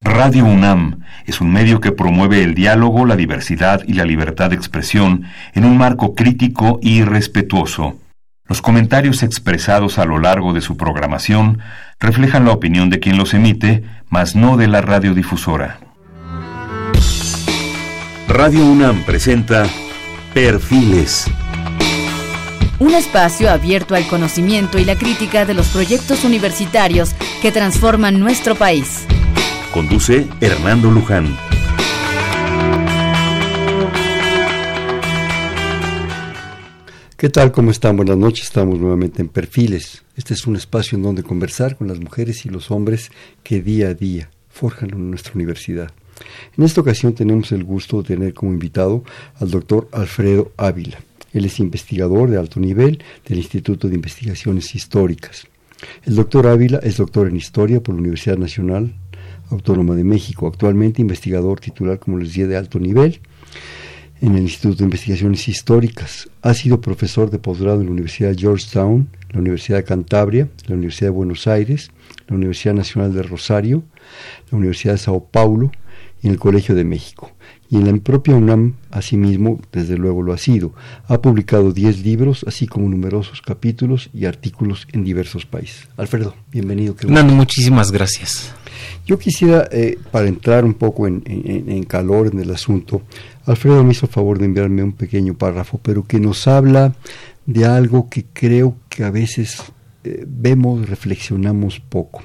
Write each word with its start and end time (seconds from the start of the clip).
Radio 0.00 0.44
UNAM 0.44 1.00
es 1.26 1.40
un 1.40 1.52
medio 1.52 1.80
que 1.80 1.90
promueve 1.90 2.42
el 2.42 2.54
diálogo, 2.54 3.04
la 3.04 3.16
diversidad 3.16 3.82
y 3.86 3.94
la 3.94 4.04
libertad 4.04 4.50
de 4.50 4.56
expresión 4.56 5.24
en 5.54 5.64
un 5.64 5.76
marco 5.76 6.14
crítico 6.14 6.78
y 6.80 7.02
respetuoso. 7.02 7.96
Los 8.46 8.62
comentarios 8.62 9.22
expresados 9.22 9.98
a 9.98 10.04
lo 10.04 10.18
largo 10.18 10.52
de 10.52 10.60
su 10.60 10.76
programación 10.76 11.58
reflejan 11.98 12.44
la 12.44 12.52
opinión 12.52 12.90
de 12.90 13.00
quien 13.00 13.18
los 13.18 13.34
emite, 13.34 13.82
mas 14.08 14.36
no 14.36 14.56
de 14.56 14.68
la 14.68 14.80
radiodifusora. 14.80 15.80
Radio 18.28 18.64
UNAM 18.64 19.02
presenta 19.02 19.66
Perfiles. 20.32 21.26
Un 22.78 22.94
espacio 22.94 23.50
abierto 23.50 23.96
al 23.96 24.06
conocimiento 24.06 24.78
y 24.78 24.84
la 24.84 24.94
crítica 24.94 25.44
de 25.44 25.54
los 25.54 25.68
proyectos 25.68 26.24
universitarios 26.24 27.14
que 27.42 27.50
transforman 27.50 28.20
nuestro 28.20 28.54
país. 28.54 29.06
Conduce 29.78 30.26
Hernando 30.40 30.90
Luján. 30.90 31.36
¿Qué 37.16 37.28
tal? 37.28 37.52
¿Cómo 37.52 37.70
están? 37.70 37.96
Buenas 37.96 38.16
noches. 38.16 38.46
Estamos 38.46 38.80
nuevamente 38.80 39.22
en 39.22 39.28
Perfiles. 39.28 40.02
Este 40.16 40.34
es 40.34 40.48
un 40.48 40.56
espacio 40.56 40.96
en 40.96 41.04
donde 41.04 41.22
conversar 41.22 41.76
con 41.76 41.86
las 41.86 42.00
mujeres 42.00 42.44
y 42.44 42.48
los 42.48 42.72
hombres 42.72 43.12
que 43.44 43.62
día 43.62 43.90
a 43.90 43.94
día 43.94 44.30
forjan 44.48 44.90
nuestra 45.10 45.34
universidad. 45.34 45.92
En 46.56 46.64
esta 46.64 46.80
ocasión 46.80 47.14
tenemos 47.14 47.52
el 47.52 47.62
gusto 47.62 48.02
de 48.02 48.16
tener 48.16 48.34
como 48.34 48.52
invitado 48.52 49.04
al 49.38 49.48
doctor 49.48 49.88
Alfredo 49.92 50.50
Ávila. 50.56 50.98
Él 51.32 51.44
es 51.44 51.60
investigador 51.60 52.30
de 52.30 52.38
alto 52.38 52.58
nivel 52.58 53.00
del 53.28 53.38
Instituto 53.38 53.86
de 53.86 53.94
Investigaciones 53.94 54.74
Históricas. 54.74 55.46
El 56.04 56.16
doctor 56.16 56.48
Ávila 56.48 56.80
es 56.82 56.96
doctor 56.96 57.28
en 57.28 57.36
Historia 57.36 57.80
por 57.80 57.94
la 57.94 58.00
Universidad 58.00 58.38
Nacional 58.38 58.92
Autónoma 59.50 59.94
de 59.94 60.04
México, 60.04 60.46
actualmente 60.46 61.00
investigador 61.00 61.60
titular, 61.60 61.98
como 61.98 62.18
les 62.18 62.28
decía, 62.28 62.46
de 62.46 62.56
alto 62.56 62.78
nivel 62.78 63.20
en 64.20 64.34
el 64.34 64.42
Instituto 64.42 64.78
de 64.78 64.84
Investigaciones 64.84 65.48
Históricas. 65.48 66.28
Ha 66.42 66.54
sido 66.54 66.80
profesor 66.80 67.30
de 67.30 67.38
posgrado 67.38 67.80
en 67.80 67.86
la 67.86 67.92
Universidad 67.92 68.30
de 68.30 68.38
Georgetown, 68.38 69.08
la 69.30 69.40
Universidad 69.40 69.78
de 69.78 69.84
Cantabria, 69.84 70.48
la 70.66 70.74
Universidad 70.74 71.10
de 71.10 71.16
Buenos 71.16 71.46
Aires, 71.46 71.90
la 72.26 72.36
Universidad 72.36 72.74
Nacional 72.74 73.14
de 73.14 73.22
Rosario, 73.22 73.84
la 74.50 74.58
Universidad 74.58 74.94
de 74.94 74.98
Sao 74.98 75.24
Paulo 75.24 75.70
y 76.22 76.26
en 76.26 76.32
el 76.32 76.38
Colegio 76.38 76.74
de 76.74 76.84
México. 76.84 77.32
Y 77.70 77.76
en 77.76 77.86
la 77.86 77.96
propia 77.98 78.34
UNAM, 78.34 78.76
asimismo, 78.90 79.60
desde 79.72 79.98
luego 79.98 80.22
lo 80.22 80.32
ha 80.32 80.38
sido. 80.38 80.72
Ha 81.06 81.20
publicado 81.20 81.72
10 81.72 82.02
libros, 82.02 82.44
así 82.48 82.66
como 82.66 82.88
numerosos 82.88 83.42
capítulos 83.42 84.08
y 84.14 84.24
artículos 84.24 84.88
en 84.92 85.04
diversos 85.04 85.44
países. 85.44 85.86
Alfredo, 85.98 86.34
bienvenido. 86.50 86.96
Nando, 87.06 87.34
muchísimas 87.34 87.92
gracias. 87.92 88.54
Yo 89.06 89.18
quisiera, 89.18 89.68
eh, 89.72 89.98
para 90.10 90.28
entrar 90.28 90.64
un 90.64 90.74
poco 90.74 91.06
en, 91.06 91.84
calor 91.84 92.28
en 92.32 92.40
el 92.40 92.50
asunto, 92.50 93.02
Alfredo 93.46 93.82
me 93.84 93.92
hizo 93.92 94.06
el 94.06 94.12
favor 94.12 94.38
de 94.38 94.44
enviarme 94.44 94.82
un 94.82 94.92
pequeño 94.92 95.34
párrafo, 95.34 95.80
pero 95.82 96.04
que 96.04 96.20
nos 96.20 96.46
habla 96.46 96.94
de 97.46 97.64
algo 97.64 98.08
que 98.10 98.26
creo 98.32 98.76
que 98.88 99.04
a 99.04 99.10
veces 99.10 99.62
eh, 100.04 100.24
vemos, 100.26 100.88
reflexionamos 100.88 101.80
poco. 101.80 102.22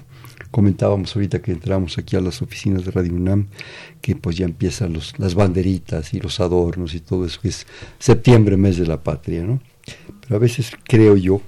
Comentábamos 0.52 1.16
ahorita 1.16 1.42
que 1.42 1.52
entramos 1.52 1.98
aquí 1.98 2.16
a 2.16 2.22
las 2.22 2.42
oficinas 2.42 2.86
de 2.86 2.92
Radio 2.92 3.14
UNAM, 3.14 3.48
que 4.02 4.16
pues 4.16 4.38
ya 4.38 4.46
empiezan 4.46 4.94
los, 4.94 5.18
las 5.18 5.34
banderitas 5.34 6.14
y 6.14 6.20
los 6.20 6.40
adornos 6.40 6.94
y 6.94 7.00
todo 7.00 7.26
eso, 7.26 7.42
que 7.42 7.48
es 7.48 7.66
septiembre, 7.98 8.56
mes 8.58 8.78
de 8.78 8.86
la 8.86 9.02
patria, 9.02 9.44
¿no? 9.44 9.62
Pero 10.22 10.36
a 10.36 10.40
veces 10.40 10.72
creo 10.84 11.18
yo, 11.18 11.42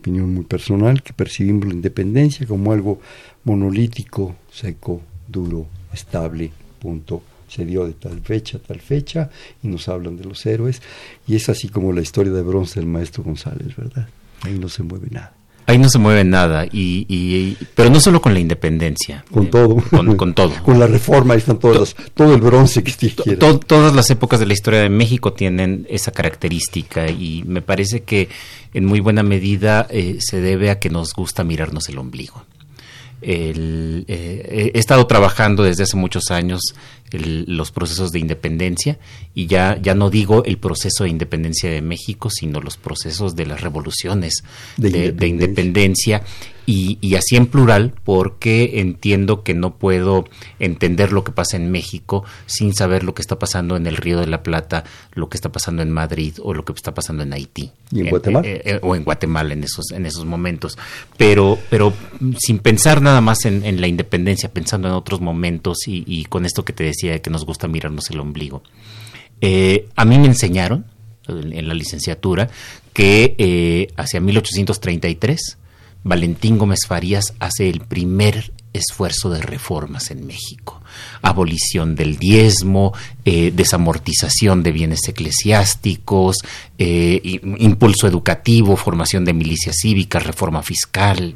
opinión 0.00 0.34
muy 0.34 0.44
personal, 0.44 1.02
que 1.02 1.12
percibimos 1.12 1.66
la 1.66 1.74
independencia 1.74 2.46
como 2.46 2.72
algo 2.72 3.00
monolítico, 3.44 4.34
seco, 4.50 5.00
duro, 5.28 5.66
estable, 5.92 6.50
punto. 6.80 7.22
Se 7.48 7.64
dio 7.64 7.84
de 7.84 7.94
tal 7.94 8.20
fecha, 8.20 8.58
tal 8.58 8.80
fecha, 8.80 9.30
y 9.62 9.68
nos 9.68 9.88
hablan 9.88 10.16
de 10.16 10.24
los 10.24 10.44
héroes, 10.46 10.80
y 11.26 11.34
es 11.34 11.48
así 11.48 11.68
como 11.68 11.92
la 11.92 12.00
historia 12.00 12.32
de 12.32 12.42
bronce 12.42 12.78
del 12.78 12.88
maestro 12.88 13.24
González, 13.24 13.76
¿verdad? 13.76 14.08
Ahí 14.42 14.58
no 14.58 14.68
se 14.68 14.82
mueve 14.82 15.08
nada. 15.10 15.39
Ahí 15.66 15.78
no 15.78 15.88
se 15.88 15.98
mueve 15.98 16.24
nada, 16.24 16.66
y, 16.70 17.56
pero 17.74 17.90
no 17.90 18.00
solo 18.00 18.20
con 18.20 18.34
la 18.34 18.40
independencia. 18.40 19.24
Con 19.30 19.46
eh, 19.46 19.50
todo. 19.50 19.76
Con, 20.16 20.34
todo. 20.34 20.52
con 20.64 20.80
la 20.80 20.86
reforma, 20.86 21.34
ahí 21.34 21.38
están 21.38 21.58
todas 21.58 21.94
todo 22.14 22.34
el 22.34 22.40
bronce 22.40 22.82
que 22.82 22.90
usted 22.90 23.38
todas 23.38 23.94
las 23.94 24.10
épocas 24.10 24.40
de 24.40 24.46
la 24.46 24.52
historia 24.52 24.80
de 24.80 24.88
México 24.88 25.32
tienen 25.32 25.86
esa 25.88 26.10
característica, 26.10 27.08
y 27.08 27.44
me 27.46 27.62
parece 27.62 28.02
que 28.02 28.28
en 28.74 28.84
muy 28.84 29.00
buena 29.00 29.22
medida 29.22 29.86
eh, 29.90 30.16
se 30.20 30.40
debe 30.40 30.70
a 30.70 30.78
que 30.78 30.90
nos 30.90 31.14
gusta 31.14 31.44
mirarnos 31.44 31.88
el 31.88 31.98
ombligo. 31.98 32.44
El, 33.22 34.06
eh, 34.08 34.70
he 34.74 34.78
estado 34.78 35.06
trabajando 35.06 35.62
desde 35.62 35.82
hace 35.82 35.96
muchos 35.96 36.30
años 36.30 36.74
los 37.12 37.72
procesos 37.72 38.12
de 38.12 38.18
independencia 38.18 38.98
y 39.34 39.46
ya, 39.46 39.80
ya 39.80 39.94
no 39.94 40.10
digo 40.10 40.44
el 40.44 40.58
proceso 40.58 41.04
de 41.04 41.10
independencia 41.10 41.70
de 41.70 41.82
México, 41.82 42.30
sino 42.30 42.60
los 42.60 42.76
procesos 42.76 43.36
de 43.36 43.46
las 43.46 43.60
revoluciones 43.60 44.44
de, 44.76 45.26
independencia 45.26 46.22
y, 46.66 47.16
así 47.16 47.36
en 47.36 47.46
plural, 47.46 47.94
porque 48.04 48.78
entiendo 48.80 49.42
que 49.42 49.54
no 49.54 49.74
puedo 49.74 50.26
entender 50.60 51.12
lo 51.12 51.24
que 51.24 51.32
pasa 51.32 51.56
en 51.56 51.70
México 51.72 52.24
sin 52.46 52.74
saber 52.74 53.02
lo 53.02 53.14
que 53.14 53.22
está 53.22 53.38
pasando 53.38 53.76
en 53.76 53.88
el 53.88 53.96
Río 53.96 54.20
de 54.20 54.28
la 54.28 54.44
Plata, 54.44 54.84
lo 55.14 55.28
que 55.28 55.36
está 55.36 55.50
pasando 55.50 55.82
en 55.82 55.90
Madrid 55.90 56.34
o 56.40 56.54
lo 56.54 56.64
que 56.64 56.72
está 56.72 56.94
pasando 56.94 57.24
en 57.24 57.32
Haití. 57.32 57.72
¿Y 57.90 58.00
en 58.00 58.10
Guatemala? 58.10 58.46
Eh, 58.46 58.62
eh, 58.64 58.78
o 58.82 58.94
en 58.94 59.02
Guatemala 59.02 59.52
en 59.52 59.64
esos, 59.64 59.90
en 59.90 60.06
esos 60.06 60.24
momentos. 60.26 60.78
Pero, 61.16 61.58
pero 61.70 61.92
sin 62.38 62.60
pensar 62.60 63.02
nada 63.02 63.20
más 63.20 63.44
en, 63.46 63.80
la 63.80 63.88
independencia, 63.88 64.52
pensando 64.52 64.86
en 64.86 64.94
otros 64.94 65.20
momentos 65.20 65.78
y, 65.86 66.24
con 66.26 66.46
esto 66.46 66.64
que 66.64 66.72
te 66.72 66.84
decía 66.84 66.99
que 67.00 67.30
nos 67.30 67.44
gusta 67.44 67.68
mirarnos 67.68 68.10
el 68.10 68.20
ombligo. 68.20 68.62
Eh, 69.40 69.88
a 69.96 70.04
mí 70.04 70.18
me 70.18 70.26
enseñaron 70.26 70.86
en, 71.28 71.68
la 71.68 71.74
licenciatura 71.74 72.48
que 72.92 73.88
hacia 73.96 74.20
1833 74.20 75.58
Valentín 76.02 76.58
Gómez 76.58 76.80
Farías 76.86 77.34
hace 77.38 77.68
el 77.68 77.80
primer 77.80 78.52
esfuerzo 78.72 79.30
de 79.30 79.42
reformas 79.42 80.10
en 80.10 80.26
México. 80.26 80.80
Abolición 81.22 81.94
del 81.94 82.16
diezmo, 82.16 82.94
eh, 83.24 83.52
desamortización 83.54 84.62
de 84.62 84.72
bienes 84.72 85.00
eclesiásticos, 85.08 86.38
eh, 86.78 87.20
impulso 87.58 88.06
educativo, 88.06 88.76
formación 88.76 89.24
de 89.24 89.34
milicias 89.34 89.76
cívicas, 89.80 90.26
reforma 90.26 90.62
fiscal. 90.62 91.34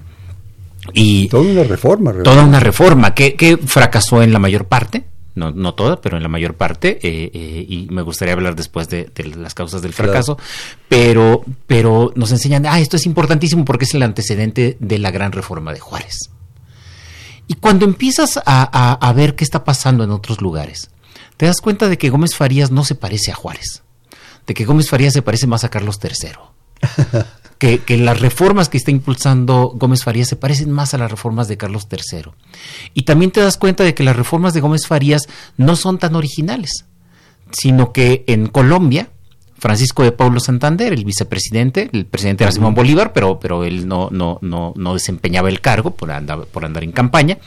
Y 0.92 1.28
toda 1.28 1.50
una 1.50 1.64
reforma. 1.64 2.12
Toda 2.22 2.44
una 2.44 2.60
reforma 2.60 3.14
que, 3.14 3.34
que 3.34 3.56
fracasó 3.56 4.22
en 4.22 4.32
la 4.32 4.38
mayor 4.38 4.66
parte, 4.66 5.04
no, 5.34 5.50
no 5.50 5.74
toda, 5.74 6.00
pero 6.00 6.16
en 6.16 6.22
la 6.22 6.28
mayor 6.28 6.54
parte, 6.54 6.98
eh, 7.02 7.30
eh, 7.34 7.66
y 7.68 7.88
me 7.90 8.02
gustaría 8.02 8.34
hablar 8.34 8.54
después 8.54 8.88
de, 8.88 9.10
las 9.36 9.54
causas 9.54 9.82
del 9.82 9.92
fracaso, 9.92 10.38
pero, 10.88 11.44
pero 11.66 12.12
nos 12.14 12.30
enseñan, 12.30 12.66
ah, 12.66 12.78
esto 12.78 12.96
es 12.96 13.06
importantísimo 13.06 13.64
porque 13.64 13.84
es 13.84 13.94
el 13.94 14.02
antecedente 14.02 14.76
de 14.78 14.98
la 14.98 15.10
gran 15.10 15.32
reforma 15.32 15.72
de 15.72 15.80
Juárez. 15.80 16.30
Y 17.46 17.54
cuando 17.54 17.84
empiezas 17.84 18.40
a, 18.46 18.92
a 18.92 19.12
ver 19.12 19.34
qué 19.34 19.44
está 19.44 19.64
pasando 19.64 20.04
en 20.04 20.10
otros 20.10 20.40
lugares, 20.40 20.90
te 21.36 21.46
das 21.46 21.60
cuenta 21.60 21.88
de 21.88 21.98
que 21.98 22.10
Gómez 22.10 22.34
Farías 22.34 22.70
no 22.70 22.84
se 22.84 22.94
parece 22.94 23.32
a 23.32 23.34
Juárez, 23.34 23.82
de 24.46 24.54
que 24.54 24.64
Gómez 24.64 24.88
Farías 24.88 25.12
se 25.12 25.22
parece 25.22 25.46
más 25.46 25.64
a 25.64 25.68
Carlos 25.68 25.98
III. 26.02 26.30
que, 27.58 27.82
las 27.96 28.20
reformas 28.20 28.68
que 28.68 28.76
está 28.76 28.90
impulsando 28.90 29.72
Gómez 29.74 30.04
Farías 30.04 30.28
se 30.28 30.36
parecen 30.36 30.70
más 30.70 30.94
a 30.94 30.98
las 30.98 31.10
reformas 31.10 31.48
de 31.48 31.56
Carlos 31.56 31.86
III. 31.90 32.32
Y 32.94 33.02
también 33.02 33.30
te 33.30 33.40
das 33.40 33.56
cuenta 33.56 33.84
de 33.84 33.94
que 33.94 34.04
las 34.04 34.16
reformas 34.16 34.54
de 34.54 34.60
Gómez 34.60 34.86
Farías 34.86 35.28
no 35.56 35.76
son 35.76 35.98
tan 35.98 36.14
originales, 36.16 36.84
sino 37.50 37.92
que 37.92 38.24
en 38.26 38.48
Colombia, 38.48 39.08
Francisco 39.58 40.02
de 40.02 40.12
Paulo 40.12 40.40
Santander, 40.40 40.92
el 40.92 41.04
vicepresidente, 41.04 41.88
el 41.92 42.06
presidente 42.06 42.44
era 42.44 42.52
Simón 42.52 42.74
Bolívar, 42.74 43.12
pero, 43.12 43.38
pero 43.38 43.64
él 43.64 43.86
no, 43.86 44.08
no, 44.10 44.38
no, 44.42 44.74
no 44.76 44.94
desempeñaba 44.94 45.48
el 45.48 45.60
cargo 45.60 45.92
por 45.92 46.10
andar, 46.10 46.46
por 46.46 46.64
andar 46.64 46.84
en 46.84 46.92
campaña, 46.92 47.38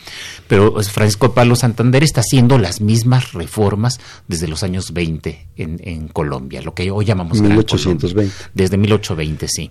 pero 0.48 0.74
pues, 0.74 0.90
Francisco 0.90 1.28
de 1.28 1.34
Paulo 1.34 1.56
Santander 1.56 2.04
está 2.04 2.22
haciendo 2.22 2.58
las 2.58 2.82
mismas 2.82 3.34
reformas 3.34 4.00
desde 4.28 4.48
los 4.48 4.64
años 4.64 4.94
20 4.94 5.48
en, 5.58 5.80
en 5.84 6.08
Colombia, 6.08 6.62
lo 6.62 6.74
que 6.74 6.90
hoy 6.92 7.06
llamamos 7.06 7.42
1820. 7.42 8.34
desde 8.54 8.78
1820, 8.78 9.48
sí. 9.48 9.70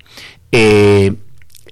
Eh, 0.53 1.15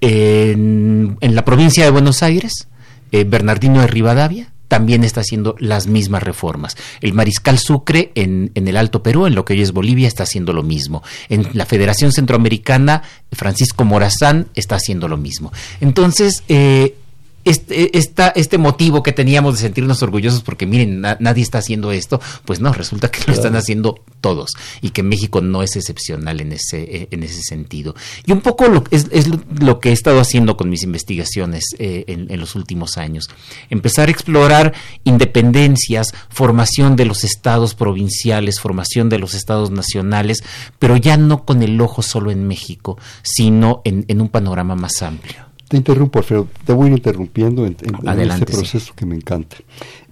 en, 0.00 1.16
la 1.20 1.44
provincia 1.44 1.84
de 1.84 1.90
Buenos 1.90 2.22
Aires, 2.22 2.68
eh, 3.12 3.24
Bernardino 3.24 3.80
de 3.80 3.86
Rivadavia 3.86 4.53
también 4.68 5.04
está 5.04 5.20
haciendo 5.20 5.56
las 5.58 5.86
mismas 5.86 6.22
reformas. 6.22 6.76
El 7.00 7.12
Mariscal 7.12 7.58
Sucre 7.58 8.12
en, 8.14 8.50
el 8.54 8.76
Alto 8.76 9.02
Perú, 9.02 9.26
en 9.26 9.34
lo 9.34 9.44
que 9.44 9.54
hoy 9.54 9.62
es 9.62 9.72
Bolivia, 9.72 10.08
está 10.08 10.24
haciendo 10.24 10.52
lo 10.52 10.62
mismo. 10.62 11.02
En 11.28 11.48
la 11.52 11.66
Federación 11.66 12.12
Centroamericana, 12.12 13.02
Francisco 13.32 13.84
Morazán 13.84 14.48
está 14.54 14.76
haciendo 14.76 15.08
lo 15.08 15.16
mismo. 15.16 15.52
Entonces, 15.80 16.42
eh, 16.48 16.96
este, 17.44 17.96
esta, 17.96 18.28
este 18.28 18.58
motivo 18.58 19.02
que 19.02 19.12
teníamos 19.12 19.54
de 19.54 19.60
sentirnos 19.60 20.02
orgullosos 20.02 20.42
porque 20.42 20.66
miren, 20.66 21.00
nadie 21.00 21.42
está 21.42 21.58
haciendo 21.58 21.92
esto, 21.92 22.20
pues 22.44 22.60
no, 22.60 22.72
resulta 22.72 23.10
que 23.10 23.20
lo 23.26 23.32
están 23.32 23.56
haciendo 23.56 24.00
todos 24.20 24.50
y 24.80 24.90
que 24.90 25.02
México 25.02 25.40
no 25.40 25.62
es 25.62 25.76
excepcional 25.76 26.40
en 26.40 26.52
ese, 26.52 26.82
eh, 26.82 27.08
en 27.10 27.22
ese 27.22 27.42
sentido. 27.42 27.94
Y 28.24 28.32
un 28.32 28.40
poco 28.40 28.68
lo, 28.68 28.84
es, 28.90 29.08
es 29.10 29.28
lo 29.60 29.80
que 29.80 29.90
he 29.90 29.92
estado 29.92 30.20
haciendo 30.20 30.56
con 30.56 30.70
mis 30.70 30.82
investigaciones 30.82 31.64
eh, 31.78 32.04
en, 32.08 32.30
en, 32.30 32.40
los 32.40 32.54
últimos 32.54 32.96
años. 32.96 33.28
Empezar 33.70 34.08
a 34.08 34.12
explorar 34.12 34.72
independencias, 35.04 36.14
formación 36.30 36.96
de 36.96 37.04
los 37.04 37.24
estados 37.24 37.74
provinciales, 37.74 38.60
formación 38.60 39.08
de 39.08 39.18
los 39.18 39.34
estados 39.34 39.70
nacionales, 39.70 40.42
pero 40.78 40.96
ya 40.96 41.16
no 41.16 41.44
con 41.44 41.62
el 41.62 41.80
ojo 41.80 42.02
solo 42.02 42.30
en 42.30 42.46
México, 42.46 42.98
sino 43.22 43.82
en, 43.84 44.04
en 44.08 44.20
un 44.20 44.28
panorama 44.28 44.74
más 44.74 45.02
amplio. 45.02 45.53
Te 45.68 45.76
interrumpo, 45.76 46.18
Alfredo. 46.18 46.48
Te 46.64 46.72
voy 46.72 46.90
interrumpiendo 46.90 47.66
en, 47.66 47.76
en, 47.82 48.20
este 48.20 48.46
proceso 48.46 48.92
que 48.94 49.06
me 49.06 49.14
encanta. 49.14 49.56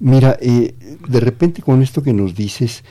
Mira, 0.01 0.39
eh, 0.41 0.75
de 1.07 1.21
repente 1.21 1.63
con 1.63 1.83
esto 1.83 2.03
que 2.03 2.13
nos 2.13 2.35
dices, 2.35 2.85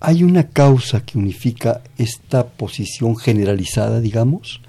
hay 0.00 0.22
una 0.24 0.48
causa 0.48 1.04
que 1.04 1.16
unifica 1.16 1.80
esta 1.96 2.46
posición 2.46 3.16
generalizada, 3.16 4.00
digamos. 4.00 4.60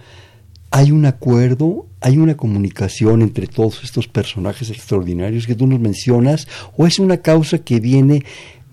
Hay 0.72 0.92
un 0.92 1.06
acuerdo, 1.06 1.86
hay 2.02 2.18
una 2.18 2.38
comunicación 2.38 3.22
entre 3.22 3.48
todos 3.48 3.84
estos 3.84 4.08
personajes 4.08 4.70
extraordinarios 4.70 5.46
que 5.46 5.56
tú 5.56 5.68
nos 5.68 5.80
mencionas, 5.80 6.48
o 6.78 6.88
es 6.88 6.98
una 6.98 7.18
causa 7.18 7.60
que 7.60 7.80
viene 7.80 8.24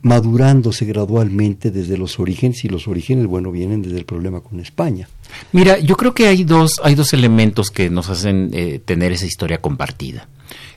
madurándose 0.03 0.85
gradualmente 0.87 1.71
desde 1.71 1.99
los 1.99 2.19
orígenes 2.19 2.65
y 2.65 2.69
los 2.69 2.89
orígenes, 2.89 3.27
bueno, 3.27 3.53
vienen 3.53 3.83
desde 3.83 3.99
el 3.99 4.05
problema 4.05 4.41
con 4.41 4.61
España. 4.61 5.09
Mira, 5.53 5.79
yo 5.79 5.97
creo 5.97 6.15
que 6.15 6.27
hay 6.27 6.45
dos, 6.45 6.81
hay 6.83 6.95
dos 6.95 7.13
elementos 7.13 7.71
que 7.71 7.91
nos 7.91 8.09
hacen 8.09 8.51
eh, 8.53 8.81
tener 8.85 9.13
esa 9.13 9.27
historia 9.27 9.61
compartida. 9.61 10.29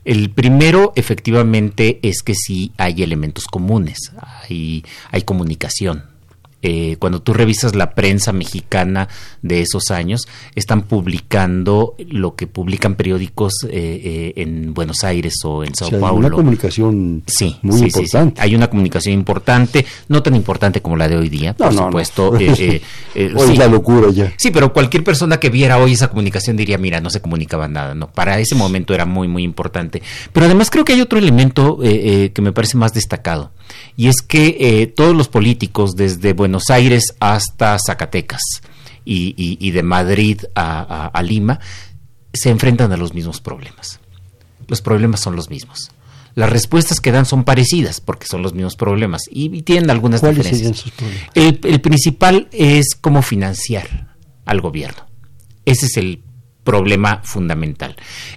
El 0.06 0.30
primero, 0.30 0.92
efectivamente, 0.96 2.00
es 2.04 2.22
que 2.22 2.36
sí 2.36 2.74
hay 2.78 3.02
elementos 3.04 3.46
comunes, 3.46 4.12
hay, 4.44 4.84
hay 5.12 5.22
comunicación, 5.22 6.04
eh, 6.66 6.96
cuando 6.98 7.22
tú 7.22 7.34
revisas 7.34 7.76
la 7.76 7.94
prensa 7.94 8.32
mexicana 8.32 9.10
de 9.42 9.62
esos 9.62 9.92
años, 9.92 10.30
están 10.56 10.84
publicando 10.84 11.96
lo 12.08 12.36
que 12.38 12.48
publican 12.48 12.96
periódicos 12.96 13.66
eh, 13.66 13.70
eh, 13.74 14.34
en 14.38 14.74
Buenos 14.74 15.04
Aires 15.04 15.34
o 15.44 15.66
en 15.66 15.76
Sao 15.76 15.90
Paulo. 15.92 16.08
Hay 16.08 16.18
una 16.20 16.30
comunicación 16.32 17.24
sí, 17.28 17.58
muy 17.64 17.82
importante. 17.82 18.42
Hay 18.42 18.56
una 18.56 18.70
comunicación 18.70 19.14
importante, 19.14 19.86
no 20.08 20.24
tan 20.24 20.38
importante 20.38 20.82
como 20.82 20.96
la 20.96 21.10
de 21.10 21.18
hoy 21.18 21.28
día, 21.28 21.54
por 21.54 21.74
supuesto. 21.74 22.30
hoy 22.32 22.82
es 23.16 23.58
la 23.58 23.68
locura 23.68 24.10
ya. 24.12 24.34
Sí, 24.38 24.50
pero 24.50 24.72
cualquier 24.72 25.04
persona 25.04 25.42
que 25.42 25.50
viera 25.50 25.78
hoy 25.80 25.92
esa 25.92 26.08
comunicación 26.08 26.56
diría, 26.56 26.78
mira, 26.78 27.02
no 27.02 27.10
se 27.10 27.22
comunicaba 27.22 27.68
nada. 27.68 27.94
No, 27.94 28.10
para 28.10 28.40
ese 28.40 28.56
momento 28.56 28.94
era 28.94 29.06
muy, 29.06 29.28
muy 29.28 29.44
importante. 29.44 30.02
Pero 30.32 30.46
además 30.46 30.70
creo 30.70 30.86
que 30.86 30.94
hay 30.94 31.02
otro 31.02 31.20
elemento 31.20 31.78
que 31.82 32.42
me 32.42 32.54
parece 32.54 32.78
más 32.78 32.94
destacado 32.94 33.52
y 33.96 34.08
es 34.08 34.22
que 34.22 34.58
eh, 34.60 34.88
todos 34.88 35.16
los 35.16 35.28
políticos, 35.28 35.96
desde 35.96 36.34
Buenos 36.34 36.53
Aires 36.70 37.16
hasta 37.20 37.78
Zacatecas 37.84 38.42
y, 39.06 39.72
de 39.72 39.84
Madrid 39.84 40.42
a, 40.56 41.22
Lima, 41.24 41.60
se 42.34 42.50
enfrentan 42.50 42.92
a 42.92 42.98
los 42.98 43.14
mismos 43.14 43.42
problemas. 43.42 44.00
Los 44.68 44.82
problemas 44.82 45.20
son 45.20 45.36
los 45.36 45.50
mismos. 45.50 45.92
Las 46.36 46.50
respuestas 46.50 47.00
que 47.00 47.12
dan 47.12 47.26
son 47.26 47.44
parecidas 47.44 48.02
porque 48.02 48.26
son 48.26 48.42
los 48.42 48.54
mismos 48.54 48.76
problemas 48.76 49.24
y, 49.30 49.62
tienen 49.62 49.90
algunas 49.90 50.22
diferencias. 50.22 50.78
Sus 50.78 50.94
el 51.36 51.82
principal 51.82 52.48
es 52.52 52.96
cómo 53.00 53.22
financiar 53.22 54.16
al 54.46 54.62
gobierno. 54.62 55.06
Ese 55.66 55.86
es 55.86 55.98
el 55.98 56.24
problema 56.64 57.22
fundamental. 57.24 57.96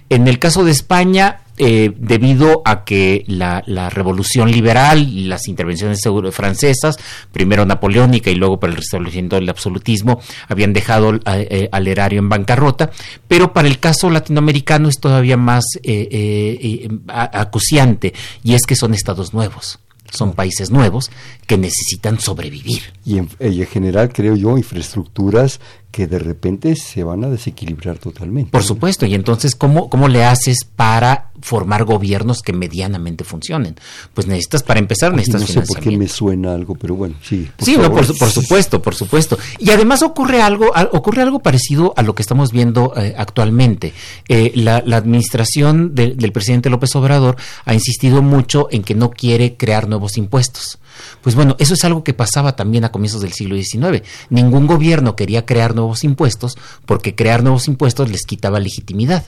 En 0.09 0.27
el 0.27 0.39
caso 0.39 0.63
de 0.63 0.71
España, 0.71 1.41
eh, 1.57 1.91
debido 1.97 2.61
a 2.65 2.83
que 2.83 3.23
la, 3.27 3.61
revolución 3.89 4.51
liberal 4.51 5.07
y 5.09 5.25
las 5.25 5.47
intervenciones 5.47 6.01
francesas, 6.31 6.97
primero 7.31 7.65
napoleónica 7.65 8.29
y 8.29 8.35
luego 8.35 8.59
para 8.59 8.71
el 8.71 8.77
restablecimiento 8.77 9.37
del 9.37 9.49
absolutismo, 9.49 10.21
habían 10.47 10.73
dejado 10.73 11.19
eh, 11.25 11.69
al 11.71 11.87
erario 11.87 12.19
en 12.19 12.29
bancarrota, 12.29 12.91
pero 13.27 13.53
para 13.53 13.67
el 13.67 13.79
caso 13.79 14.09
latinoamericano 14.09 14.87
es 14.87 14.99
todavía 14.99 15.37
más 15.37 15.65
eh, 15.83 16.87
acuciante 17.07 18.13
y 18.43 18.53
es 18.53 18.61
que 18.67 18.75
son 18.75 18.93
estados 18.93 19.33
nuevos 19.33 19.79
son 20.11 20.33
países 20.33 20.71
nuevos 20.71 21.11
que 21.47 21.57
necesitan 21.57 22.19
sobrevivir. 22.19 22.81
Y 23.05 23.17
en, 23.17 23.29
y 23.39 23.61
en, 23.61 23.67
general, 23.67 24.11
creo 24.13 24.35
yo, 24.35 24.57
infraestructuras 24.57 25.61
que 25.91 26.05
de 26.05 26.19
repente 26.19 26.75
se 26.75 27.03
van 27.03 27.23
a 27.23 27.29
desequilibrar 27.29 27.97
totalmente. 27.97 28.51
Por 28.51 28.63
supuesto, 28.63 29.05
y 29.05 29.15
entonces, 29.15 29.55
¿cómo, 29.55 29.89
cómo 29.89 30.09
le 30.09 30.25
haces 30.25 30.59
para 30.75 31.31
formar 31.41 31.85
gobiernos 31.85 32.41
que 32.41 32.51
medianamente 32.51 33.23
funcionen? 33.23 33.75
Pues 34.13 34.27
necesitas, 34.27 34.61
para 34.61 34.79
empezar, 34.79 35.13
necesitas 35.13 35.41
No 35.41 35.47
sé 35.47 35.61
por 35.61 35.79
qué 35.79 35.97
me 35.97 36.09
suena 36.09 36.53
algo, 36.53 36.75
pero 36.75 36.95
bueno, 36.95 37.15
sí. 37.23 37.49
Por 37.55 37.65
sí, 37.65 37.77
por, 37.77 38.29
supuesto, 38.29 38.81
por 38.81 38.93
supuesto. 38.93 39.39
Y 39.57 39.71
además 39.71 40.03
ocurre 40.03 40.41
algo, 40.41 40.71
ocurre 40.91 41.21
algo 41.21 41.39
parecido 41.39 41.93
a 41.95 42.03
lo 42.03 42.13
que 42.13 42.21
estamos 42.21 42.51
viendo 42.51 42.93
eh, 42.97 43.15
actualmente. 43.17 43.93
Eh, 44.27 44.51
la, 44.55 44.77
administración 44.77 45.95
del 45.95 46.31
presidente 46.31 46.69
López 46.69 46.95
Obrador 46.95 47.37
ha 47.63 47.73
insistido 47.73 48.21
mucho 48.21 48.67
en 48.69 48.83
que 48.83 48.93
no 48.93 49.11
quiere 49.11 49.55
crear 49.55 49.87
nuevos 49.87 50.17
impuestos. 50.17 50.79
Pues 51.21 51.35
bueno, 51.37 51.55
eso 51.59 51.73
es 51.73 51.85
algo 51.85 52.03
que 52.03 52.13
pasaba 52.13 52.55
también 52.55 52.83
a 52.83 52.91
comienzos 52.91 53.21
del 53.21 53.31
siglo 53.31 53.55
XIX. 53.55 54.03
Ningún 54.29 54.67
gobierno 54.67 55.15
quería 55.15 55.45
crear 55.45 55.73
nuevos 55.73 56.03
impuestos 56.03 56.57
porque 56.85 57.15
crear 57.15 57.43
nuevos 57.43 57.67
impuestos 57.67 58.09
les 58.09 58.25
quitaba 58.25 58.59
legitimidad. 58.59 59.25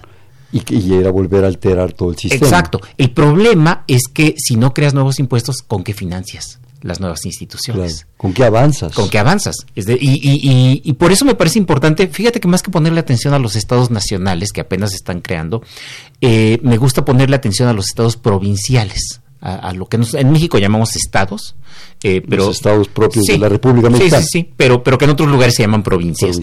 Y, 0.52 0.64
y, 0.74 0.96
era 0.96 1.12
volver 1.12 1.46
a 1.46 1.48
alterar 1.48 1.94
todo 1.94 2.10
el 2.10 2.18
sistema. 2.18 2.46
Exacto. 2.46 2.82
El 2.98 3.12
problema 3.12 3.84
es 3.88 4.04
que 4.12 4.36
si 4.38 4.56
no 4.56 4.74
creas 4.74 4.94
nuevos 4.94 5.20
impuestos, 5.20 5.62
¿con 5.62 5.84
qué 5.84 5.94
financias? 5.94 6.60
las 6.82 7.00
nuevas 7.00 7.26
instituciones. 7.26 8.08
¿Con 8.18 8.34
qué 8.34 8.46
avanzas? 8.46 8.94
Con 8.94 9.10
qué 9.10 9.20
avanzas. 9.20 9.56
y, 9.76 9.92
y, 9.92 10.82
y, 10.84 10.94
por 10.94 11.12
eso 11.12 11.26
me 11.26 11.36
parece 11.36 11.60
importante, 11.60 12.08
fíjate 12.08 12.40
que 12.40 12.48
más 12.48 12.64
que 12.64 12.72
ponerle 12.72 13.00
atención 13.00 13.34
a 13.34 13.40
los 13.40 13.56
estados 13.56 13.92
nacionales 13.92 14.52
que 14.52 14.62
apenas 14.62 14.92
se 14.92 14.98
están 14.98 15.22
creando, 15.22 15.62
eh, 16.22 16.60
me 16.64 16.78
gusta 16.78 17.04
ponerle 17.04 17.36
atención 17.36 17.68
a 17.68 17.74
los 17.74 17.88
estados 17.88 18.16
provinciales 18.16 19.22
a, 19.42 19.74
lo 19.74 19.88
que 19.88 19.98
en 19.98 20.32
México 20.32 20.58
llamamos 20.58 20.96
estados. 20.96 21.56
Eh, 22.04 22.22
pero, 22.28 22.48
Los 22.48 22.58
estados 22.58 22.88
propios 22.88 23.26
de 23.26 23.38
la 23.38 23.50
República 23.50 23.90
Mexicana. 23.90 24.22
Sí, 24.22 24.28
sí, 24.32 24.40
sí, 24.42 24.54
pero, 24.56 24.84
pero 24.84 24.98
que 24.98 25.06
en 25.06 25.12
otros 25.12 25.30
lugares 25.30 25.56
se 25.56 25.64
llaman 25.64 25.84
provincias. 25.84 26.40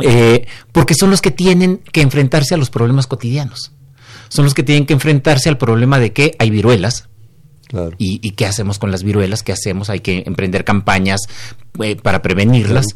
Eh, 0.00 0.46
porque 0.72 0.94
son 0.94 1.10
los 1.10 1.20
que 1.20 1.30
tienen 1.30 1.80
que 1.92 2.00
enfrentarse 2.00 2.54
a 2.54 2.56
los 2.56 2.70
problemas 2.70 3.06
cotidianos. 3.06 3.72
Son 4.28 4.44
los 4.44 4.54
que 4.54 4.62
tienen 4.62 4.86
que 4.86 4.94
enfrentarse 4.94 5.48
al 5.48 5.58
problema 5.58 5.98
de 5.98 6.12
que 6.12 6.34
hay 6.38 6.50
viruelas, 6.50 7.08
Y, 7.98 8.30
qué 8.32 8.46
hacemos 8.46 8.78
con 8.78 8.90
las 8.90 9.02
viruelas? 9.02 9.42
¿Qué 9.42 9.52
hacemos? 9.52 9.90
Hay 9.90 10.00
que 10.00 10.24
emprender 10.26 10.64
campañas 10.64 11.20
eh, 11.80 11.96
para 11.96 12.22
prevenirlas. 12.22 12.86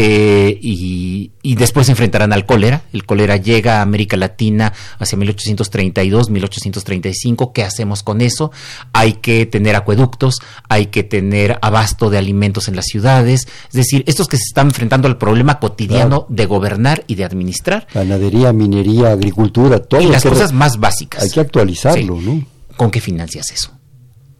Eh, 0.00 0.56
y, 0.62 1.32
después 1.56 1.86
se 1.86 1.92
enfrentarán 1.92 2.32
al 2.32 2.46
cólera. 2.46 2.82
El 2.92 3.04
cólera 3.04 3.36
llega 3.36 3.78
a 3.78 3.82
América 3.82 4.16
Latina 4.16 4.72
hacia 5.00 5.18
1832, 5.18 6.30
1835. 6.30 7.52
¿Qué 7.52 7.64
hacemos 7.64 8.04
con 8.04 8.20
eso? 8.20 8.52
Hay 8.92 9.14
que 9.14 9.44
tener 9.44 9.74
acueductos, 9.74 10.36
hay 10.68 10.86
que 10.86 11.02
tener 11.02 11.58
abasto 11.62 12.10
de 12.10 12.18
alimentos 12.18 12.68
en 12.68 12.76
las 12.76 12.84
ciudades. 12.84 13.48
Es 13.68 13.74
decir, 13.74 14.04
estos 14.06 14.28
que 14.28 14.36
se 14.36 14.44
están 14.44 14.68
enfrentando 14.68 15.08
al 15.08 15.18
problema 15.18 15.58
cotidiano 15.58 16.26
de 16.28 16.46
gobernar 16.46 17.02
y 17.08 17.16
de 17.16 17.24
administrar. 17.24 17.88
Ganadería, 17.92 18.52
minería, 18.52 19.10
agricultura, 19.10 19.80
todo. 19.80 20.00
Y 20.00 20.06
las 20.06 20.22
cosas 20.22 20.52
más 20.52 20.78
básicas. 20.78 21.24
Hay 21.24 21.30
que 21.30 21.40
actualizarlo, 21.40 22.20
¿no? 22.20 22.44
¿Con 22.76 22.92
qué 22.92 23.00
financias 23.00 23.50
eso? 23.50 23.77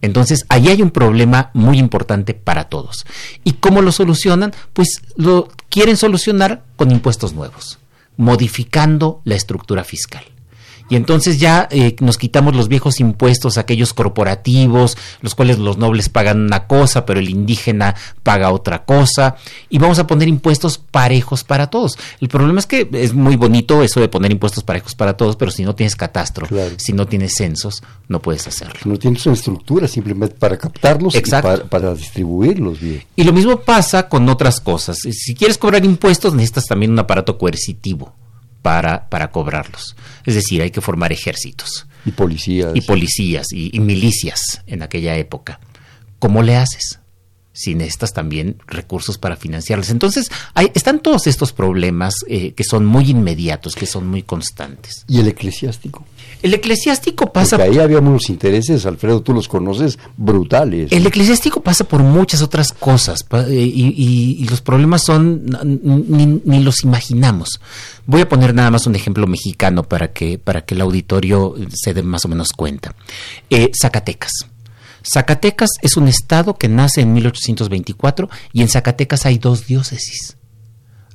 Entonces, 0.01 0.47
ahí 0.49 0.69
hay 0.69 0.83
un 0.83 0.91
problema 0.91 1.51
muy 1.55 1.79
importante 1.79 2.35
para 2.35 2.65
todos. 2.65 3.05
¿Y 3.45 3.55
cómo 3.55 3.83
lo 3.83 3.93
solucionan? 3.93 4.53
Pues 4.73 5.03
lo 5.17 5.49
quieren 5.69 5.97
solucionar 5.97 6.65
con 6.77 6.91
impuestos 6.91 7.33
nuevos, 7.35 7.79
modificando 8.17 9.21
la 9.25 9.35
estructura 9.35 9.85
fiscal 9.85 10.25
y 10.89 10.97
entonces 10.97 11.39
ya 11.39 11.69
eh, 11.71 11.97
nos 12.01 12.19
quitamos 12.19 12.55
los 12.57 12.69
viejos 12.69 13.01
impuestos, 13.01 13.59
aquellos 13.59 13.93
corporativos, 13.93 14.97
los 15.21 15.35
cuales 15.35 15.59
los 15.59 15.79
nobles 15.79 16.09
pagan 16.09 16.41
una 16.41 16.67
cosa, 16.67 17.05
pero 17.05 17.21
el 17.21 17.29
indígena 17.29 17.95
paga 18.23 18.51
otra 18.51 18.85
cosa, 18.85 19.37
y 19.69 19.79
vamos 19.79 19.99
a 19.99 20.07
poner 20.07 20.29
impuestos 20.29 20.79
parejos 20.79 21.45
para 21.45 21.69
todos. 21.69 21.99
El 22.21 22.29
problema 22.29 22.61
es 22.61 22.67
que 22.67 22.89
es 22.93 23.15
muy 23.15 23.37
bonito 23.37 23.83
eso 23.83 24.01
de 24.01 24.09
poner 24.09 24.33
impuestos 24.33 24.65
parejos 24.65 24.95
para 24.95 25.17
todos, 25.17 25.37
pero 25.37 25.51
si 25.51 25.65
no 25.65 25.75
tienes 25.75 25.97
catastro, 25.97 26.47
si 26.77 26.93
no 26.93 27.07
tienes 27.07 27.35
censos, 27.37 27.83
no 28.09 28.21
puedes 28.21 28.47
hacerlo. 28.47 28.81
No 28.85 28.99
tienes 28.99 29.25
una 29.27 29.35
estructura 29.35 29.89
simplemente 29.89 30.37
para 30.37 30.57
captarlos 30.57 31.15
y 31.15 31.21
para, 31.21 31.95
distribuirlos 31.95 32.81
bien. 32.81 33.03
Y 33.17 33.25
lo 33.25 33.33
mismo 33.33 33.61
pasa 33.61 34.09
con 34.09 34.29
otras 34.29 34.61
cosas. 34.61 34.99
Si 34.99 35.35
quieres 35.35 35.59
cobrar 35.59 35.85
impuestos, 35.85 36.35
necesitas 36.35 36.67
también 36.67 36.93
un 36.93 36.99
aparato 36.99 37.37
coercitivo 37.37 38.15
para, 38.69 39.09
para 39.09 39.31
cobrarlos. 39.31 39.97
Es 40.27 40.35
decir, 40.35 40.61
hay 40.61 40.71
que 40.71 40.83
formar 40.83 41.11
ejércitos. 41.11 41.87
Y 42.05 42.11
policías. 42.11 42.73
Y 42.75 42.83
policías 42.83 43.47
y, 43.51 43.81
milicias 43.81 44.63
en 44.67 44.83
aquella 44.83 45.17
época. 45.17 45.59
¿Cómo 46.19 46.43
le 46.43 46.55
haces? 46.55 47.01
Si 47.59 47.75
necesitas 47.75 48.13
también 48.13 48.57
recursos 48.69 49.19
para 49.19 49.35
financiarlas. 49.35 49.91
Entonces, 49.91 50.31
hay, 50.55 50.71
están 50.75 51.01
todos 51.01 51.27
estos 51.27 51.53
problemas 51.53 52.15
eh, 52.29 52.53
que 52.53 52.63
son 52.63 52.87
muy 52.87 53.11
inmediatos, 53.11 53.75
que 53.75 53.85
son 53.85 54.07
muy 54.07 54.23
constantes. 54.23 55.05
¿Y 55.09 55.19
el 55.19 55.27
eclesiástico? 55.27 56.05
El 56.41 56.55
eclesiástico 56.55 57.33
pasa... 57.33 57.57
Porque 57.57 57.73
ahí 57.73 57.79
había 57.81 57.99
unos 57.99 58.31
intereses, 58.31 58.87
Alfredo, 58.87 59.23
tú 59.23 59.35
los 59.35 59.49
conoces, 59.49 59.99
brutales. 60.17 60.93
El 60.93 61.05
eclesiástico 61.05 61.61
pasa 61.61 61.83
por 61.83 62.05
muchas 62.05 62.43
otras 62.43 62.71
cosas 62.71 63.27
eh, 63.49 63.55
y, 63.55 64.47
los 64.49 64.61
problemas 64.61 65.03
son... 65.03 65.45
Ni, 66.45 66.63
los 66.63 66.85
imaginamos. 66.85 67.61
Voy 68.07 68.21
a 68.21 68.29
poner 68.29 68.55
nada 68.55 68.71
más 68.71 68.87
un 68.87 68.95
ejemplo 68.95 69.27
mexicano 69.27 69.83
para 69.83 70.13
que, 70.13 70.39
para 70.39 70.65
que 70.65 70.77
el 70.77 70.81
auditorio 70.81 71.57
se 71.75 71.93
dé 71.93 72.05
más 72.05 72.25
o 72.25 72.29
menos 72.29 72.51
cuenta. 72.53 72.95
Eh, 73.51 73.73
Zacatecas. 73.75 74.47
Zacatecas 75.03 75.71
es 75.83 75.97
un 75.97 76.09
estado 76.09 76.55
que 76.55 76.69
nace 76.69 77.01
en 77.01 77.13
1824 77.13 78.29
y 78.53 78.63
en 78.63 78.69
Zacatecas 78.69 79.27
hay 79.27 79.39
dos 79.39 79.67
diócesis. 79.67 80.37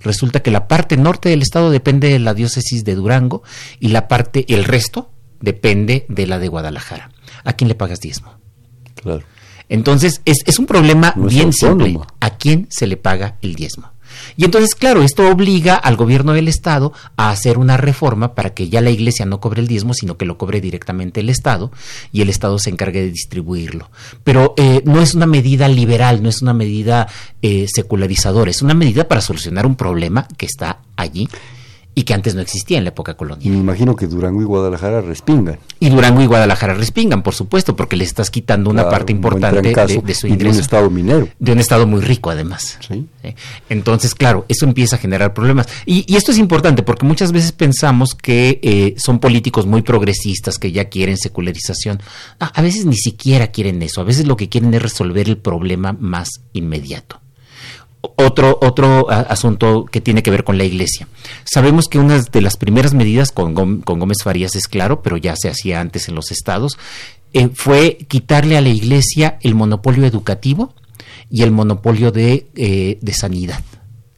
Resulta 0.01 0.41
que 0.41 0.51
la 0.51 0.67
parte 0.67 0.97
norte 0.97 1.29
del 1.29 1.41
estado 1.41 1.71
depende 1.71 2.09
de 2.09 2.19
la 2.19 2.33
diócesis 2.33 2.83
de 2.83 2.95
Durango 2.95 3.43
y 3.79 3.89
la 3.89 4.07
parte, 4.07 4.45
el 4.53 4.65
resto, 4.65 5.11
depende 5.39 6.05
de 6.09 6.27
la 6.27 6.39
de 6.39 6.49
Guadalajara. 6.49 7.11
¿A 7.43 7.53
quién 7.53 7.67
le 7.67 7.75
pagas 7.75 8.01
diezmo? 8.01 8.33
Claro. 8.95 9.23
Entonces, 9.69 10.21
es, 10.25 10.39
es 10.45 10.59
un 10.59 10.65
problema 10.65 11.13
bien 11.15 11.53
simple. 11.53 11.97
¿A 12.19 12.37
quién 12.37 12.67
se 12.69 12.85
le 12.85 12.97
paga 12.97 13.37
el 13.41 13.55
diezmo? 13.55 13.92
Y 14.37 14.45
entonces, 14.45 14.75
claro, 14.75 15.03
esto 15.03 15.27
obliga 15.29 15.75
al 15.75 15.95
gobierno 15.95 16.33
del 16.33 16.47
Estado 16.47 16.93
a 17.17 17.29
hacer 17.29 17.57
una 17.57 17.77
reforma 17.77 18.35
para 18.35 18.53
que 18.53 18.69
ya 18.69 18.81
la 18.81 18.89
Iglesia 18.89 19.25
no 19.25 19.39
cobre 19.39 19.61
el 19.61 19.67
diezmo, 19.67 19.93
sino 19.93 20.17
que 20.17 20.25
lo 20.25 20.37
cobre 20.37 20.61
directamente 20.61 21.21
el 21.21 21.29
Estado 21.29 21.71
y 22.11 22.21
el 22.21 22.29
Estado 22.29 22.59
se 22.59 22.69
encargue 22.69 23.01
de 23.01 23.11
distribuirlo. 23.11 23.89
Pero 24.23 24.53
eh, 24.57 24.81
no 24.85 25.01
es 25.01 25.13
una 25.13 25.25
medida 25.25 25.67
liberal, 25.67 26.23
no 26.23 26.29
es 26.29 26.41
una 26.41 26.53
medida 26.53 27.07
eh, 27.41 27.67
secularizadora, 27.73 28.51
es 28.51 28.61
una 28.61 28.73
medida 28.73 29.07
para 29.07 29.21
solucionar 29.21 29.65
un 29.65 29.75
problema 29.75 30.27
que 30.37 30.45
está 30.45 30.79
allí 30.95 31.27
y 31.95 32.03
que 32.03 32.13
antes 32.13 32.35
no 32.35 32.41
existía 32.41 32.77
en 32.77 32.85
la 32.85 32.89
época 32.89 33.15
colonial. 33.15 33.45
Y 33.45 33.49
me 33.49 33.57
imagino 33.57 33.95
que 33.95 34.07
Durango 34.07 34.41
y 34.41 34.45
Guadalajara 34.45 35.01
respingan. 35.01 35.59
Y 35.79 35.89
Durango 35.89 36.21
y 36.21 36.25
Guadalajara 36.25 36.73
respingan, 36.73 37.21
por 37.23 37.35
supuesto, 37.35 37.75
porque 37.75 37.95
le 37.95 38.03
estás 38.03 38.31
quitando 38.31 38.69
una 38.69 38.89
parte 38.89 39.11
importante 39.11 39.61
de, 39.61 40.13
su 40.13 40.27
ingreso. 40.27 40.27
de 40.27 40.49
un 40.49 40.59
estado 40.59 40.89
minero. 40.89 41.29
De 41.39 41.51
un 41.51 41.59
estado 41.59 41.85
muy 41.85 42.01
rico, 42.01 42.29
además. 42.29 42.79
¿Sí? 42.87 43.07
Entonces, 43.69 44.15
claro, 44.15 44.45
eso 44.49 44.65
empieza 44.65 44.95
a 44.95 44.99
generar 44.99 45.33
problemas. 45.33 45.67
Y, 45.85 46.13
esto 46.15 46.31
es 46.31 46.37
importante 46.37 46.83
porque 46.83 47.05
muchas 47.05 47.31
veces 47.31 47.51
pensamos 47.51 48.15
que 48.15 48.59
eh, 48.61 48.95
son 48.97 49.19
políticos 49.19 49.65
muy 49.65 49.81
progresistas 49.81 50.59
que 50.59 50.71
ya 50.71 50.85
quieren 50.85 51.17
secularización. 51.17 51.99
Ah, 52.39 52.51
a 52.53 52.61
veces 52.61 52.85
ni 52.85 52.97
siquiera 52.97 53.47
quieren 53.47 53.81
eso. 53.81 54.01
A 54.01 54.03
veces 54.03 54.27
lo 54.27 54.37
que 54.37 54.49
quieren 54.49 54.73
es 54.73 54.81
resolver 54.81 55.27
el 55.27 55.37
problema 55.37 55.93
más 55.93 56.29
inmediato 56.53 57.22
otro, 58.15 58.59
otro 58.61 59.09
asunto 59.09 59.85
que 59.85 60.01
tiene 60.01 60.23
que 60.23 60.31
ver 60.31 60.43
con 60.43 60.57
la 60.57 60.65
iglesia. 60.65 61.07
Sabemos 61.45 61.87
que 61.87 61.99
una 61.99 62.19
de 62.19 62.41
las 62.41 62.57
primeras 62.57 62.93
medidas 62.93 63.31
con, 63.31 63.53
Gómez 63.53 64.17
Farías 64.23 64.55
es 64.55 64.67
claro, 64.67 65.01
pero 65.01 65.17
ya 65.17 65.35
se 65.35 65.49
hacía 65.49 65.79
antes 65.79 66.09
en 66.09 66.15
los 66.15 66.31
estados, 66.31 66.77
eh, 67.33 67.49
fue 67.53 67.97
quitarle 68.07 68.57
a 68.57 68.61
la 68.61 68.69
iglesia 68.69 69.37
el 69.41 69.55
monopolio 69.55 70.05
educativo 70.05 70.73
y 71.29 71.43
el 71.43 71.51
monopolio 71.51 72.11
de, 72.11 72.47
eh, 72.55 72.99
de 73.01 73.13
sanidad. 73.13 73.63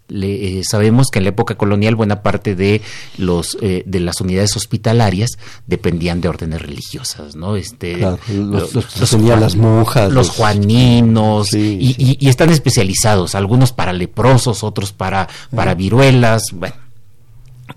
Le, 0.08 0.60
eh, 0.60 0.64
sabemos 0.64 1.08
que 1.12 1.20
en 1.20 1.26
la 1.26 1.30
época 1.30 1.56
colonial 1.56 1.96
buena 1.96 2.22
parte 2.22 2.56
de 2.56 2.82
los 3.18 3.58
eh, 3.62 3.84
de 3.86 4.00
las 4.00 4.22
unidades 4.22 4.56
hospitalarias 4.56 5.32
dependían 5.66 6.22
de 6.22 6.30
órdenes 6.30 6.62
religiosas, 6.62 7.36
¿no? 7.36 7.56
Este, 7.56 7.98
los, 8.30 8.74
las 8.96 9.56
monjas, 9.56 10.12
los, 10.12 10.30
juaninos 10.30 11.54
y, 11.54 12.18
están 12.28 12.52
especializados, 12.52 13.34
algunos 13.34 13.72
para 13.72 13.94
leprosos, 13.94 14.64
otros 14.64 14.94
para 14.94 15.28
para 15.50 15.74
viruelas, 15.74 16.44
bueno 16.54 16.85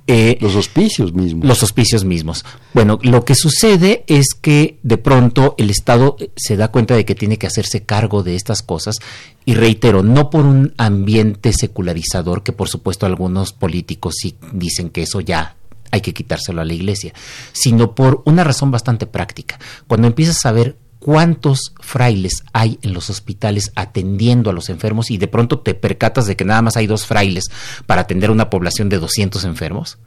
eh, 0.07 0.38
los 0.40 0.54
hospicios 0.57 1.12
mismos. 1.12 1.47
Los 1.47 1.62
hospicios 1.62 2.04
mismos. 2.04 2.45
Bueno, 2.75 2.99
lo 3.02 3.25
que 3.25 3.35
sucede 3.35 4.04
es 4.07 4.28
que 4.40 4.78
de 4.83 4.99
pronto 4.99 5.54
el 5.59 5.71
Estado 5.71 6.16
se 6.37 6.57
da 6.57 6.68
cuenta 6.68 6.95
de 6.95 7.04
que 7.04 7.14
tiene 7.14 7.38
que 7.38 7.47
hacerse 7.47 7.85
cargo 7.85 8.23
de 8.23 8.35
estas 8.35 8.62
cosas 8.62 8.97
y 9.45 9.54
reitero, 9.54 10.02
no 10.02 10.30
por 10.30 10.45
un 10.45 10.75
ambiente 10.76 11.52
secularizador, 11.52 12.42
que 12.42 12.52
por 12.52 12.68
supuesto 12.68 13.07
algunos 13.07 13.52
políticos 13.52 14.16
sí 14.18 14.37
dicen 14.52 14.90
que 14.90 15.02
eso 15.02 15.21
ya 15.21 15.57
hay 15.90 16.00
que 16.00 16.14
quitárselo 16.14 16.61
a 16.61 16.64
la 16.64 16.75
iglesia, 16.75 17.12
sino 17.52 17.95
por 17.95 18.23
una 18.26 18.45
razón 18.45 18.71
bastante 18.71 19.07
práctica. 19.07 19.59
Cuando 19.87 20.07
empiezas 20.07 20.45
a 20.45 20.52
ver 20.52 20.76
cuántos 20.99 21.75
frailes 21.81 22.45
hay 22.52 22.78
en 22.83 22.93
los 22.93 23.11
hospitales 23.11 23.73
atendiendo 23.75 24.50
a 24.50 24.52
los 24.52 24.69
enfermos 24.69 25.11
y 25.11 25.19
de 25.19 25.28
pronto 25.28 25.61
te 25.61 25.75
percatas 25.75 26.26
de 26.26 26.37
que 26.37 26.45
nada 26.45 26.62
más 26.62 26.76
hay 26.76 26.87
dos 26.87 27.07
frailes 27.07 27.45
para 27.87 28.02
atender 28.02 28.31
a 28.31 28.33
una 28.33 28.50
población 28.50 28.88
de 28.88 28.99
200 28.99 29.45
enfermos, 29.45 29.99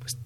pues 0.00 0.18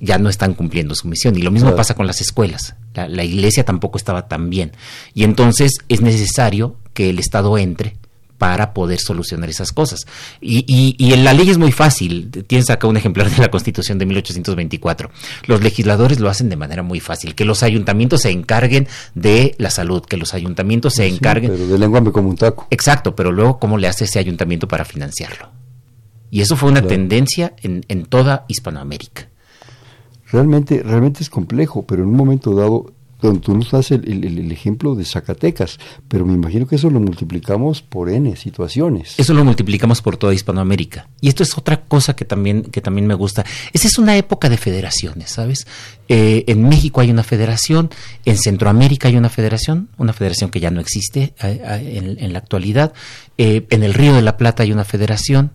ya 0.00 0.18
no 0.18 0.28
están 0.28 0.54
cumpliendo 0.54 0.94
su 0.94 1.08
misión. 1.08 1.36
Y 1.36 1.42
lo 1.42 1.50
mismo 1.50 1.74
pasa 1.74 1.94
con 1.94 2.06
las 2.06 2.20
escuelas. 2.20 2.76
La, 2.94 3.08
la 3.08 3.24
iglesia 3.24 3.64
tampoco 3.64 3.98
estaba 3.98 4.28
tan 4.28 4.50
bien. 4.50 4.72
Y 5.14 5.24
entonces 5.24 5.72
es 5.88 6.00
necesario 6.00 6.76
que 6.92 7.10
el 7.10 7.18
Estado 7.18 7.58
entre 7.58 7.96
para 8.38 8.74
poder 8.74 8.98
solucionar 8.98 9.48
esas 9.48 9.72
cosas. 9.72 10.00
Y, 10.40 10.64
y, 10.98 11.12
en 11.12 11.24
la 11.24 11.32
ley 11.32 11.50
es 11.50 11.58
muy 11.58 11.72
fácil. 11.72 12.30
Tienes 12.46 12.68
acá 12.70 12.86
un 12.86 12.96
ejemplar 12.96 13.30
de 13.30 13.38
la 13.40 13.50
Constitución 13.50 13.98
de 13.98 14.06
1824. 14.06 15.10
Los 15.46 15.62
legisladores 15.62 16.20
lo 16.20 16.28
hacen 16.28 16.48
de 16.48 16.56
manera 16.56 16.82
muy 16.82 17.00
fácil. 17.00 17.34
Que 17.34 17.44
los 17.44 17.62
ayuntamientos 17.62 18.22
se 18.22 18.30
encarguen 18.30 18.88
de 19.14 19.54
la 19.58 19.70
salud, 19.70 20.02
que 20.02 20.16
los 20.16 20.34
ayuntamientos 20.34 20.94
se 20.94 21.06
encarguen. 21.06 21.52
Pero 21.52 21.66
de 21.66 21.78
lengua 21.78 22.00
me 22.00 22.12
como 22.12 22.30
un 22.30 22.36
taco. 22.36 22.66
Exacto, 22.70 23.14
pero 23.14 23.32
luego, 23.32 23.58
¿cómo 23.58 23.78
le 23.78 23.88
hace 23.88 24.04
ese 24.04 24.18
ayuntamiento 24.18 24.66
para 24.68 24.84
financiarlo? 24.84 25.50
Y 26.30 26.40
eso 26.40 26.56
fue 26.56 26.68
una 26.68 26.82
tendencia 26.82 27.54
en, 27.62 27.84
en 27.88 28.06
toda 28.06 28.44
Hispanoamérica. 28.48 29.28
Realmente, 30.32 30.82
realmente 30.82 31.22
es 31.22 31.30
complejo, 31.30 31.86
pero 31.86 32.02
en 32.02 32.08
un 32.08 32.16
momento 32.16 32.56
dado 32.56 32.92
tú 33.32 33.56
nos 33.56 33.70
das 33.70 33.90
el, 33.90 34.52
ejemplo 34.52 34.94
de 34.94 35.04
Zacatecas, 35.04 35.78
pero 36.08 36.26
me 36.26 36.34
imagino 36.34 36.66
que 36.66 36.76
eso 36.76 36.90
lo 36.90 37.00
multiplicamos 37.00 37.82
por 37.82 38.10
N 38.10 38.36
situaciones. 38.36 39.14
Eso 39.18 39.32
lo 39.34 39.44
multiplicamos 39.44 40.02
por 40.02 40.16
toda 40.16 40.34
Hispanoamérica. 40.34 41.08
Y 41.20 41.28
esto 41.28 41.42
es 41.42 41.56
otra 41.56 41.82
cosa 41.82 42.14
que 42.14 42.24
también, 42.24 42.62
que 42.64 42.80
también 42.80 43.06
me 43.06 43.14
gusta. 43.14 43.44
Esa 43.72 43.88
es 43.88 43.98
una 43.98 44.16
época 44.16 44.48
de 44.48 44.56
federaciones, 44.56 45.30
¿sabes? 45.30 45.66
Eh, 46.08 46.44
en 46.48 46.68
México 46.68 47.00
hay 47.00 47.10
una 47.10 47.22
federación, 47.22 47.90
en 48.24 48.36
Centroamérica 48.36 49.08
hay 49.08 49.16
una 49.16 49.30
federación, 49.30 49.88
una 49.96 50.12
federación 50.12 50.50
que 50.50 50.60
ya 50.60 50.70
no 50.70 50.80
existe 50.80 51.34
eh, 51.42 51.62
eh, 51.64 52.16
en, 52.18 52.32
la 52.32 52.38
actualidad. 52.38 52.92
en 53.38 53.82
el 53.82 53.94
Río 53.94 54.14
de 54.14 54.22
la 54.22 54.36
Plata 54.36 54.62
hay 54.62 54.72
una 54.72 54.84
federación. 54.84 55.52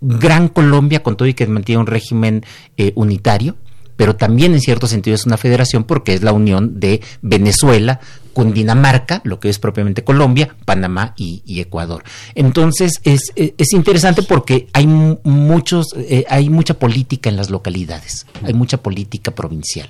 Gran 0.00 0.48
Colombia, 0.48 1.02
con 1.02 1.16
todo 1.16 1.28
y 1.28 1.34
que 1.34 1.46
mantiene 1.46 1.80
un 1.80 1.86
régimen 1.86 2.44
unitario, 2.94 3.56
pero 3.96 4.16
también 4.16 4.54
en 4.54 4.60
cierto 4.60 4.86
sentido 4.86 5.14
es 5.14 5.26
una 5.26 5.36
federación 5.36 5.84
porque 5.84 6.14
es 6.14 6.22
la 6.22 6.32
unión 6.32 6.80
de 6.80 7.00
Venezuela, 7.22 8.00
Cundinamarca, 8.32 9.22
lo 9.24 9.40
que 9.40 9.48
es 9.48 9.58
propiamente 9.58 10.04
Colombia, 10.04 10.54
Panamá 10.66 11.14
y, 11.16 11.42
Ecuador. 11.58 12.04
Entonces 12.34 13.00
es, 13.02 13.32
es, 13.34 13.72
interesante 13.72 14.22
porque 14.22 14.68
hay 14.74 14.86
muchos, 14.86 15.86
eh, 15.96 16.26
hay 16.28 16.50
mucha 16.50 16.74
política 16.74 17.30
en 17.30 17.36
las 17.36 17.48
localidades, 17.48 18.26
hay 18.42 18.52
mucha 18.52 18.76
política 18.76 19.34
provincial. 19.34 19.88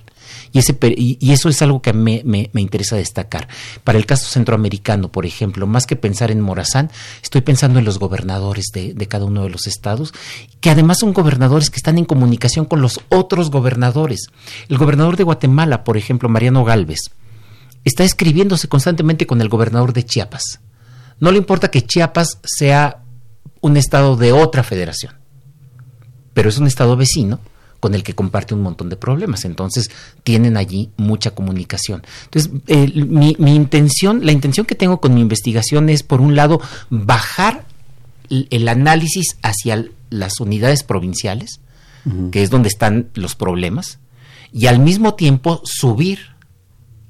Y, 0.97 1.33
eso 1.33 1.49
es 1.49 1.63
algo 1.63 1.83
que 1.83 1.93
me, 1.93 2.23
me, 2.25 2.51
me, 2.53 2.61
interesa 2.61 2.97
destacar. 2.97 3.49
Para 3.85 3.99
el 3.99 4.07
caso 4.07 4.27
centroamericano, 4.27 5.11
por 5.11 5.27
ejemplo, 5.27 5.67
más 5.67 5.87
que 5.87 5.97
pensar 5.97 6.31
en 6.31 6.41
Morazán, 6.41 6.91
estoy 7.23 7.43
pensando 7.43 7.79
en 7.79 7.85
los 7.85 7.99
gobernadores 7.99 8.67
de, 8.73 8.95
de 8.95 9.09
cada 9.09 9.25
uno 9.25 9.43
de 9.43 9.51
los 9.51 9.67
estados, 9.67 10.15
que 10.61 10.71
además 10.71 10.99
son 11.01 11.13
gobernadores 11.13 11.71
que 11.71 11.77
están 11.77 11.99
en 11.99 12.05
comunicación 12.05 12.65
con 12.65 12.81
los 12.81 13.01
otros 13.09 13.51
gobernadores. 13.51 14.27
El 14.69 14.79
gobernador 14.79 15.17
de 15.17 15.25
Guatemala, 15.25 15.85
por 15.85 15.97
ejemplo, 15.97 16.29
Mariano 16.29 16.65
Galvez, 16.65 17.01
está 17.85 18.05
escribiéndose 18.05 18.69
constantemente 18.69 19.27
con 19.27 19.41
el 19.41 19.49
gobernador 19.49 19.93
de 19.93 20.05
Chiapas. 20.05 20.61
No 21.21 21.31
le 21.31 21.39
importa 21.39 21.71
que 21.71 21.83
Chiapas 21.83 22.39
sea 22.45 23.03
un 23.61 23.77
estado 23.77 24.17
de 24.17 24.33
otra 24.33 24.63
federación, 24.63 25.15
pero 26.35 26.49
es 26.49 26.59
un 26.59 26.67
estado 26.67 26.97
vecino 26.97 27.41
con 27.81 27.95
el 27.95 28.03
que 28.03 28.15
comparte 28.15 28.55
un 28.55 28.63
montón 28.63 28.89
de 28.89 28.97
problemas. 28.97 29.45
Entonces, 29.45 29.91
tienen 30.25 30.57
allí 30.57 30.91
mucha 30.97 31.33
comunicación. 31.33 32.03
Entonces, 32.25 32.53
mi, 32.95 33.35
intención, 33.39 34.25
la 34.25 34.33
intención 34.33 34.67
que 34.67 34.75
tengo 34.75 35.01
con 35.01 35.15
mi 35.15 35.21
investigación 35.21 35.89
es, 35.89 36.03
por 36.03 36.21
un 36.21 36.35
lado, 36.37 36.61
bajar 36.91 37.65
el, 38.31 38.69
análisis 38.69 39.37
hacia 39.43 39.87
las 40.11 40.41
unidades 40.41 40.83
provinciales, 40.83 41.61
que 42.31 42.45
es 42.45 42.51
donde 42.51 42.69
están 42.69 43.09
los 43.15 43.35
problemas, 43.35 43.99
y 44.53 44.67
al 44.67 44.79
mismo 44.79 45.15
tiempo 45.15 45.61
subir 45.65 46.21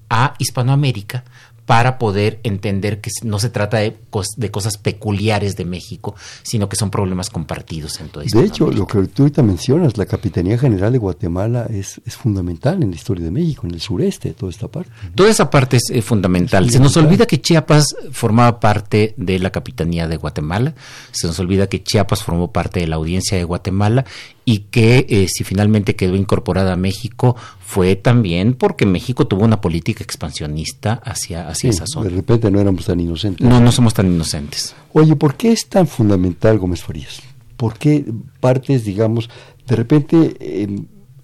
a 0.08 0.34
Hispanoamérica 0.38 1.24
para 1.66 1.98
poder 1.98 2.38
entender 2.44 3.00
que 3.00 3.10
no 3.24 3.40
se 3.40 3.50
trata 3.50 3.78
de, 3.78 3.96
de, 4.36 4.50
cosas 4.52 4.78
peculiares 4.78 5.56
de 5.56 5.64
México, 5.64 6.14
sino 6.42 6.68
que 6.68 6.76
son 6.76 6.90
problemas 6.90 7.28
compartidos 7.28 8.00
en 8.00 8.08
todo 8.08 8.22
De 8.22 8.44
hecho, 8.44 8.70
lo 8.70 8.86
que 8.86 9.02
tú 9.08 9.24
ahorita 9.24 9.42
mencionas, 9.42 9.98
la 9.98 10.06
Capitanía 10.06 10.56
General 10.56 10.92
de 10.92 10.98
Guatemala 10.98 11.66
es, 11.68 12.00
es, 12.06 12.16
fundamental 12.16 12.82
en 12.84 12.90
la 12.90 12.96
historia 12.96 13.24
de 13.24 13.32
México, 13.32 13.66
en 13.66 13.74
el 13.74 13.80
sureste, 13.80 14.32
toda 14.32 14.50
esta 14.50 14.68
parte. 14.68 14.90
Toda 15.16 15.28
esa 15.28 15.50
parte 15.50 15.76
es 15.78 15.90
eh, 15.90 16.02
fundamental. 16.02 16.70
se 16.70 16.78
nos 16.78 16.96
olvida 16.96 17.26
que 17.26 17.40
Chiapas 17.40 17.96
formaba 18.12 18.60
parte 18.60 19.14
de 19.16 19.40
la 19.40 19.50
Capitanía 19.50 20.06
de 20.06 20.16
Guatemala, 20.16 20.74
se 21.10 21.26
nos 21.26 21.38
olvida 21.40 21.66
que 21.66 21.82
Chiapas 21.82 22.22
formó 22.22 22.52
parte 22.52 22.78
de 22.78 22.86
la 22.86 22.96
audiencia 22.96 23.36
de 23.36 23.44
Guatemala 23.44 24.04
y 24.48 24.60
que 24.70 25.06
eh, 25.10 25.26
si 25.28 25.42
finalmente 25.42 25.96
quedó 25.96 26.14
incorporada 26.14 26.72
a 26.72 26.76
México 26.76 27.36
fue 27.58 27.96
también 27.96 28.54
porque 28.54 28.86
México 28.86 29.26
tuvo 29.26 29.44
una 29.44 29.60
política 29.60 30.04
expansionista 30.04 30.94
hacia, 31.04 31.48
hacia 31.48 31.68
esa 31.68 31.84
zona. 31.86 32.08
De 32.08 32.16
repente 32.16 32.50
no 32.50 32.60
éramos 32.60 32.86
tan 32.86 33.00
inocentes. 33.00 33.46
No, 33.46 33.60
no 33.60 33.72
somos 33.72 33.92
tan 33.92 34.06
inocentes. 34.06 34.76
Oye, 34.92 35.16
¿por 35.16 35.34
qué 35.34 35.50
es 35.50 35.66
tan 35.68 35.88
fundamental 35.88 36.58
Gómez 36.58 36.82
Farías? 36.82 37.20
¿Por 37.56 37.76
qué 37.76 38.04
partes, 38.38 38.84
digamos, 38.84 39.28
de 39.66 39.76
repente 39.76 40.36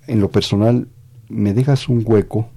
en 0.07 0.21
lo 0.21 0.31
personal 0.31 0.89
me 1.29 1.55
dejas 1.55 1.89
un 1.89 2.03
hueco, 2.05 2.49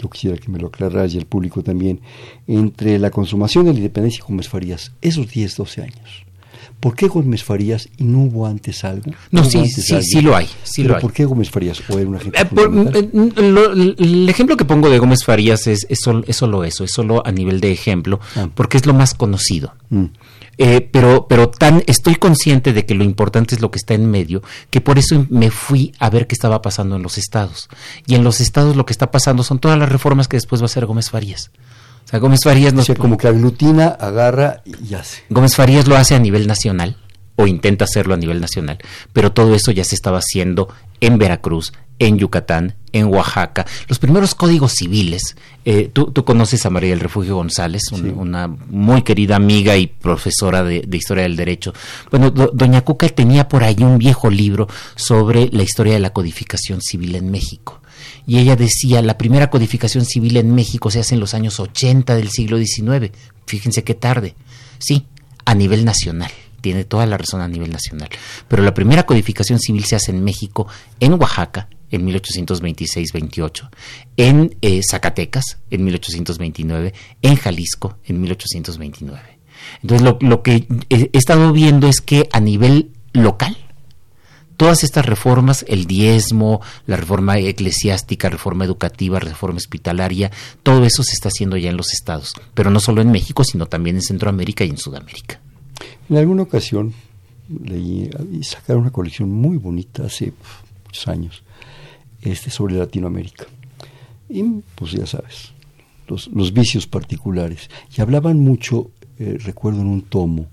yo 0.00 0.10
quisiera 0.10 0.36
que 0.38 0.50
me 0.50 0.58
lo 0.58 0.68
aclararas 0.68 1.14
y 1.14 1.18
el 1.18 1.26
público 1.26 1.62
también, 1.62 2.00
entre 2.48 2.98
la 2.98 3.10
consumación 3.10 3.66
de 3.66 3.72
la 3.72 3.78
independencia 3.78 4.24
y 4.24 4.26
Gómez 4.26 4.48
Farías, 4.48 4.92
esos 5.02 5.28
10, 5.28 5.56
12 5.56 5.82
años? 5.82 6.26
¿Por 6.80 6.96
qué 6.96 7.08
Gómez 7.08 7.44
Farías 7.44 7.88
y 7.98 8.04
no 8.04 8.20
hubo 8.22 8.46
antes 8.46 8.84
algo? 8.84 9.12
No, 9.30 9.44
sí, 9.44 9.68
sí, 9.68 10.02
sí 10.02 10.20
lo 10.22 10.34
hay. 10.34 10.48
Sí 10.62 10.82
lo 10.82 10.96
hay. 10.96 11.02
¿Por 11.02 11.12
qué 11.12 11.26
Gómez 11.26 11.50
Farías? 11.50 11.82
¿O 11.90 11.98
era 11.98 12.08
una 12.08 12.18
gente 12.18 12.40
eh, 12.40 12.48
eh, 12.56 13.94
el 13.98 14.28
ejemplo 14.28 14.56
que 14.56 14.64
pongo 14.64 14.88
de 14.88 14.98
Gómez 14.98 15.22
Farías 15.22 15.66
es, 15.66 15.86
es, 15.90 16.00
solo, 16.00 16.64
eso, 16.64 16.84
es 16.84 16.90
solo 16.90 17.22
a 17.26 17.32
nivel 17.32 17.60
de 17.60 17.70
ejemplo, 17.70 18.18
ah. 18.34 18.48
porque 18.54 18.78
es 18.78 18.86
lo 18.86 18.94
más 18.94 19.12
conocido. 19.12 19.74
Mm. 19.90 20.06
Eh, 20.56 20.88
pero, 20.90 21.26
pero 21.28 21.50
tan 21.50 21.82
estoy 21.86 22.16
consciente 22.16 22.72
de 22.72 22.84
que 22.84 22.94
lo 22.94 23.04
importante 23.04 23.54
es 23.54 23.60
lo 23.60 23.70
que 23.70 23.78
está 23.78 23.94
en 23.94 24.10
medio, 24.10 24.42
que 24.70 24.80
por 24.80 24.98
eso 24.98 25.26
me 25.28 25.50
fui 25.50 25.92
a 25.98 26.10
ver 26.10 26.26
qué 26.26 26.34
estaba 26.34 26.62
pasando 26.62 26.96
en 26.96 27.02
los 27.02 27.18
estados. 27.18 27.68
Y 28.06 28.14
en 28.14 28.24
los 28.24 28.40
estados 28.40 28.76
lo 28.76 28.86
que 28.86 28.92
está 28.92 29.10
pasando 29.10 29.42
son 29.42 29.58
todas 29.58 29.78
las 29.78 29.88
reformas 29.88 30.28
que 30.28 30.36
después 30.36 30.62
va 30.62 30.64
a 30.64 30.66
hacer 30.66 30.86
Gómez 30.86 31.10
Farías. 31.10 31.50
Sea, 32.10 32.18
Gómez 32.18 32.40
Farías 32.42 32.74
no... 32.74 32.82
O 32.82 32.94
como 32.96 33.16
que 33.16 33.28
aglutina, 33.28 33.86
agarra 33.88 34.62
y 34.64 34.94
hace. 34.94 35.22
Gómez 35.30 35.54
Farías 35.54 35.86
lo 35.86 35.96
hace 35.96 36.14
a 36.14 36.18
nivel 36.18 36.46
nacional 36.46 36.96
o 37.36 37.46
intenta 37.46 37.84
hacerlo 37.84 38.14
a 38.14 38.16
nivel 38.16 38.40
nacional, 38.40 38.78
pero 39.12 39.32
todo 39.32 39.54
eso 39.54 39.70
ya 39.70 39.84
se 39.84 39.94
estaba 39.94 40.18
haciendo 40.18 40.68
en 41.00 41.18
Veracruz, 41.18 41.72
en 41.98 42.18
Yucatán, 42.18 42.74
en 42.92 43.06
Oaxaca. 43.06 43.64
Los 43.88 43.98
primeros 43.98 44.34
códigos 44.34 44.72
civiles, 44.72 45.36
eh, 45.64 45.88
tú, 45.92 46.12
conoces 46.24 46.66
a 46.66 46.70
María 46.70 46.90
del 46.90 47.00
Refugio 47.00 47.36
González, 47.36 47.82
una 47.92 48.48
muy 48.48 49.02
querida 49.02 49.36
amiga 49.36 49.76
y 49.76 49.86
profesora 49.86 50.62
de, 50.64 50.86
Historia 50.92 51.22
del 51.22 51.36
Derecho. 51.36 51.72
Bueno, 52.10 52.30
doña 52.30 52.82
Cuca 52.82 53.08
tenía 53.08 53.48
por 53.48 53.62
ahí 53.62 53.76
un 53.80 53.98
viejo 53.98 54.28
libro 54.28 54.66
sobre 54.96 55.48
la 55.52 55.62
historia 55.62 55.94
de 55.94 56.00
la 56.00 56.10
codificación 56.10 56.82
civil 56.82 57.14
en 57.14 57.30
México 57.30 57.80
y 58.26 58.38
ella 58.38 58.56
decía, 58.56 59.02
la 59.02 59.18
primera 59.18 59.50
codificación 59.50 60.04
civil 60.04 60.36
en 60.36 60.54
México 60.54 60.90
se 60.90 61.00
hace 61.00 61.14
en 61.14 61.20
los 61.20 61.34
años 61.34 61.60
80 61.60 62.14
del 62.16 62.30
siglo 62.30 62.58
XIX. 62.58 63.10
Fíjense 63.46 63.84
qué 63.84 63.94
tarde. 63.94 64.34
Sí, 64.78 65.06
a 65.44 65.54
nivel 65.54 65.84
nacional. 65.84 66.30
Tiene 66.60 66.84
toda 66.84 67.06
la 67.06 67.16
razón 67.16 67.40
a 67.40 67.48
nivel 67.48 67.70
nacional. 67.70 68.08
Pero 68.48 68.62
la 68.62 68.74
primera 68.74 69.04
codificación 69.04 69.58
civil 69.58 69.84
se 69.84 69.96
hace 69.96 70.10
en 70.10 70.22
México, 70.22 70.66
en 71.00 71.14
Oaxaca, 71.14 71.68
en 71.90 72.06
1826-28, 72.06 73.70
en 74.16 74.56
eh, 74.60 74.80
Zacatecas, 74.88 75.58
en 75.70 75.84
1829, 75.84 76.94
en 77.22 77.36
Jalisco, 77.36 77.98
en 78.04 78.20
1829. 78.20 79.40
Entonces, 79.82 80.04
lo, 80.04 80.18
lo 80.20 80.42
que 80.42 80.66
he 80.88 81.10
estado 81.12 81.52
viendo 81.52 81.88
es 81.88 82.00
que 82.00 82.28
a 82.32 82.40
nivel 82.40 82.92
local, 83.12 83.56
todas 84.60 84.84
estas 84.84 85.06
reformas, 85.06 85.64
el 85.68 85.86
diezmo, 85.86 86.60
la 86.86 86.96
reforma 86.96 87.38
eclesiástica, 87.38 88.28
reforma 88.28 88.66
educativa, 88.66 89.18
reforma 89.18 89.56
hospitalaria, 89.56 90.30
todo 90.62 90.84
eso 90.84 91.02
se 91.02 91.14
está 91.14 91.28
haciendo 91.30 91.56
ya 91.56 91.70
en 91.70 91.78
los 91.78 91.94
estados, 91.94 92.34
pero 92.52 92.68
no 92.68 92.78
solo 92.78 93.00
en 93.00 93.10
México, 93.10 93.42
sino 93.42 93.64
también 93.64 93.96
en 93.96 94.02
Centroamérica 94.02 94.62
y 94.62 94.68
en 94.68 94.76
Sudamérica. 94.76 95.40
En 96.10 96.18
alguna 96.18 96.42
ocasión 96.42 96.92
leí 97.48 98.10
y 98.38 98.44
sacaron 98.44 98.82
una 98.82 98.90
colección 98.90 99.32
muy 99.32 99.56
bonita 99.56 100.04
hace 100.04 100.34
muchos 100.84 101.08
años 101.08 101.42
este 102.20 102.50
sobre 102.50 102.74
Latinoamérica. 102.74 103.46
Y 104.28 104.42
pues 104.74 104.92
ya 104.92 105.06
sabes, 105.06 105.52
los, 106.06 106.52
vicios 106.52 106.86
particulares. 106.86 107.70
Y 107.96 108.02
hablaban 108.02 108.38
mucho, 108.38 108.90
eh, 109.18 109.38
recuerdo 109.40 109.80
en 109.80 109.86
un 109.86 110.02
tomo, 110.02 110.48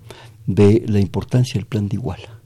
de 0.46 0.82
la 0.88 0.98
importancia 0.98 1.58
del 1.58 1.66
plan 1.66 1.90
de 1.90 1.96
Iguala 1.96 2.37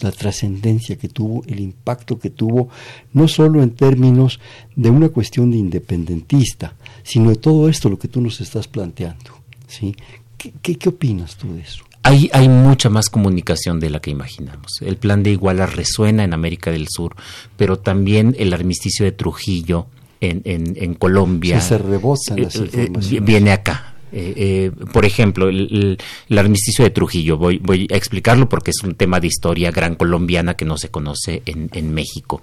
la 0.00 0.12
trascendencia 0.12 0.96
que 0.96 1.08
tuvo, 1.08 1.42
el 1.46 1.60
impacto 1.60 2.18
que 2.18 2.30
tuvo, 2.30 2.68
no 3.12 3.28
solo 3.28 3.62
en 3.62 3.70
términos 3.70 4.40
de 4.74 4.90
una 4.90 5.08
cuestión 5.08 5.50
de 5.50 5.56
independentista, 5.56 6.74
sino 7.02 7.30
de 7.30 7.36
todo 7.36 7.68
esto, 7.68 7.88
lo 7.88 7.98
que 7.98 8.08
tú 8.08 8.20
nos 8.20 8.40
estás 8.40 8.68
planteando. 8.68 9.32
¿sí? 9.66 9.94
¿Qué, 10.36 10.52
qué, 10.76 10.88
opinas 10.88 11.36
tú 11.36 11.54
de 11.54 11.62
eso? 11.62 11.84
Hay, 12.02 12.30
hay, 12.32 12.48
mucha 12.48 12.88
más 12.88 13.08
comunicación 13.08 13.80
de 13.80 13.90
la 13.90 14.00
que 14.00 14.10
imaginamos. 14.10 14.80
El 14.80 14.96
plan 14.96 15.22
de 15.22 15.30
Iguala 15.30 15.66
resuena 15.66 16.22
en 16.22 16.34
América 16.34 16.70
del 16.70 16.86
Sur, 16.88 17.16
pero 17.56 17.78
también 17.78 18.36
el 18.38 18.52
armisticio 18.52 19.04
de 19.04 19.12
Trujillo 19.12 19.86
en, 20.20 20.42
en, 20.44 20.94
Colombia. 20.94 21.60
se 21.60 21.78
rebotan 21.78 22.42
las 22.42 22.56
eh, 22.56 22.70
eh, 22.74 23.20
viene 23.20 23.52
acá. 23.52 23.95
Eh, 24.12 24.34
eh, 24.36 24.70
por 24.92 25.04
ejemplo, 25.04 25.48
el, 25.48 25.98
armisticio 26.36 26.84
de 26.84 26.90
Trujillo, 26.90 27.36
voy, 27.36 27.58
voy, 27.58 27.88
a 27.92 27.96
explicarlo 27.96 28.48
porque 28.48 28.70
es 28.70 28.82
un 28.84 28.94
tema 28.94 29.20
de 29.20 29.26
historia 29.26 29.70
gran 29.70 29.96
colombiana 29.96 30.54
que 30.54 30.64
no 30.64 30.78
se 30.78 30.90
conoce 30.90 31.42
en, 31.44 31.94
México. 31.94 32.40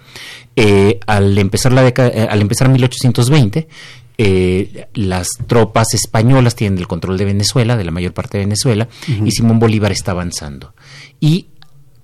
Eh, 0.56 1.00
al, 1.08 1.38
empezar 1.38 1.72
la 1.72 1.82
al 1.82 2.42
empezar 2.42 2.70
1820, 2.70 3.68
las 4.94 5.30
tropas 5.48 5.94
españolas 5.94 6.56
tienen 6.56 6.78
el 6.80 6.88
control 6.88 7.18
de 7.18 7.26
Venezuela, 7.26 7.78
de 7.78 7.84
la 7.84 7.92
mayor 7.92 8.14
parte 8.14 8.38
de 8.38 8.46
Venezuela, 8.46 8.88
y 9.08 9.32
Simón 9.32 9.60
Bolívar 9.60 9.92
está 9.92 10.12
avanzando. 10.12 10.74
Y 11.20 11.48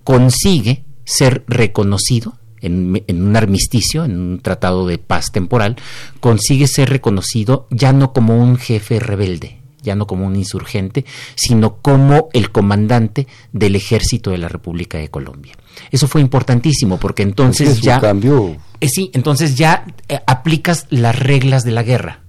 consigue 0.04 0.84
ser 1.04 1.44
reconocido 1.48 2.39
en, 2.62 3.04
un 3.10 3.36
armisticio, 3.36 4.06
en 4.06 4.20
un 4.20 4.40
tratado 4.40 4.88
de 4.88 4.98
paz 4.98 5.32
temporal, 5.32 5.76
consigue 6.20 6.68
ser 6.68 6.90
reconocido 6.90 7.68
ya 7.70 7.94
no 7.94 8.14
como 8.14 8.38
un 8.38 8.58
jefe 8.58 9.00
rebelde, 9.00 9.60
ya 9.82 9.96
no 9.96 10.08
como 10.08 10.26
un 10.26 10.36
insurgente, 10.36 11.06
sino 11.36 11.78
como 11.78 12.30
el 12.34 12.52
comandante 12.52 13.28
del 13.52 13.76
ejército 13.76 14.32
de 14.32 14.38
la 14.38 14.50
República 14.50 14.98
de 14.98 15.10
Colombia. 15.10 15.54
Eso 15.92 16.08
fue 16.08 16.22
importantísimo 16.22 16.98
porque 16.98 17.24
entonces 17.24 17.82
ya... 17.82 18.00
Cambio. 18.00 18.58
Eh, 18.82 18.90
sí, 18.90 19.12
entonces 19.14 19.56
ya 19.56 19.86
eh, 20.08 20.20
aplicas 20.28 20.88
las 20.90 21.18
reglas 21.18 21.64
de 21.64 21.72
la 21.72 21.84
guerra. 21.84 22.22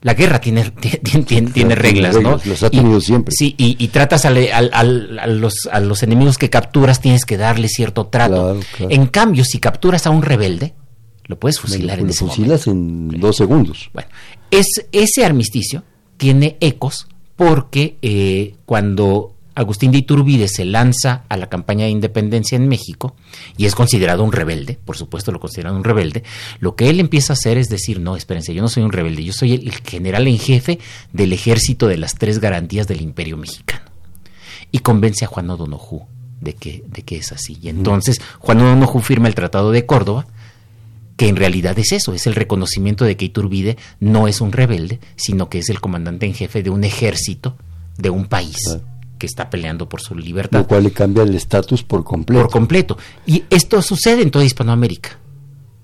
La 0.00 0.14
guerra 0.14 0.40
tiene, 0.40 0.70
tiene, 1.26 1.50
tiene, 1.50 1.74
reglas, 1.74 2.20
¿no? 2.20 2.38
Los 2.44 2.62
ha 2.62 2.70
tenido 2.70 3.00
siempre. 3.00 3.34
Sí, 3.36 3.54
y, 3.58 3.88
tratas 3.88 4.24
a, 4.24 4.30
los, 4.30 5.68
a 5.70 5.80
los 5.80 6.02
enemigos 6.02 6.38
que 6.38 6.50
capturas, 6.50 7.00
tienes 7.00 7.24
que 7.24 7.36
darle 7.36 7.68
cierto 7.68 8.06
trato. 8.06 8.60
En 8.78 9.06
cambio, 9.06 9.44
si 9.44 9.58
capturas 9.58 10.06
a 10.06 10.10
un 10.10 10.22
rebelde, 10.22 10.74
lo 11.24 11.38
puedes 11.38 11.60
fusilar 11.60 11.98
en 11.98 12.10
ese 12.10 12.24
fusilas 12.24 12.66
en 12.66 13.08
dos 13.08 13.36
segundos. 13.36 13.90
Bueno, 13.92 14.08
es, 14.50 14.86
ese 14.92 15.24
armisticio 15.24 15.82
tiene 16.16 16.56
ecos 16.60 17.06
porque 17.36 17.98
eh, 18.02 18.54
cuando 18.66 19.34
Agustín 19.58 19.90
de 19.90 19.98
Iturbide 19.98 20.46
se 20.46 20.64
lanza 20.64 21.24
a 21.28 21.36
la 21.36 21.48
campaña 21.48 21.84
de 21.84 21.90
independencia 21.90 22.54
en 22.54 22.68
México 22.68 23.16
y 23.56 23.66
es 23.66 23.74
considerado 23.74 24.22
un 24.22 24.30
rebelde, 24.30 24.78
por 24.84 24.96
supuesto 24.96 25.32
lo 25.32 25.40
consideran 25.40 25.74
un 25.74 25.82
rebelde, 25.82 26.22
lo 26.60 26.76
que 26.76 26.88
él 26.88 27.00
empieza 27.00 27.32
a 27.32 27.34
hacer 27.34 27.58
es 27.58 27.68
decir, 27.68 27.98
no, 27.98 28.14
espérense, 28.14 28.54
yo 28.54 28.62
no 28.62 28.68
soy 28.68 28.84
un 28.84 28.92
rebelde, 28.92 29.24
yo 29.24 29.32
soy 29.32 29.54
el, 29.54 29.72
general 29.84 30.28
en 30.28 30.38
jefe 30.38 30.78
del 31.12 31.32
ejército 31.32 31.88
de 31.88 31.96
las 31.96 32.14
tres 32.14 32.38
garantías 32.38 32.86
del 32.86 33.00
imperio 33.00 33.36
mexicano. 33.36 33.82
Y 34.70 34.78
convence 34.78 35.24
a 35.24 35.28
Juan 35.28 35.50
O'Donoghue 35.50 36.06
de 36.40 36.52
que, 36.52 36.84
de 36.86 37.02
que 37.02 37.16
es 37.16 37.32
así. 37.32 37.58
Y 37.60 37.68
entonces 37.68 38.20
Juan 38.38 38.60
O'Donoghue 38.60 39.02
firma 39.02 39.26
el 39.26 39.34
Tratado 39.34 39.72
de 39.72 39.86
Córdoba, 39.86 40.28
que 41.16 41.26
en 41.26 41.34
realidad 41.34 41.76
es 41.80 41.90
eso, 41.90 42.14
es 42.14 42.28
el 42.28 42.36
reconocimiento 42.36 43.04
de 43.04 43.16
que 43.16 43.24
Iturbide 43.24 43.76
no 43.98 44.28
es 44.28 44.40
un 44.40 44.52
rebelde, 44.52 45.00
sino 45.16 45.48
que 45.48 45.58
es 45.58 45.68
el 45.68 45.80
comandante 45.80 46.26
en 46.26 46.34
jefe 46.34 46.62
de 46.62 46.70
un 46.70 46.84
ejército 46.84 47.56
de 47.96 48.10
un 48.10 48.26
país 48.26 48.78
que 49.18 49.26
está 49.26 49.50
peleando 49.50 49.88
por 49.88 50.00
su 50.00 50.14
libertad. 50.14 50.60
Lo 50.60 50.66
cual 50.66 50.84
le 50.84 50.92
cambia 50.92 51.24
el 51.24 51.34
estatus 51.34 51.82
por 51.82 52.04
completo. 52.04 52.42
Por 52.42 52.50
completo. 52.50 52.98
Y 53.26 53.44
esto 53.50 53.82
sucede 53.82 54.22
en 54.22 54.30
toda 54.30 54.44
Hispanoamérica. 54.44 55.18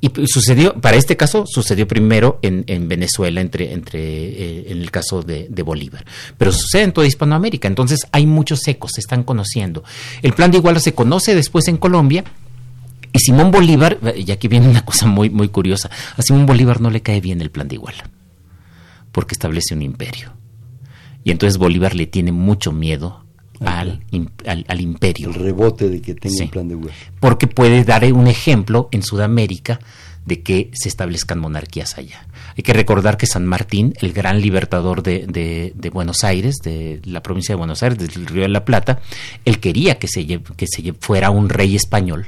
Y 0.05 0.11
sucedió, 0.27 0.75
para 0.75 0.99
este 0.99 1.16
caso, 1.16 1.47
sucedió 1.47 1.88
primero 1.88 2.38
en, 2.42 2.88
Venezuela, 2.88 3.40
entre, 3.40 3.73
entre 3.73 4.01
eh, 4.03 4.66
en 4.68 4.83
el 4.83 4.90
caso 4.90 5.23
de, 5.23 5.49
Bolívar. 5.64 6.05
Pero 6.37 6.53
sucede 6.53 6.83
en 6.83 6.92
toda 6.92 7.07
Hispanoamérica. 7.07 7.68
Entonces 7.68 8.01
hay 8.12 8.27
muchos 8.27 8.68
ecos, 8.68 8.92
se 8.94 9.01
están 9.01 9.23
conociendo. 9.23 9.83
El 10.20 10.35
plan 10.35 10.51
de 10.51 10.59
Iguala 10.59 10.79
se 10.79 10.92
conoce 10.92 11.35
después 11.35 11.68
en 11.68 11.79
Colombia. 11.79 12.23
Y 13.14 13.18
Simón 13.20 13.51
Bolívar, 13.51 13.99
y 14.14 14.31
aquí 14.31 14.47
viene 14.47 14.68
una 14.68 14.85
cosa 14.85 15.07
muy, 15.07 15.31
muy 15.31 15.49
curiosa, 15.49 15.88
a 16.16 16.20
Simón 16.20 16.44
Bolívar 16.44 16.83
no 16.83 16.90
le 16.90 17.01
cae 17.01 17.23
bien 17.23 17.40
el 17.40 17.51
plan 17.51 17.68
de 17.68 17.77
Iguala. 17.77 18.11
porque 19.11 19.33
establece 19.33 19.73
un 19.73 19.81
imperio. 19.81 20.33
Y 21.23 21.31
entonces 21.31 21.57
Bolívar 21.57 21.94
le 21.94 22.07
tiene 22.07 22.31
mucho 22.31 22.73
miedo 22.73 23.24
al, 23.61 24.01
al, 24.67 24.81
imperio. 24.81 25.29
El 25.29 25.35
rebote 25.35 25.88
de 25.88 26.01
que 26.01 26.14
tenga 26.14 26.45
un 26.45 26.51
plan 26.51 26.69
de 26.69 26.77
guerra. 26.77 26.95
Porque 27.21 27.47
puede 27.47 27.85
dar 27.85 28.05
un 28.12 28.27
ejemplo 28.27 28.88
en 28.93 29.03
Sudamérica 29.03 29.79
de 30.27 30.43
que 30.43 30.71
se 30.73 30.88
establezcan 30.88 31.38
monarquías 31.38 31.99
allá. 31.99 32.27
Hay 32.57 32.62
que 32.62 32.73
recordar 32.73 33.17
que 33.17 33.27
San 33.27 33.47
Martín, 33.47 33.95
el 34.01 34.12
gran 34.12 34.40
libertador 34.40 35.03
de, 35.03 35.27
de, 35.75 35.90
Buenos 35.90 36.25
Aires, 36.25 36.57
de 36.62 37.01
la 37.05 37.23
provincia 37.23 37.55
de 37.55 37.59
Buenos 37.59 37.83
Aires, 37.83 37.99
del 37.99 38.27
Río 38.27 38.43
de 38.43 38.49
la 38.49 38.64
Plata, 38.64 39.01
él 39.45 39.61
quería 39.61 39.99
que 39.99 40.09
se, 40.09 40.27
que 40.27 40.67
se 40.67 40.93
fuera 40.95 41.31
un 41.31 41.49
rey 41.49 41.77
español 41.77 42.27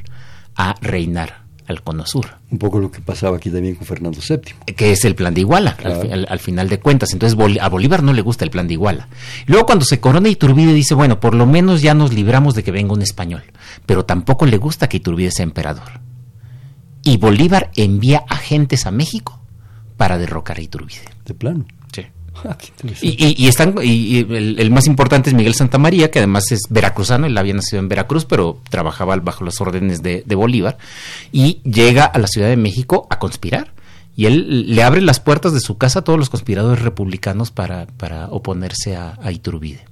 a 0.56 0.74
reinar 0.80 1.45
al 1.66 1.82
Cono 1.82 2.06
Sur. 2.06 2.26
Un 2.50 2.58
poco 2.58 2.78
lo 2.78 2.90
que 2.90 3.00
pasaba 3.00 3.36
aquí 3.36 3.50
también 3.50 3.74
con 3.74 3.86
Fernando 3.86 4.18
VII. 4.26 4.74
Que 4.74 4.92
es 4.92 5.04
el 5.04 5.14
plan 5.14 5.34
de 5.34 5.40
Iguala, 5.40 5.76
al, 6.28 6.38
final 6.38 6.68
de 6.68 6.80
cuentas. 6.80 7.12
Entonces 7.12 7.38
a 7.60 7.68
Bolívar 7.68 8.02
no 8.02 8.12
le 8.12 8.22
gusta 8.22 8.44
el 8.44 8.50
plan 8.50 8.66
de 8.68 8.74
Iguala. 8.74 9.08
Luego 9.46 9.66
cuando 9.66 9.84
se 9.84 10.00
corona 10.00 10.28
Iturbide 10.28 10.72
dice, 10.72 10.94
bueno, 10.94 11.20
por 11.20 11.34
lo 11.34 11.46
menos 11.46 11.82
ya 11.82 11.94
nos 11.94 12.12
libramos 12.12 12.54
de 12.54 12.62
que 12.62 12.70
venga 12.70 12.92
un 12.92 13.02
español. 13.02 13.42
Pero 13.84 14.04
tampoco 14.04 14.46
le 14.46 14.58
gusta 14.58 14.88
que 14.88 14.98
Iturbide 14.98 15.30
sea 15.30 15.44
emperador. 15.44 16.00
Y 17.02 17.18
Bolívar 17.18 17.70
envía 17.76 18.24
agentes 18.28 18.86
a 18.86 18.90
México 18.90 19.40
para 19.96 20.18
derrocar 20.18 20.58
a 20.58 20.62
Iturbide. 20.62 21.04
De 21.24 21.34
plano. 21.34 21.66
Y, 23.02 23.48
están, 23.48 23.74
y, 23.82 24.18
el, 24.18 24.70
más 24.70 24.86
importante 24.86 25.30
es 25.30 25.36
Miguel 25.36 25.54
Santamaría, 25.54 26.10
que 26.10 26.18
además 26.18 26.50
es 26.50 26.62
veracruzano, 26.70 27.26
él 27.26 27.36
había 27.36 27.54
nacido 27.54 27.80
en 27.80 27.88
Veracruz, 27.88 28.24
pero 28.24 28.60
trabajaba 28.70 29.16
bajo 29.16 29.44
las 29.44 29.60
órdenes 29.60 30.02
de, 30.02 30.22
Bolívar, 30.34 30.78
y 31.32 31.60
llega 31.64 32.04
a 32.04 32.18
la 32.18 32.26
Ciudad 32.26 32.48
de 32.48 32.56
México 32.56 33.06
a 33.10 33.18
conspirar. 33.18 33.72
Y 34.18 34.24
él 34.24 34.74
le 34.74 34.82
abre 34.82 35.02
las 35.02 35.20
puertas 35.20 35.52
de 35.52 35.60
su 35.60 35.76
casa 35.76 35.98
a 35.98 36.02
todos 36.02 36.18
los 36.18 36.30
conspiradores 36.30 36.82
republicanos 36.82 37.50
para, 37.50 37.86
para 37.86 38.28
oponerse 38.28 38.96
a 38.96 39.30
Iturbide. 39.30 39.84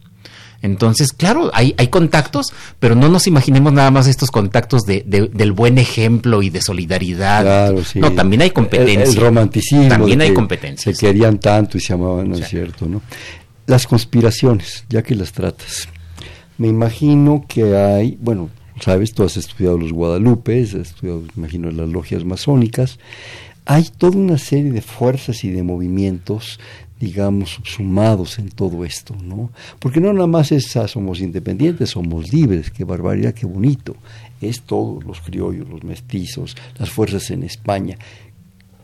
Entonces, 0.65 1.13
claro, 1.13 1.51
hay, 1.53 1.75
hay 1.77 1.89
contactos, 1.89 2.47
pero 2.81 2.95
no 2.95 3.11
nos 3.11 3.27
imaginemos 3.27 3.71
nada 3.71 3.91
más 3.91 4.07
estos 4.07 4.31
contactos 4.31 4.85
de, 4.85 5.05
del 5.05 5.53
buen 5.53 5.77
ejemplo 5.77 6.43
y 6.43 6.49
de 6.49 6.63
solidaridad. 6.63 7.43
Claro, 7.43 7.85
sí. 7.85 8.01
No, 8.01 8.13
también 8.13 8.41
hay 8.41 8.51
competencia. 8.51 9.05
El, 9.05 9.15
romanticismo. 9.15 9.89
También 9.89 10.23
hay 10.23 10.33
competencia. 10.33 10.95
Se 10.95 10.99
querían 10.99 11.39
tanto 11.39 11.77
y 11.77 11.83
se 11.83 11.93
amaban, 11.93 12.31
¿no 12.31 12.39
es 12.39 12.49
cierto? 12.49 12.87
¿no? 12.87 13.03
Las 13.67 13.87
conspiraciones, 13.87 14.87
ya 14.89 15.03
que 15.03 15.15
las 15.15 15.33
tratas. 15.33 15.87
Me 16.57 16.69
imagino 16.69 17.45
que 17.47 17.77
hay, 17.77 18.17
bueno, 18.19 18.49
sabes, 18.81 19.13
tú 19.13 19.23
has 19.23 19.37
estudiado 19.37 19.77
los 19.77 19.93
Guadalupe, 19.93 20.63
has 20.63 20.73
estudiado, 20.73 21.21
me 21.21 21.43
imagino, 21.43 21.71
las 21.73 21.91
logias 21.91 22.25
masónicas. 22.25 22.99
Hay 23.67 23.91
toda 23.99 24.17
una 24.17 24.39
serie 24.39 24.73
de 24.73 24.81
fuerzas 24.81 25.45
y 25.45 25.51
de 25.51 25.63
movimientos 25.63 26.59
digamos, 27.01 27.51
subsumados 27.51 28.39
en 28.39 28.49
todo 28.51 28.85
esto, 28.85 29.15
¿no? 29.23 29.51
Porque 29.79 30.01
no 30.01 30.13
nada 30.13 30.27
más 30.27 30.53
es, 30.53 30.77
ah, 30.77 30.89
somos 30.89 31.21
independientes, 31.21 31.91
somos 31.91 32.33
libres, 32.33 32.71
qué 32.71 32.85
barbaridad, 32.85 33.35
qué 33.35 33.47
bonito. 33.47 33.97
Es 34.41 34.63
todos 34.63 35.05
los 35.05 35.21
criollos, 35.21 35.69
los 35.69 35.83
mestizos, 35.85 36.57
las 36.79 36.91
fuerzas 36.91 37.31
en 37.31 37.43
España. 37.43 37.99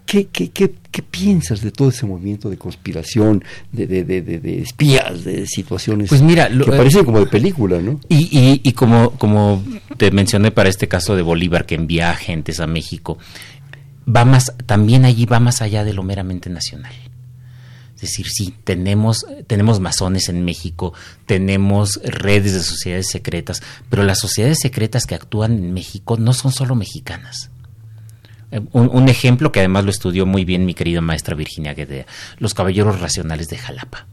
¿Qué, 0.04 0.26
qué, 0.26 0.50
qué, 0.50 0.72
qué 0.90 1.02
piensas 1.02 1.60
de 1.60 1.70
todo 1.70 1.90
ese 1.90 2.04
movimiento 2.04 2.50
de 2.50 2.56
conspiración, 2.56 3.44
de, 3.70 3.86
de, 3.86 4.02
de, 4.02 4.22
de 4.22 4.60
espías, 4.60 5.22
de 5.22 5.46
situaciones 5.46 6.08
pues 6.08 6.20
mira, 6.20 6.48
que 6.48 6.56
eh, 6.56 6.76
parecen 6.76 7.04
como 7.04 7.20
de 7.20 7.26
película, 7.26 7.80
¿no? 7.80 8.00
Y, 8.08 8.16
y, 8.36 8.60
y 8.64 8.72
como, 8.72 9.12
como 9.12 9.62
te 9.98 10.10
mencioné 10.10 10.50
para 10.50 10.68
este 10.68 10.88
caso 10.88 11.14
de 11.14 11.22
Bolívar 11.22 11.64
que 11.64 11.76
envía 11.76 12.10
agentes 12.10 12.58
a 12.58 12.66
México, 12.66 13.18
va 14.04 14.24
más, 14.24 14.52
también 14.66 15.04
allí 15.04 15.26
va 15.26 15.38
más 15.38 15.62
allá 15.62 15.84
de 15.84 15.94
lo 15.94 16.02
meramente 16.02 16.50
nacional. 16.50 16.92
Es 18.00 18.12
decir, 18.12 18.28
sí, 18.30 18.54
tenemos, 18.64 19.26
tenemos 19.46 19.78
masones 19.78 20.30
en 20.30 20.42
México, 20.42 20.94
tenemos 21.26 22.00
redes 22.02 22.54
de 22.54 22.62
sociedades 22.62 23.10
secretas, 23.10 23.62
pero 23.90 24.04
las 24.04 24.18
sociedades 24.18 24.60
secretas 24.62 25.04
que 25.04 25.14
actúan 25.14 25.52
en 25.52 25.74
México 25.74 26.16
no 26.16 26.32
son 26.32 26.50
solo 26.50 26.74
mexicanas. 26.74 27.50
Eh, 28.52 28.62
un, 28.72 29.10
ejemplo 29.10 29.52
que 29.52 29.60
además 29.60 29.84
lo 29.84 29.90
estudió 29.90 30.24
muy 30.24 30.46
bien 30.46 30.64
mi 30.64 30.72
querida 30.72 31.02
maestra 31.02 31.34
Virginia 31.34 31.74
Guedea, 31.74 32.06
los 32.38 32.54
Caballeros 32.54 33.00
Racionales 33.00 33.48
de 33.48 33.58
Jalapa. 33.58 34.06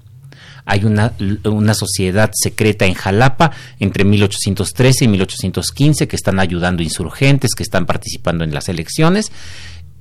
Hay 0.66 0.84
una, 0.84 1.14
una, 1.46 1.74
sociedad 1.74 2.30
secreta 2.34 2.86
en 2.86 2.94
Jalapa 2.94 3.52
entre 3.80 4.04
1813 4.04 5.06
y 5.06 5.08
1815 5.08 6.10
que 6.10 6.16
están 6.18 6.42
ayudando 6.42 6.84
insurgentes, 6.84 7.56
que 7.56 7.64
están 7.64 7.86
participando 7.86 8.44
en 8.44 8.54
las 8.54 8.68
elecciones. 8.68 9.32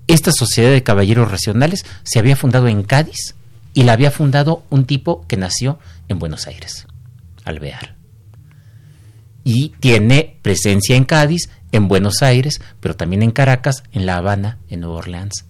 Esta 0.09 0.33
sociedad 0.33 0.73
de 0.73 0.83
caballeros 0.83 1.31
racionales 1.31 1.87
se 2.03 2.19
había 2.19 2.35
fundado 2.35 2.67
en 2.67 2.83
Cádiz 2.83 3.36
y 3.77 3.83
la 3.83 3.93
había 3.93 4.11
fundado 4.11 4.65
un 4.71 4.87
tipo 4.87 5.27
que 5.29 5.37
nació 5.37 5.79
en 6.09 6.19
Buenos 6.19 6.47
Aires, 6.47 6.87
Alvear. 7.45 7.95
Y 9.45 9.75
tiene 9.81 10.39
presencia 10.41 10.97
en 10.97 11.05
Cádiz, 11.05 11.51
en 11.73 11.87
Buenos 11.87 12.23
Aires, 12.23 12.63
pero 12.81 12.97
también 12.97 13.23
en 13.23 13.33
Caracas, 13.33 13.85
en 13.93 14.07
La 14.07 14.17
Habana, 14.17 14.57
en 14.71 14.81
Nueva 14.81 14.97
Orleans, 14.97 15.45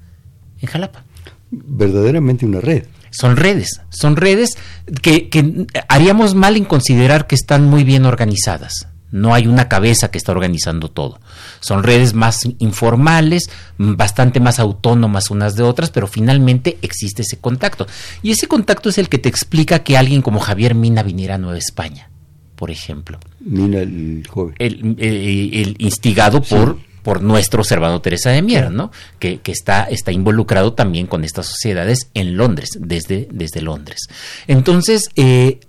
en 0.60 0.68
Jalapa. 0.68 1.04
Verdaderamente 1.52 2.44
una 2.44 2.60
red. 2.60 2.86
Son 3.12 3.36
redes, 3.36 3.80
son 3.90 4.16
redes 4.16 4.58
que, 5.02 5.28
que 5.28 5.68
haríamos 5.88 6.34
mal 6.34 6.56
en 6.56 6.64
considerar 6.64 7.28
que 7.28 7.36
están 7.36 7.70
muy 7.70 7.84
bien 7.84 8.06
organizadas. 8.06 8.88
No 9.16 9.32
hay 9.32 9.46
una 9.46 9.66
cabeza 9.66 10.10
que 10.10 10.18
está 10.18 10.32
organizando 10.32 10.90
todo. 10.90 11.20
Son 11.60 11.82
redes 11.82 12.12
más 12.12 12.40
informales, 12.58 13.48
bastante 13.78 14.40
más 14.40 14.58
autónomas 14.58 15.30
unas 15.30 15.56
de 15.56 15.62
otras, 15.62 15.90
pero 15.90 16.06
finalmente 16.06 16.76
existe 16.82 17.22
ese 17.22 17.38
contacto. 17.38 17.86
Y 18.22 18.32
ese 18.32 18.46
contacto 18.46 18.90
es 18.90 18.98
el 18.98 19.08
que 19.08 19.18
te 19.18 19.30
explica 19.30 19.78
que 19.78 19.96
alguien 19.96 20.20
como 20.20 20.38
Javier 20.38 20.74
Mina 20.74 21.02
viniera 21.02 21.36
a 21.36 21.38
Nueva 21.38 21.56
España, 21.56 22.10
por 22.56 22.70
ejemplo. 22.70 23.18
Mina 23.40 23.80
el 23.80 24.26
joven. 24.28 24.54
El, 24.58 25.76
instigado 25.78 26.42
por, 26.42 26.78
por 27.02 27.22
nuestro 27.22 27.64
Servando 27.64 28.02
Teresa 28.02 28.28
de 28.30 28.42
Mier, 28.42 28.70
¿no? 28.70 28.90
Que, 29.18 29.40
está, 29.46 29.84
está 29.84 30.12
involucrado 30.12 30.74
también 30.74 31.06
con 31.06 31.24
estas 31.24 31.46
sociedades 31.46 32.10
en 32.12 32.36
Londres, 32.36 32.78
desde, 32.78 33.28
desde 33.32 33.62
Londres. 33.62 34.08
Entonces, 34.46 35.08
eh, 35.16 35.60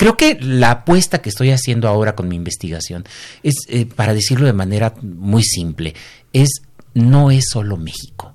Creo 0.00 0.16
que 0.16 0.38
la 0.40 0.70
apuesta 0.70 1.20
que 1.20 1.28
estoy 1.28 1.50
haciendo 1.50 1.86
ahora 1.86 2.16
con 2.16 2.26
mi 2.26 2.34
investigación 2.34 3.04
es, 3.42 3.54
eh, 3.68 3.84
para 3.84 4.14
decirlo 4.14 4.46
de 4.46 4.54
manera 4.54 4.94
muy 5.02 5.42
simple, 5.42 5.92
es 6.32 6.62
no 6.94 7.30
es 7.30 7.50
solo 7.50 7.76
México, 7.76 8.32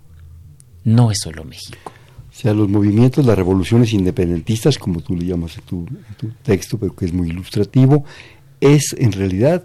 no 0.83 1.09
es 1.09 1.17
solo 1.23 1.43
México. 1.43 1.91
O 2.29 2.35
sea, 2.39 2.53
los 2.53 2.69
movimientos, 2.69 3.25
las 3.25 3.35
revoluciones 3.35 3.93
independentistas, 3.93 4.77
como 4.77 5.01
tú 5.01 5.15
le 5.15 5.25
llamas 5.25 5.57
en 5.57 5.63
tu, 5.63 5.87
texto, 6.43 6.77
pero 6.77 6.95
que 6.95 7.05
es 7.05 7.13
muy 7.13 7.29
ilustrativo, 7.29 8.05
es 8.61 8.95
en 8.99 9.11
realidad 9.11 9.63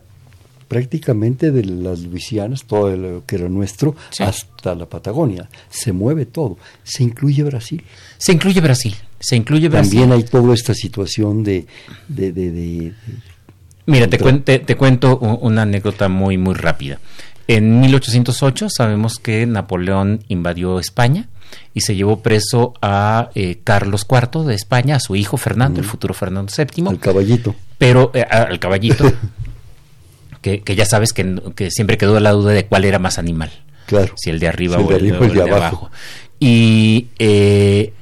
prácticamente 0.70 1.50
de 1.50 1.64
las 1.64 1.98
Luisianas, 2.02 2.62
todo 2.62 2.96
lo 2.96 3.26
que 3.26 3.34
era 3.34 3.48
nuestro, 3.48 3.96
hasta 4.20 4.76
la 4.76 4.86
Patagonia. 4.86 5.48
Se 5.68 5.92
mueve 5.92 6.26
todo. 6.26 6.58
Se 6.84 7.02
incluye 7.02 7.42
Brasil. 7.42 7.82
Se 8.18 8.30
incluye 8.30 8.60
Brasil. 8.60 8.94
Se 9.18 9.34
incluye 9.34 9.68
Brasil. 9.68 9.98
También 9.98 10.12
hay 10.12 10.22
toda 10.22 10.54
esta 10.54 10.72
situación 10.72 11.42
de... 11.42 11.66
de, 12.06 12.92
Mira, 13.86 14.06
te, 14.08 14.60
te, 14.60 14.76
cuento 14.76 15.18
una 15.18 15.62
anécdota 15.62 16.08
muy, 16.08 16.38
muy 16.38 16.54
rápida. 16.54 17.00
En 17.48 17.80
1808 17.80 18.68
sabemos 18.70 19.18
que 19.18 19.44
Napoleón 19.46 20.22
invadió 20.28 20.78
España 20.78 21.28
y 21.74 21.80
se 21.80 21.96
llevó 21.96 22.20
preso 22.20 22.74
a 22.80 23.30
eh, 23.34 23.58
Carlos 23.64 24.06
IV 24.08 24.44
de 24.44 24.54
España, 24.54 24.94
a 24.94 25.00
su 25.00 25.16
hijo 25.16 25.36
Fernando, 25.36 25.80
el 25.80 25.86
futuro 25.86 26.14
Fernando 26.14 26.52
VII. 26.56 26.86
Al 26.86 27.00
caballito. 27.00 27.56
Pero, 27.76 28.12
eh, 28.14 28.22
al 28.22 28.60
caballito, 28.60 29.12
que, 30.40 30.62
ya 30.76 30.86
sabes 30.86 31.12
que, 31.12 31.70
siempre 31.70 31.98
quedó 31.98 32.18
la 32.20 32.32
duda 32.32 32.52
de 32.52 32.66
cuál 32.66 32.84
era 32.84 32.98
más 32.98 33.18
animal. 33.18 33.50
Claro. 33.86 34.14
Si 34.16 34.30
el 34.30 34.38
de 34.38 34.48
arriba 34.48 34.78
o 34.78 34.90
el, 34.92 35.10
de, 35.34 35.42
abajo. 35.42 35.90
Y 36.38 37.08
eh, 37.18 37.92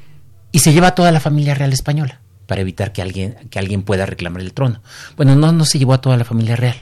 y 0.53 0.61
se 0.61 0.73
lleva 0.73 0.89
a 0.89 0.95
toda 0.95 1.13
la 1.13 1.21
familia 1.21 1.55
real 1.55 1.73
española 1.73 2.21
para 2.47 2.63
evitar 2.63 2.93
que 2.93 3.03
alguien, 3.03 3.37
que 3.51 3.59
alguien 3.59 3.83
pueda 3.83 4.07
reclamar 4.07 4.41
el 4.41 4.55
trono. 4.55 4.81
Bueno, 5.17 5.37
no, 5.37 5.53
no 5.53 5.65
se 5.65 5.79
llevó 5.79 5.93
a 5.93 6.01
toda 6.01 6.17
la 6.17 6.25
familia 6.25 6.57
real, 6.57 6.77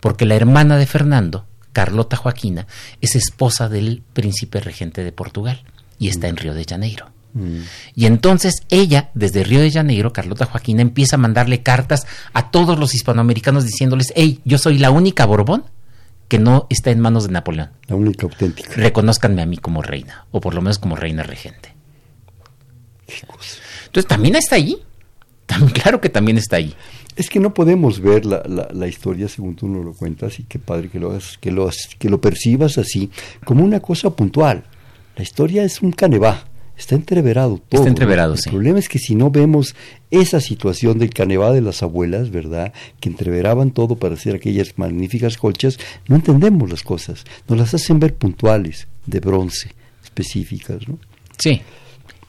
porque 0.00 0.24
la 0.24 0.34
hermana 0.34 0.78
de 0.78 0.86
Fernando, 0.86 1.46
Carlota 1.72 2.16
Joaquina, 2.16 2.66
es 3.00 3.14
esposa 3.14 3.68
del 3.68 4.02
príncipe 4.14 4.60
regente 4.60 5.04
de 5.04 5.12
Portugal 5.12 5.62
y 5.98 6.08
está 6.08 6.28
en 6.28 6.36
Río 6.36 6.54
de 6.54 6.64
Janeiro. 6.64 7.10
Mm. 7.34 7.60
Y 7.94 8.06
entonces 8.06 8.62
ella, 8.70 9.10
desde 9.14 9.44
Río 9.44 9.60
de 9.60 9.70
Janeiro, 9.70 10.12
Carlota 10.12 10.46
Joaquina, 10.46 10.82
empieza 10.82 11.16
a 11.16 11.18
mandarle 11.18 11.62
cartas 11.62 12.06
a 12.32 12.50
todos 12.50 12.78
los 12.78 12.94
hispanoamericanos 12.94 13.64
diciéndoles, 13.64 14.12
hey, 14.16 14.40
yo 14.44 14.58
soy 14.58 14.78
la 14.78 14.90
única 14.90 15.26
Borbón 15.26 15.64
que 16.28 16.38
no 16.38 16.66
está 16.70 16.90
en 16.90 17.00
manos 17.00 17.26
de 17.26 17.32
Napoleón. 17.32 17.70
La 17.86 17.96
única 17.96 18.26
auténtica. 18.26 18.72
Reconózcanme 18.74 19.42
a 19.42 19.46
mí 19.46 19.58
como 19.58 19.82
reina, 19.82 20.26
o 20.30 20.40
por 20.40 20.54
lo 20.54 20.62
menos 20.62 20.78
como 20.78 20.96
reina 20.96 21.22
regente. 21.22 21.74
Entonces 23.86 24.08
también 24.08 24.36
está 24.36 24.56
ahí. 24.56 24.78
claro 25.74 26.00
que 26.00 26.08
también 26.08 26.38
está 26.38 26.56
ahí. 26.56 26.74
Es 27.16 27.28
que 27.28 27.38
no 27.38 27.54
podemos 27.54 28.00
ver 28.00 28.24
la, 28.24 28.42
la, 28.72 28.88
historia 28.88 29.28
según 29.28 29.54
tú 29.54 29.68
nos 29.68 29.84
lo 29.84 29.92
cuentas 29.92 30.40
y 30.40 30.44
qué 30.44 30.58
padre 30.58 30.88
que 30.88 30.98
lo, 30.98 31.16
que, 31.40 31.52
lo, 31.52 31.70
que 31.98 32.08
lo 32.08 32.20
percibas 32.20 32.76
así 32.76 33.10
como 33.44 33.62
una 33.62 33.78
cosa 33.78 34.10
puntual. 34.10 34.64
La 35.14 35.22
historia 35.22 35.62
es 35.62 35.80
un 35.80 35.92
canevá, 35.92 36.44
Está 36.76 36.96
entreverado 36.96 37.58
todo. 37.68 37.82
Está 37.82 37.88
entreverado, 37.88 38.34
El 38.34 38.50
problema 38.50 38.78
es 38.78 38.88
que 38.88 38.98
si 38.98 39.14
no 39.14 39.30
vemos 39.30 39.76
esa 40.10 40.40
situación 40.40 40.98
del 40.98 41.10
canevá 41.10 41.52
de 41.52 41.60
las 41.60 41.82
abuelas, 41.82 42.30
¿verdad? 42.30 42.72
Que 43.00 43.08
entreveraban 43.08 43.70
todo 43.70 43.96
para 43.96 44.14
hacer 44.14 44.34
aquellas 44.34 44.76
magníficas 44.76 45.36
colchas, 45.36 45.78
no 46.08 46.16
entendemos 46.16 46.68
las 46.68 46.82
cosas. 46.82 47.24
Nos 47.48 47.58
las 47.58 47.74
hacen 47.74 48.00
ver 48.00 48.14
puntuales, 48.14 48.88
de 49.06 49.20
bronce, 49.20 49.70
específicas, 50.02 50.88
¿no? 50.88 50.98
Sí. 51.38 51.62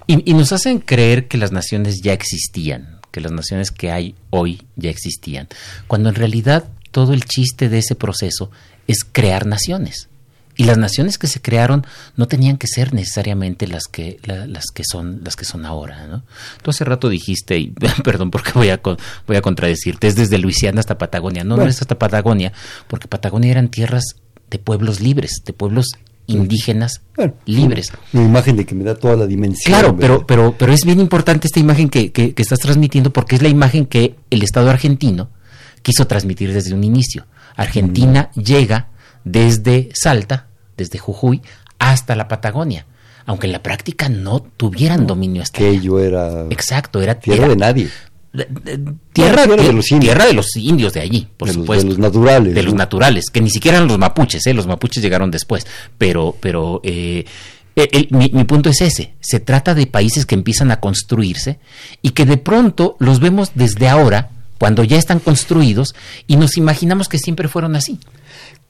Y, 0.07 0.29
y 0.29 0.33
nos 0.35 0.51
hacen 0.51 0.79
creer 0.79 1.27
que 1.27 1.37
las 1.37 1.51
naciones 1.51 2.01
ya 2.01 2.13
existían, 2.13 2.99
que 3.11 3.21
las 3.21 3.31
naciones 3.31 3.71
que 3.71 3.91
hay 3.91 4.13
hoy 4.29 4.61
ya 4.75 4.91
existían, 4.91 5.47
cuando 5.87 6.09
en 6.09 6.15
realidad 6.15 6.69
todo 6.91 7.13
el 7.13 7.25
chiste 7.25 7.67
de 7.67 7.79
ese 7.79 7.95
proceso 7.95 8.51
es 8.87 8.99
crear 9.03 9.47
naciones. 9.47 10.07
Y 10.57 10.63
las 10.63 10.77
naciones 10.77 11.17
que 11.17 11.27
se 11.27 11.41
crearon 11.41 11.85
no 12.15 12.27
tenían 12.27 12.57
que 12.57 12.67
ser 12.67 12.93
necesariamente 12.93 13.67
las 13.67 13.83
que, 13.91 14.19
la- 14.23 14.47
las 14.47 14.65
que 14.73 14.83
son 14.89 15.19
las 15.23 15.35
que 15.35 15.43
son 15.45 15.65
ahora, 15.65 16.07
¿no? 16.07 16.23
Tú 16.61 16.69
hace 16.71 16.85
rato 16.85 17.09
dijiste, 17.09 17.57
y 17.59 17.67
perdón 18.03 18.31
porque 18.31 18.51
voy 18.53 18.69
a 18.69 18.79
voy 19.27 19.35
a 19.37 19.41
contradecirte, 19.41 20.07
es 20.07 20.15
desde 20.15 20.37
Luisiana 20.37 20.79
hasta 20.79 20.97
Patagonia. 20.97 21.43
No, 21.43 21.57
no 21.57 21.65
es 21.65 21.81
hasta 21.81 21.99
Patagonia, 21.99 22.53
porque 22.87 23.07
Patagonia 23.07 23.51
eran 23.51 23.69
tierras 23.69 24.03
de 24.49 24.59
pueblos 24.59 25.01
libres, 25.01 25.41
de 25.45 25.53
pueblos 25.53 25.87
indígenas 26.27 27.01
Bueno, 27.15 27.33
libres. 27.45 27.91
Una 28.13 28.23
imagen 28.25 28.55
de 28.57 28.65
que 28.65 28.73
me 28.75 28.83
da 28.83 28.95
toda 28.95 29.15
la 29.15 29.27
dimensión. 29.27 29.71
Claro, 29.77 29.95
pero, 29.95 30.25
pero, 30.25 30.55
pero 30.57 30.73
es 30.73 30.81
bien 30.85 30.99
importante 30.99 31.47
esta 31.47 31.59
imagen 31.59 31.89
que, 31.89 32.11
que- 32.11 32.33
que 32.33 32.41
estás 32.41 32.59
transmitiendo 32.59 33.11
porque 33.13 33.35
es 33.35 33.41
la 33.43 33.49
imagen 33.49 33.85
que 33.85 34.15
el 34.31 34.41
Estado 34.41 34.69
argentino 34.69 35.29
quiso 35.83 36.07
transmitir 36.07 36.51
desde 36.53 36.73
un 36.73 36.83
inicio. 36.83 37.25
Argentina 37.55 38.29
Mm. 38.35 38.39
llega 38.41 38.87
desde 39.25 39.89
Salta, 39.93 40.47
desde 40.77 40.97
Jujuy, 40.99 41.41
hasta 41.79 42.15
la 42.15 42.27
Patagonia, 42.29 42.85
aunque 43.25 43.47
en 43.47 43.51
la 43.53 43.61
práctica 43.63 44.07
no 44.07 44.39
tuvieran 44.39 45.05
dominio 45.07 45.41
hasta 45.41 45.57
que 45.59 45.69
ello 45.69 45.99
era 45.99 46.45
Exacto, 46.49 47.01
era 47.01 47.15
tierra 47.19 47.45
era- 47.45 47.47
de 47.49 47.55
nadie. 47.57 47.89
de- 48.31 48.45
de- 48.49 48.77
tierra, 49.13 49.43
tierra 49.43 49.55
de 49.55 49.63
de, 49.63 49.73
los 49.73 49.91
indios. 49.91 50.09
tierra 50.13 50.25
de 50.27 50.33
los 50.33 50.55
indios 50.57 50.93
de 50.93 50.99
allí, 51.01 51.27
por 51.37 51.47
de, 51.47 51.53
los, 51.55 51.63
supuesto. 51.63 51.83
de 51.85 51.89
los 51.89 51.99
naturales. 51.99 52.53
de 52.55 52.63
los 52.63 52.73
naturales, 52.73 53.25
que 53.31 53.41
ni 53.41 53.49
siquiera 53.49 53.77
eran 53.77 53.87
los 53.89 53.97
mapuches, 53.97 54.45
¿eh? 54.47 54.53
los 54.53 54.67
mapuches 54.67 55.01
llegaron 55.03 55.31
después, 55.31 55.65
pero, 55.97 56.35
pero 56.39 56.81
eh, 56.83 57.25
el- 57.75 57.89
el- 57.91 58.07
mi, 58.11 58.29
mi 58.33 58.43
punto 58.43 58.69
es 58.69 58.81
ese, 58.81 59.13
se 59.21 59.39
trata 59.39 59.73
de 59.73 59.87
países 59.87 60.25
que 60.25 60.35
empiezan 60.35 60.69
a 60.71 60.79
construirse 60.81 61.59
y 62.01 62.09
que 62.11 62.25
de 62.25 62.37
pronto 62.37 62.95
los 62.99 63.19
vemos 63.21 63.51
desde 63.55 63.87
ahora, 63.87 64.29
cuando 64.57 64.83
ya 64.83 64.97
están 64.97 65.19
construidos, 65.19 65.95
y 66.27 66.35
nos 66.37 66.57
imaginamos 66.57 67.07
que 67.09 67.17
siempre 67.19 67.47
fueron 67.47 67.75
así. 67.75 67.99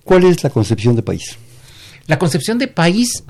¿Cuál 0.05 0.23
es 0.23 0.43
la 0.43 0.49
concepción 0.51 0.95
de 0.95 1.01
país? 1.03 1.37
La 2.07 2.17
concepción 2.19 2.57
de 2.59 2.67
país 2.69 3.23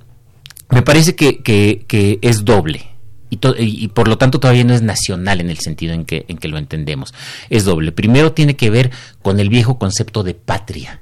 me 0.69 0.81
parece 0.83 1.15
que, 1.15 1.41
que- 1.41 1.85
que 1.87 2.19
es 2.21 2.43
doble. 2.45 2.89
Y, 3.29 3.37
to- 3.37 3.55
y- 3.57 3.83
y 3.83 3.87
por 3.87 4.07
lo 4.07 4.17
tanto 4.17 4.39
todavía 4.39 4.63
no 4.65 4.73
es 4.75 4.81
nacional 4.81 5.39
en 5.41 5.49
el 5.49 5.57
sentido 5.59 5.93
en 5.93 6.05
que, 6.05 6.25
en 6.27 6.37
que 6.37 6.47
lo 6.49 6.57
entendemos. 6.57 7.13
Es 7.49 7.63
doble. 7.63 7.91
Primero 7.93 8.33
tiene 8.33 8.55
que 8.57 8.69
ver 8.69 8.91
con 9.21 9.39
el 9.39 9.49
viejo 9.49 9.79
concepto 9.79 10.21
de 10.23 10.33
patria. 10.33 11.01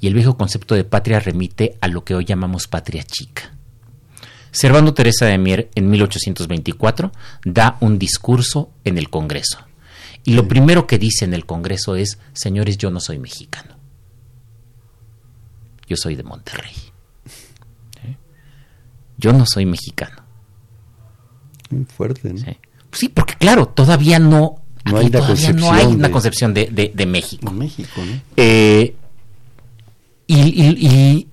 Y 0.00 0.06
el 0.06 0.14
viejo 0.14 0.36
concepto 0.36 0.74
de 0.74 0.84
patria 0.84 1.18
remite 1.18 1.78
a 1.80 1.88
lo 1.88 2.04
que 2.04 2.14
hoy 2.14 2.26
llamamos 2.26 2.66
patria 2.68 3.02
chica. 3.02 3.54
Servando 4.50 4.92
Teresa 4.94 5.24
de 5.26 5.38
Mier 5.38 5.70
en 5.74 5.88
1824 5.90 7.10
da 7.44 7.78
un 7.80 7.98
discurso 7.98 8.70
en 8.84 8.98
el 8.98 9.08
Congreso. 9.10 9.58
Y 10.24 10.34
lo 10.34 10.46
primero 10.48 10.86
que 10.86 10.98
dice 10.98 11.24
en 11.24 11.32
el 11.34 11.46
Congreso 11.46 11.96
es, 11.96 12.18
señores, 12.34 12.76
yo 12.78 12.90
no 12.90 13.00
soy 13.00 13.18
mexicano. 13.18 13.75
Yo 15.88 15.96
soy 15.96 16.16
de 16.16 16.22
Monterrey. 16.22 16.72
¿Sí? 18.02 18.16
Yo 19.18 19.32
no 19.32 19.44
soy 19.46 19.66
mexicano. 19.66 20.22
Muy 21.70 21.84
fuerte, 21.84 22.32
¿no? 22.32 22.38
¿sí? 22.38 22.56
Sí, 22.92 23.08
porque 23.08 23.34
claro, 23.34 23.66
todavía 23.68 24.18
no, 24.18 24.62
No 24.84 24.96
aquí 24.96 25.06
hay 25.06 25.10
todavía 25.10 25.52
no 25.52 25.66
concepción 25.66 25.74
hay 25.74 25.86
una 25.86 26.08
de- 26.08 26.12
concepción 26.12 26.54
de, 26.54 26.66
de- 26.66 26.92
de 26.94 27.06
México. 27.06 27.50
México, 27.52 28.00
¿no? 28.04 28.20
Eh, 28.36 28.94
y, 30.26 30.36
y- 30.36 30.86
y- 30.88 31.28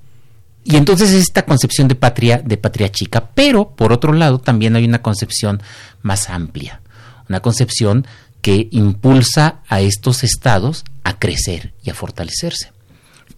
y 0.65 0.75
entonces 0.75 1.11
esta 1.11 1.45
concepción 1.45 1.87
de 1.87 1.95
patria, 1.95 2.37
de 2.43 2.57
patria 2.57 2.91
chica, 2.91 3.29
pero 3.33 3.69
por 3.75 3.91
otro 3.93 4.11
lado 4.13 4.39
también 4.39 4.75
hay 4.75 4.85
una 4.85 5.01
concepción 5.01 5.61
más 6.01 6.29
amplia, 6.29 6.81
una 7.29 7.39
concepción 7.41 8.05
que 8.41 8.67
impulsa 8.71 9.61
a 9.69 9.79
estos 9.81 10.23
estados 10.25 10.83
a 11.05 11.17
crecer 11.17 11.73
y 11.83 11.89
a 11.91 11.93
fortalecerse. 11.93 12.72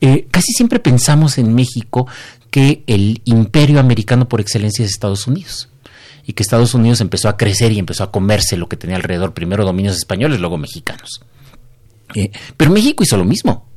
Eh, 0.02 0.28
casi 0.32 0.52
siempre 0.54 0.80
pensamos 0.80 1.38
en 1.38 1.54
México 1.54 2.08
que 2.50 2.84
el 2.88 3.22
imperio 3.26 3.80
americano 3.80 4.28
por 4.28 4.42
excelencia 4.42 4.84
es 4.84 4.92
Estados 4.92 5.28
Unidos 5.28 5.70
y 6.26 6.34
que 6.34 6.44
Estados 6.44 6.74
Unidos 6.74 7.02
empezó 7.02 7.30
a 7.30 7.38
crecer 7.38 7.72
y 7.72 7.80
empezó 7.80 8.04
a 8.04 8.12
comerse 8.12 8.58
lo 8.58 8.68
que 8.68 8.78
tenía 8.78 8.96
alrededor, 8.96 9.34
primero 9.34 9.66
dominios 9.66 9.96
españoles, 9.96 10.40
luego 10.40 10.58
mexicanos. 10.58 11.22
Eh, 12.16 12.32
pero 12.58 12.72
México 12.72 13.04
hizo 13.04 13.18
lo 13.18 13.26
mismo. 13.26 13.68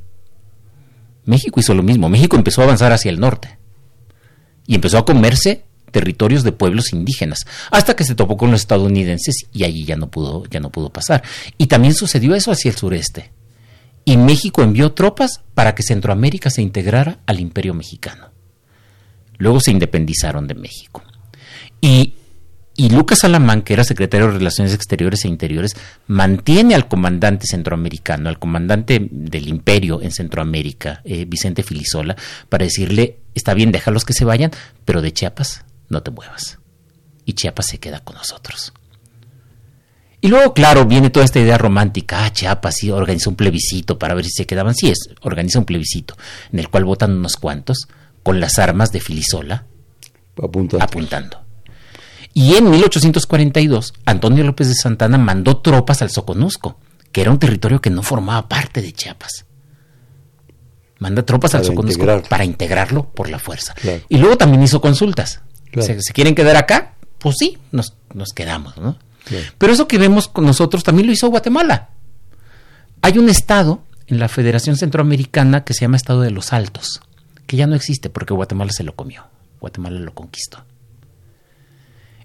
México 1.24 1.60
hizo 1.60 1.74
lo 1.74 1.82
mismo. 1.82 2.08
México 2.08 2.36
empezó 2.36 2.62
a 2.62 2.64
avanzar 2.64 2.92
hacia 2.92 3.10
el 3.10 3.20
norte 3.20 3.58
y 4.66 4.74
empezó 4.74 4.98
a 4.98 5.04
comerse 5.04 5.64
territorios 5.90 6.42
de 6.42 6.52
pueblos 6.52 6.92
indígenas 6.92 7.40
hasta 7.70 7.96
que 7.96 8.04
se 8.04 8.14
topó 8.14 8.36
con 8.36 8.50
los 8.50 8.60
estadounidenses 8.60 9.46
y 9.52 9.64
allí 9.64 9.84
ya 9.84 9.96
no 9.96 10.10
pudo 10.10 10.44
ya 10.46 10.60
no 10.60 10.70
pudo 10.70 10.90
pasar. 10.90 11.22
Y 11.56 11.66
también 11.66 11.94
sucedió 11.94 12.34
eso 12.34 12.50
hacia 12.50 12.70
el 12.70 12.76
sureste. 12.76 13.30
Y 14.08 14.16
México 14.16 14.62
envió 14.62 14.92
tropas 14.92 15.42
para 15.52 15.74
que 15.74 15.82
Centroamérica 15.82 16.48
se 16.48 16.62
integrara 16.62 17.18
al 17.26 17.40
Imperio 17.40 17.74
Mexicano. 17.74 18.30
Luego 19.36 19.60
se 19.60 19.70
independizaron 19.70 20.46
de 20.46 20.54
México. 20.54 21.02
Y 21.82 22.14
y 22.74 22.88
Lucas 22.88 23.24
Alamán, 23.24 23.60
que 23.60 23.74
era 23.74 23.84
secretario 23.84 24.28
de 24.28 24.38
Relaciones 24.38 24.72
Exteriores 24.72 25.24
e 25.24 25.28
Interiores, 25.28 25.76
mantiene 26.06 26.74
al 26.74 26.88
comandante 26.88 27.46
centroamericano, 27.46 28.30
al 28.30 28.38
comandante 28.38 29.08
del 29.10 29.48
imperio 29.48 30.00
en 30.00 30.10
Centroamérica, 30.10 31.02
eh, 31.04 31.26
Vicente 31.26 31.62
Filisola, 31.62 32.16
para 32.48 32.64
decirle, 32.64 33.18
está 33.34 33.52
bien, 33.52 33.72
déjalos 33.72 34.06
que 34.06 34.14
se 34.14 34.24
vayan, 34.24 34.52
pero 34.86 35.02
de 35.02 35.12
Chiapas 35.12 35.66
no 35.90 36.02
te 36.02 36.12
muevas. 36.12 36.60
Y 37.26 37.34
Chiapas 37.34 37.66
se 37.66 37.78
queda 37.78 38.00
con 38.00 38.16
nosotros. 38.16 38.72
Y 40.20 40.28
luego, 40.28 40.52
claro, 40.52 40.84
viene 40.84 41.10
toda 41.10 41.24
esta 41.24 41.38
idea 41.38 41.58
romántica. 41.58 42.24
Ah, 42.24 42.32
Chiapas 42.32 42.76
sí 42.76 42.90
organiza 42.90 43.30
un 43.30 43.36
plebiscito 43.36 43.98
para 43.98 44.14
ver 44.14 44.24
si 44.24 44.32
se 44.32 44.46
quedaban. 44.46 44.74
Sí, 44.74 44.88
es, 44.90 45.10
organiza 45.22 45.58
un 45.60 45.64
plebiscito 45.64 46.16
en 46.52 46.58
el 46.58 46.68
cual 46.68 46.84
votan 46.84 47.12
unos 47.12 47.36
cuantos 47.36 47.86
con 48.22 48.40
las 48.40 48.58
armas 48.58 48.90
de 48.90 49.00
Filisola 49.00 49.64
Apunta. 50.42 50.78
apuntando. 50.80 51.40
Y 52.34 52.56
en 52.56 52.70
1842, 52.70 53.94
Antonio 54.04 54.44
López 54.44 54.68
de 54.68 54.74
Santana 54.74 55.18
mandó 55.18 55.58
tropas 55.58 56.02
al 56.02 56.10
Soconusco, 56.10 56.78
que 57.12 57.20
era 57.22 57.30
un 57.30 57.38
territorio 57.38 57.80
que 57.80 57.90
no 57.90 58.02
formaba 58.02 58.48
parte 58.48 58.82
de 58.82 58.92
Chiapas. 58.92 59.44
Manda 60.98 61.24
tropas 61.24 61.54
al 61.54 61.64
Soconusco 61.64 62.22
para 62.28 62.44
integrarlo 62.44 63.08
por 63.10 63.28
la 63.28 63.38
fuerza. 63.38 63.74
Claro. 63.74 64.02
Y 64.08 64.18
luego 64.18 64.36
también 64.36 64.62
hizo 64.62 64.80
consultas. 64.80 65.42
Claro. 65.70 65.86
¿Se, 65.86 66.02
se 66.02 66.12
quieren 66.12 66.34
quedar 66.34 66.56
acá? 66.56 66.94
Pues 67.18 67.36
sí, 67.38 67.58
nos, 67.72 67.94
nos 68.14 68.32
quedamos, 68.32 68.76
¿no? 68.78 68.98
Pero 69.58 69.72
eso 69.72 69.88
que 69.88 69.98
vemos 69.98 70.28
con 70.28 70.44
nosotros 70.44 70.84
también 70.84 71.06
lo 71.06 71.12
hizo 71.12 71.28
Guatemala. 71.28 71.88
Hay 73.02 73.18
un 73.18 73.28
estado 73.28 73.82
en 74.06 74.18
la 74.18 74.28
Federación 74.28 74.76
Centroamericana 74.76 75.64
que 75.64 75.74
se 75.74 75.82
llama 75.82 75.96
Estado 75.96 76.22
de 76.22 76.30
los 76.30 76.52
Altos, 76.52 77.00
que 77.46 77.56
ya 77.56 77.66
no 77.66 77.76
existe 77.76 78.10
porque 78.10 78.34
Guatemala 78.34 78.72
se 78.72 78.84
lo 78.84 78.94
comió. 78.94 79.24
Guatemala 79.60 80.00
lo 80.00 80.14
conquistó. 80.14 80.64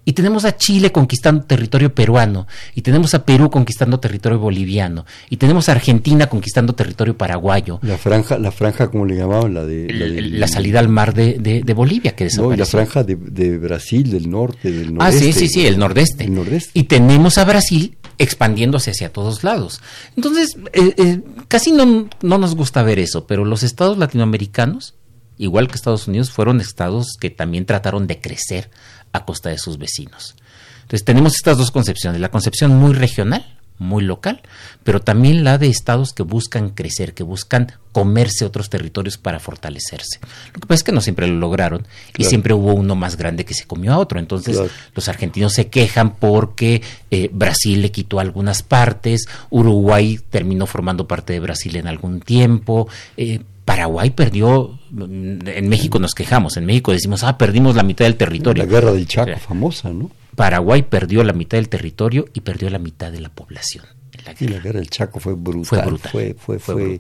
Y 0.06 0.14
tenemos 0.14 0.44
a 0.44 0.58
Chile 0.58 0.92
conquistando 0.92 1.46
territorio 1.46 1.96
peruano, 1.96 2.46
y 2.76 2.82
tenemos 2.82 3.14
a 3.14 3.26
Perú 3.26 3.50
conquistando 3.50 4.00
territorio 4.02 4.38
boliviano, 4.38 5.06
y 5.30 5.38
tenemos 5.38 5.70
a 5.70 5.74
Argentina 5.74 6.28
conquistando 6.28 6.74
territorio 6.74 7.18
paraguayo. 7.18 7.80
La 7.84 7.98
franja, 7.98 8.38
la 8.38 8.52
franja, 8.52 8.92
como 8.92 9.06
le 9.06 9.16
llamaban, 9.16 9.54
la 9.54 9.64
de... 9.66 9.94
La, 9.94 10.06
de- 10.06 10.20
El- 10.20 10.40
La 10.40 10.48
salida 10.50 10.80
al 10.80 10.90
mar 10.90 11.14
de, 11.14 11.38
de- 11.40 11.62
de 11.64 11.74
Bolivia 11.74 12.16
que 12.16 12.26
No, 12.26 12.30
desapareció. 12.30 12.54
y 12.56 12.58
la 12.58 12.66
franja 12.66 13.04
de, 13.04 13.16
de 13.16 13.58
Brasil, 13.58 14.12
del 14.12 14.30
norte, 14.30 14.72
del 14.72 14.90
Ah, 15.00 15.06
noreste. 15.10 15.32
sí, 15.32 15.34
sí, 15.34 15.48
sí, 15.48 15.66
el 15.68 15.80
nordeste. 15.80 16.26
El 16.26 16.34
nordeste. 16.36 16.72
Y 16.74 16.84
tenemos 16.84 17.38
a 17.38 17.46
Brasil 17.46 17.98
expandiéndose 18.18 18.92
hacia 18.92 19.12
todos 19.12 19.44
lados. 19.44 19.80
Entonces, 20.18 20.58
eh, 20.74 20.94
eh, 20.98 21.22
casi 21.48 21.72
no, 21.72 22.10
no 22.22 22.38
nos 22.38 22.56
gusta 22.56 22.84
ver 22.84 23.00
eso, 23.00 23.26
pero 23.26 23.46
los 23.46 23.64
estados 23.64 23.98
latinoamericanos, 23.98 24.96
igual 25.38 25.68
que 25.68 25.76
Estados 25.76 26.08
Unidos, 26.08 26.30
fueron 26.32 26.60
estados 26.62 27.16
que 27.20 27.30
también 27.30 27.66
trataron 27.66 28.06
de 28.08 28.20
crecer 28.20 28.70
a 29.14 29.26
costa 29.26 29.50
de 29.50 29.58
sus 29.58 29.78
vecinos. 29.78 30.36
Entonces, 30.82 31.06
tenemos 31.06 31.36
estas 31.36 31.58
dos 31.58 31.72
concepciones, 31.72 32.20
la 32.20 32.30
concepción 32.32 32.76
muy 32.78 32.94
regional, 32.94 33.46
muy 33.80 34.04
local, 34.04 34.42
pero 34.84 35.02
también 35.02 35.44
la 35.44 35.58
de 35.58 35.68
estados 35.68 36.14
que 36.14 36.24
buscan 36.24 36.70
crecer, 36.70 37.14
que 37.14 37.24
buscan 37.24 37.72
comerse 37.92 38.46
otros 38.46 38.70
territorios 38.70 39.18
para 39.18 39.40
fortalecerse. 39.40 40.20
Lo 40.54 40.60
que 40.60 40.68
pasa 40.68 40.76
es 40.76 40.84
que 40.84 40.92
no 40.92 41.02
siempre 41.02 41.28
lo 41.28 41.36
lograron 41.36 41.86
y 42.10 42.14
Claro. 42.14 42.30
siempre 42.30 42.54
hubo 42.54 42.74
uno 42.74 42.96
más 42.96 43.18
grande 43.18 43.46
que 43.46 43.54
se 43.54 43.66
comió 43.66 43.94
a 43.94 43.98
otro. 43.98 44.20
Entonces, 44.20 44.56
Claro. 44.58 44.70
los 44.94 45.08
argentinos 45.10 45.54
se 45.54 45.68
quejan 45.70 46.16
porque 46.16 46.82
eh, 47.12 47.30
Brasil 47.34 47.82
le 47.82 47.92
quitó 47.92 48.20
algunas 48.20 48.62
partes, 48.62 49.26
Uruguay 49.50 50.20
terminó 50.30 50.66
formando 50.68 51.08
parte 51.08 51.34
de 51.34 51.40
Brasil 51.40 51.76
en 51.76 51.88
algún 51.88 52.20
tiempo, 52.22 52.88
eh, 53.18 53.42
Paraguay 53.66 54.10
perdió, 54.10 54.78
en 54.92 55.70
México 55.70 56.00
nos 56.00 56.14
quejamos, 56.14 56.58
en 56.58 56.66
México 56.66 56.92
decimos, 56.92 57.24
ah, 57.24 57.38
perdimos 57.38 57.76
la 57.76 57.84
mitad 57.84 58.06
del 58.06 58.16
territorio. 58.16 58.64
La 58.64 58.70
guerra 58.70 58.92
del 58.92 59.08
Chaco, 59.08 59.38
famosa, 59.40 59.92
¿no? 59.92 60.12
Paraguay 60.36 60.84
perdió 60.84 61.24
la 61.24 61.34
mitad 61.34 61.58
del 61.58 61.70
territorio 61.70 62.26
y 62.34 62.42
perdió 62.42 62.70
la 62.70 62.80
mitad 62.80 63.12
de 63.12 63.22
la 63.22 63.30
población. 63.30 63.86
la 64.26 64.34
guerra, 64.34 64.56
la 64.56 64.60
guerra 64.60 64.80
del 64.80 64.90
Chaco 64.90 65.20
fue 65.20 65.34
brutal, 65.34 65.98
fue, 66.00 66.36
fue, 66.38 66.60
fue, 66.60 67.00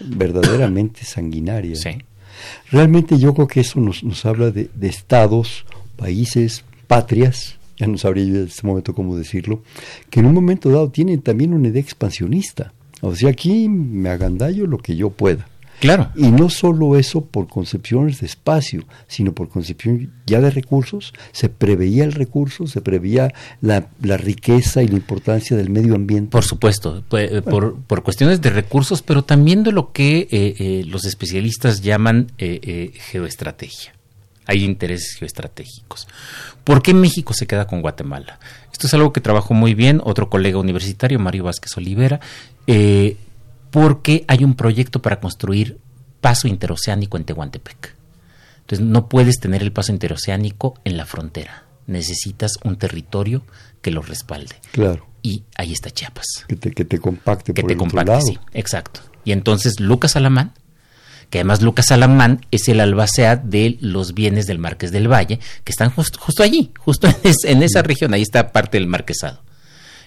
verdaderamente 0.00 1.04
sanguinaria. 1.04 1.76
Sí. 1.76 1.90
Realmente 2.70 3.18
yo 3.18 3.34
creo 3.34 3.46
que 3.46 3.60
eso 3.60 3.80
nos, 3.80 4.02
nos 4.02 4.24
habla 4.26 4.50
de, 4.50 4.68
de 4.74 4.88
estados, 4.88 5.64
países, 5.96 6.64
patrias, 6.86 7.56
ya 7.78 7.86
no 7.86 7.96
sabría 7.98 8.24
yo 8.24 8.36
en 8.36 8.46
este 8.46 8.66
momento 8.66 8.94
cómo 8.94 9.16
decirlo, 9.16 9.62
que 10.10 10.20
en 10.20 10.26
un 10.26 10.34
momento 10.34 10.70
dado 10.70 10.90
tienen 10.90 11.22
también 11.22 11.54
una 11.54 11.68
idea 11.68 11.80
expansionista. 11.80 12.72
O 13.00 13.14
sea, 13.16 13.30
aquí 13.30 13.68
me 13.68 14.10
agandallo 14.10 14.66
lo 14.66 14.78
que 14.78 14.94
yo 14.94 15.10
pueda. 15.10 15.48
Claro. 15.82 16.12
Y 16.14 16.30
no 16.30 16.48
solo 16.48 16.96
eso 16.96 17.24
por 17.24 17.48
concepciones 17.48 18.20
de 18.20 18.26
espacio, 18.26 18.84
sino 19.08 19.32
por 19.32 19.48
concepción 19.48 20.12
ya 20.26 20.40
de 20.40 20.50
recursos. 20.50 21.12
Se 21.32 21.48
preveía 21.48 22.04
el 22.04 22.12
recurso, 22.12 22.68
se 22.68 22.80
preveía 22.80 23.34
la, 23.60 23.88
riqueza 24.16 24.84
y 24.84 24.86
la 24.86 24.94
importancia 24.94 25.56
del 25.56 25.70
medio 25.70 25.96
ambiente. 25.96 26.30
Por 26.30 26.44
supuesto, 26.44 27.02
eh, 27.18 27.42
por, 27.42 27.74
por, 27.82 28.04
cuestiones 28.04 28.40
de 28.40 28.50
recursos, 28.50 29.02
pero 29.02 29.24
también 29.24 29.64
de 29.64 29.72
lo 29.72 29.90
que 29.90 30.20
eh, 30.20 30.28
eh, 30.30 30.84
los 30.86 31.04
especialistas 31.04 31.80
llaman 31.80 32.30
geoestrategia. 32.38 33.92
Hay 34.46 34.62
intereses 34.62 35.16
geoestratégicos. 35.18 36.06
¿Por 36.62 36.80
qué 36.80 36.94
México 36.94 37.34
se 37.34 37.48
queda 37.48 37.66
con 37.66 37.80
Guatemala? 37.80 38.38
Esto 38.72 38.86
es 38.86 38.94
algo 38.94 39.12
que 39.12 39.20
trabajó 39.20 39.52
muy 39.52 39.74
bien 39.74 40.00
otro 40.04 40.30
colega 40.30 40.58
universitario, 40.58 41.18
Mario 41.18 41.44
Vázquez 41.44 41.76
Olivera, 41.76 42.20
eh, 42.68 43.16
porque 43.72 44.24
hay 44.28 44.44
un 44.44 44.54
proyecto 44.54 45.02
para 45.02 45.18
construir 45.18 45.78
paso 46.20 46.46
interoceánico 46.46 47.16
en 47.16 47.24
Tehuantepec. 47.24 47.96
Entonces 48.60 48.86
no 48.86 49.08
puedes 49.08 49.40
tener 49.40 49.62
el 49.62 49.72
paso 49.72 49.90
interoceánico 49.90 50.74
en 50.84 50.98
la 50.98 51.06
frontera. 51.06 51.64
Necesitas 51.86 52.52
un 52.62 52.76
territorio 52.76 53.42
que 53.80 53.90
lo 53.90 54.02
respalde. 54.02 54.54
Claro. 54.72 55.08
Y 55.22 55.44
ahí 55.56 55.72
está 55.72 55.90
Chiapas. 55.90 56.26
Que 56.46 56.56
te, 56.56 56.70
que 56.70 56.84
te 56.84 56.98
compacte 56.98 57.54
que 57.54 57.62
te 57.62 57.76
compacte, 57.76 58.20
sí, 58.20 58.38
exacto. 58.52 59.00
Y 59.24 59.32
entonces 59.32 59.80
Lucas 59.80 60.16
Alamán, 60.16 60.52
que 61.30 61.38
además 61.38 61.62
Lucas 61.62 61.90
Alamán 61.92 62.44
es 62.50 62.68
el 62.68 62.78
albacea 62.78 63.36
de 63.36 63.78
los 63.80 64.12
bienes 64.12 64.46
del 64.46 64.58
Marqués 64.58 64.92
del 64.92 65.10
Valle, 65.10 65.40
que 65.64 65.72
están 65.72 65.90
justo 65.90 66.42
allí, 66.42 66.72
justo 66.78 67.08
en 67.44 67.62
esa 67.62 67.82
región, 67.82 68.12
ahí 68.12 68.22
está 68.22 68.52
parte 68.52 68.76
del 68.76 68.86
marquesado. 68.86 69.42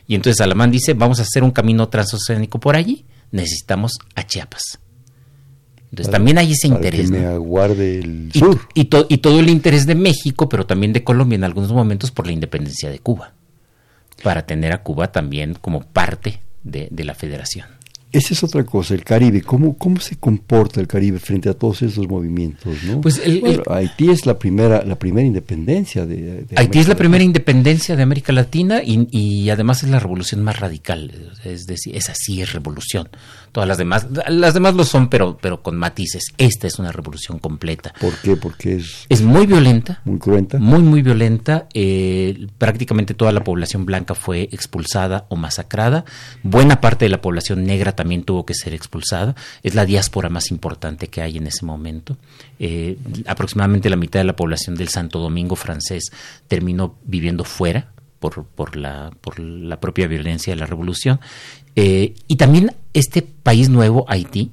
Y 0.08 0.14
entonces 0.14 0.40
Alamán 0.40 0.70
dice, 0.70 0.94
vamos 0.94 1.20
a 1.20 1.24
hacer 1.24 1.44
un 1.44 1.52
camino 1.52 1.90
transoceánico 1.90 2.60
por 2.60 2.76
allí, 2.76 3.06
necesitamos 3.32 4.00
a 4.16 4.26
Chiapas. 4.26 4.80
Entonces 5.92 6.12
también 6.12 6.38
hay 6.38 6.52
ese 6.52 6.68
interés. 6.68 7.10
Que 7.10 7.18
me 7.18 7.26
aguarde 7.26 8.00
el 8.00 8.32
sur. 8.34 8.60
Y, 8.74 8.86
todo 8.86 9.40
el 9.40 9.50
interés 9.50 9.86
de 9.86 9.96
México, 9.96 10.50
pero 10.50 10.66
también 10.66 10.92
de 10.92 11.04
Colombia 11.04 11.36
en 11.36 11.44
algunos 11.46 11.72
momentos 11.72 12.12
por 12.12 12.26
la 12.28 12.34
independencia 12.34 12.90
de 12.90 13.00
Cuba, 13.00 13.34
para 14.24 14.46
tener 14.46 14.74
a 14.74 14.84
Cuba 14.84 15.12
también 15.12 15.54
como 15.54 15.82
parte 15.82 16.42
de 16.64 17.04
la 17.04 17.14
federación. 17.14 17.68
Esa 18.16 18.34
es 18.34 18.44
otra 18.46 18.64
cosa, 18.64 18.94
el 18.94 19.04
Caribe. 19.04 19.42
¿Cómo, 19.42 19.78
cómo 19.78 20.00
se 20.00 20.16
comporta 20.16 20.80
el 20.80 20.88
Caribe 20.88 21.20
frente 21.20 21.50
a 21.50 21.54
todos 21.54 21.82
esos 21.82 22.08
movimientos? 22.08 22.82
¿no? 22.86 23.02
Pues 23.02 23.22
Haití 23.68 24.10
es 24.10 24.26
la 24.26 24.40
primera, 24.40 24.86
la 24.86 24.98
primera 24.98 25.28
independencia 25.28 26.06
de, 26.06 26.46
Haití 26.56 26.80
es 26.80 26.88
la 26.88 26.96
primera 26.96 27.26
independencia 27.26 27.98
de 27.98 28.04
América 28.04 28.32
Latina 28.32 28.82
y, 28.82 29.10
y, 29.12 29.50
además 29.50 29.84
es 29.84 29.90
la 29.90 30.00
revolución 30.00 30.42
más 30.44 30.62
radical. 30.62 31.12
Es 31.44 31.68
decir, 31.68 31.94
esa 31.98 32.14
sí 32.16 32.42
es 32.42 32.54
revolución. 32.54 33.10
Todas 33.52 33.68
las 33.68 33.78
demás, 33.78 34.08
las 34.30 34.54
demás 34.54 34.76
lo 34.76 34.86
son, 34.86 35.10
pero, 35.10 35.38
pero 35.42 35.62
con 35.62 35.76
matices. 35.76 36.24
Esta 36.38 36.68
es 36.68 36.80
una 36.80 36.94
revolución 36.94 37.40
completa. 37.40 37.94
¿Por 38.00 38.14
qué? 38.18 38.38
Porque 38.38 38.78
es... 38.78 39.06
Es 39.10 39.22
muy 39.22 39.46
violenta. 39.46 40.02
Muy 40.06 40.20
cruenta. 40.20 40.58
Muy, 40.58 40.82
muy 40.82 41.02
violenta. 41.02 41.68
Eh, 41.74 42.48
prácticamente 42.58 43.14
toda 43.14 43.34
la 43.34 43.44
población 43.44 43.86
blanca 43.86 44.16
fue 44.16 44.44
expulsada 44.52 45.26
o 45.30 45.36
masacrada. 45.36 46.06
Buena 46.44 46.80
parte 46.80 47.06
de 47.06 47.10
la 47.10 47.22
población 47.22 47.66
negra 47.66 47.92
también 47.94 48.05
tuvo 48.24 48.46
que 48.46 48.54
ser 48.54 48.74
expulsada. 48.74 49.36
Es 49.64 49.76
la 49.76 49.86
diáspora 49.86 50.30
más 50.30 50.52
importante 50.52 51.08
que 51.08 51.22
hay 51.22 51.38
en 51.38 51.48
ese 51.48 51.66
momento. 51.66 52.18
Eh, 52.60 52.98
aproximadamente 53.26 53.90
la 53.90 53.96
mitad 53.96 54.20
de 54.20 54.26
la 54.26 54.36
población 54.36 54.76
del 54.76 54.90
Santo 54.90 55.20
Domingo 55.20 55.56
francés 55.56 56.12
terminó 56.48 56.96
viviendo 57.04 57.44
fuera 57.44 57.92
por, 58.20 58.46
por, 58.46 58.76
la, 58.76 59.12
por 59.22 59.40
la 59.40 59.80
propia 59.80 60.08
violencia 60.08 60.54
de 60.54 60.60
la 60.60 60.66
revolución. 60.66 61.20
Eh, 61.76 62.16
y 62.28 62.36
también 62.38 62.76
este 62.94 63.22
país 63.22 63.70
nuevo, 63.70 64.06
Haití, 64.08 64.52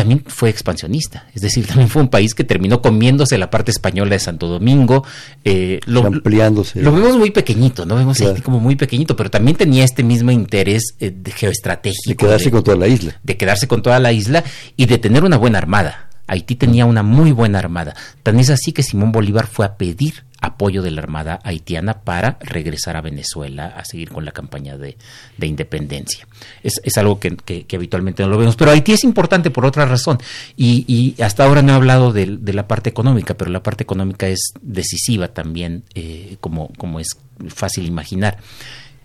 también 0.00 0.24
fue 0.26 0.48
expansionista, 0.48 1.26
es 1.34 1.42
decir, 1.42 1.66
también 1.66 1.90
fue 1.90 2.00
un 2.00 2.08
país 2.08 2.34
que 2.34 2.42
terminó 2.42 2.80
comiéndose 2.80 3.36
la 3.36 3.50
parte 3.50 3.70
española 3.70 4.12
de 4.12 4.18
Santo 4.18 4.46
Domingo, 4.46 5.04
eh, 5.44 5.78
lo, 5.84 6.06
ampliándose. 6.06 6.80
Lo 6.80 6.90
vemos 6.90 7.18
muy 7.18 7.32
pequeñito, 7.32 7.84
¿no? 7.84 7.96
Vemos 7.96 8.18
Haití 8.22 8.40
como 8.40 8.60
muy 8.60 8.76
pequeñito, 8.76 9.14
pero 9.14 9.28
también 9.28 9.58
tenía 9.58 9.84
este 9.84 10.02
mismo 10.02 10.30
interés 10.30 10.94
eh, 11.00 11.14
geoestratégico. 11.36 12.08
De 12.08 12.16
quedarse 12.16 12.50
con 12.50 12.64
toda 12.64 12.78
la 12.78 12.88
isla. 12.88 13.20
De 13.22 13.36
quedarse 13.36 13.68
con 13.68 13.82
toda 13.82 13.98
la 13.98 14.10
isla 14.10 14.42
y 14.74 14.86
de 14.86 14.96
tener 14.96 15.22
una 15.22 15.36
buena 15.36 15.58
armada. 15.58 16.08
Haití 16.26 16.54
tenía 16.54 16.86
una 16.86 17.02
muy 17.02 17.32
buena 17.32 17.58
armada. 17.58 17.94
Tan 18.22 18.40
es 18.40 18.48
así 18.48 18.72
que 18.72 18.82
Simón 18.82 19.12
Bolívar 19.12 19.48
fue 19.48 19.66
a 19.66 19.76
pedir 19.76 20.24
apoyo 20.40 20.82
de 20.82 20.90
la 20.90 21.02
Armada 21.02 21.38
haitiana 21.44 22.00
para 22.00 22.38
regresar 22.40 22.96
a 22.96 23.00
Venezuela 23.00 23.66
a 23.66 23.84
seguir 23.84 24.10
con 24.10 24.24
la 24.24 24.32
campaña 24.32 24.76
de, 24.76 24.96
independencia. 25.40 26.26
Es, 26.62 26.96
algo 26.96 27.20
que, 27.20 27.66
habitualmente 27.74 28.22
no 28.22 28.28
lo 28.28 28.38
vemos, 28.38 28.56
pero 28.56 28.70
Haití 28.70 28.92
es 28.92 29.04
importante 29.04 29.50
por 29.50 29.66
otra 29.66 29.84
razón 29.84 30.18
y, 30.56 31.14
hasta 31.22 31.44
ahora 31.44 31.62
no 31.62 31.72
he 31.72 31.76
hablado 31.76 32.12
de, 32.12 32.26
la 32.52 32.66
parte 32.66 32.90
económica, 32.90 33.34
pero 33.34 33.50
la 33.50 33.62
parte 33.62 33.84
económica 33.84 34.28
es 34.28 34.52
decisiva 34.62 35.28
también, 35.28 35.84
eh, 35.94 36.36
como, 36.40 36.68
como 36.76 37.00
es 37.00 37.18
fácil 37.48 37.86
imaginar. 37.86 38.38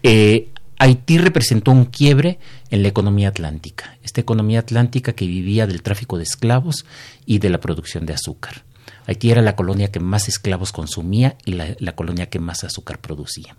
Eh, 0.03 0.49
Haití 0.77 1.17
representó 1.17 1.71
un 1.71 1.85
quiebre 1.85 2.39
en 2.69 2.81
la 2.81 2.89
economía 2.89 3.29
atlántica, 3.29 3.97
esta 4.03 4.21
economía 4.21 4.59
atlántica 4.59 5.13
que 5.13 5.25
vivía 5.25 5.67
del 5.67 5.81
tráfico 5.81 6.17
de 6.17 6.23
esclavos 6.23 6.85
y 7.25 7.39
de 7.39 7.49
la 7.49 7.59
producción 7.59 8.05
de 8.05 8.13
azúcar. 8.13 8.63
Haití 9.07 9.31
era 9.31 9.41
la 9.41 9.55
colonia 9.55 9.91
que 9.91 9.99
más 9.99 10.27
esclavos 10.27 10.71
consumía 10.71 11.37
y 11.45 11.53
la, 11.53 11.91
colonia 11.93 12.27
que 12.27 12.39
más 12.39 12.63
azúcar 12.63 12.99
producía. 12.99 13.55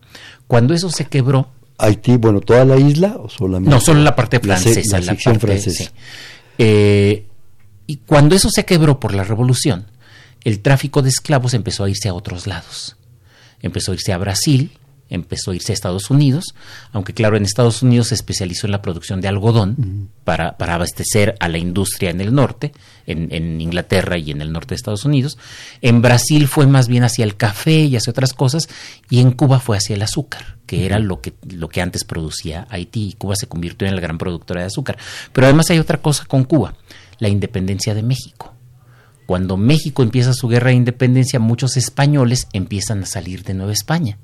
Cuando 0.47 0.75
eso 0.75 0.91
se 0.91 1.07
quebró... 1.07 1.51
Haití, 1.79 2.17
bueno, 2.17 2.41
toda 2.41 2.65
la 2.65 2.77
isla 2.77 3.17
o 3.19 3.29
solamente... 3.29 3.71
No, 3.71 3.81
solo 3.81 4.03
la 4.03 4.17
parte 4.17 4.41
francesa. 4.41 4.99
La, 4.99 5.05
sección 5.05 5.39
francesa. 5.39 5.93
Eh, 6.59 7.27
y 7.87 7.97
cuando 7.99 8.35
eso 8.35 8.49
se 8.51 8.65
quebró 8.65 8.99
por 8.99 9.15
la 9.15 9.25
revolución, 9.25 9.87
el 10.43 10.61
tráfico 10.61 11.03
de 11.03 11.11
esclavos 11.11 11.55
empezó 11.55 11.85
a 11.85 11.91
irse 11.91 12.09
a 12.09 12.15
otros 12.15 12.47
lados. 12.47 12.97
Empezó 13.63 13.93
a 13.93 13.95
irse 13.95 14.13
a 14.13 14.19
Brasil, 14.19 14.73
empezó 15.09 15.51
a 15.51 15.55
irse 15.55 15.73
a 15.73 15.75
Estados 15.75 16.11
Unidos, 16.11 16.55
aunque 16.93 17.15
claro, 17.15 17.37
en 17.37 17.45
Estados 17.45 17.83
Unidos 17.83 18.09
se 18.09 18.15
especializó 18.15 18.67
en 18.67 18.73
la 18.73 18.83
producción 18.83 19.21
de 19.21 19.29
algodón 19.29 20.11
para, 20.25 20.57
para, 20.57 20.75
abastecer 20.75 21.37
a 21.39 21.49
la 21.49 21.59
industria 21.59 22.11
en 22.11 22.21
el 22.21 22.35
norte, 22.35 22.73
en, 23.07 23.29
en, 23.33 23.61
Inglaterra 23.61 24.19
y 24.19 24.31
en 24.31 24.41
el 24.41 24.53
norte 24.53 24.71
de 24.71 24.77
Estados 24.77 25.05
Unidos. 25.05 25.39
En 25.81 26.03
Brasil 26.03 26.49
fue 26.49 26.67
más 26.67 26.89
bien 26.89 27.05
hacia 27.05 27.25
el 27.25 27.37
café 27.37 27.85
y 27.85 27.97
hacia 27.97 28.11
otras 28.11 28.33
cosas, 28.33 28.69
y 29.09 29.21
en 29.21 29.33
Cuba 29.33 29.61
fue 29.61 29.77
hacia 29.77 29.95
el 29.95 30.03
azúcar, 30.03 30.59
que 30.67 30.87
era 30.87 30.99
lo 30.99 31.21
que, 31.21 31.35
lo 31.49 31.69
que 31.69 31.81
antes 31.81 32.05
producía 32.05 32.67
Haití, 32.71 33.09
y 33.09 33.13
Cuba 33.13 33.37
se 33.37 33.47
convirtió 33.47 33.87
en 33.87 33.95
la 33.95 34.01
gran 34.01 34.19
productora 34.19 34.63
de 34.63 34.67
azúcar. 34.67 34.99
Pero 35.33 35.47
además 35.47 35.71
hay 35.71 35.79
otra 35.79 35.99
cosa 35.99 36.25
con 36.27 36.45
Cuba, 36.45 36.75
la 37.19 37.29
independencia 37.29 37.95
de 37.95 38.03
México. 38.03 38.53
Cuando 39.27 39.57
México 39.57 40.05
empieza 40.05 40.33
su 40.33 40.47
guerra 40.47 40.71
de 40.71 40.77
independencia, 40.77 41.41
muchos 41.41 41.77
españoles 41.77 42.47
empiezan 42.53 43.03
a 43.03 43.07
salir 43.07 43.43
de 43.43 43.55
Nueva 43.55 43.73
España 43.73 44.19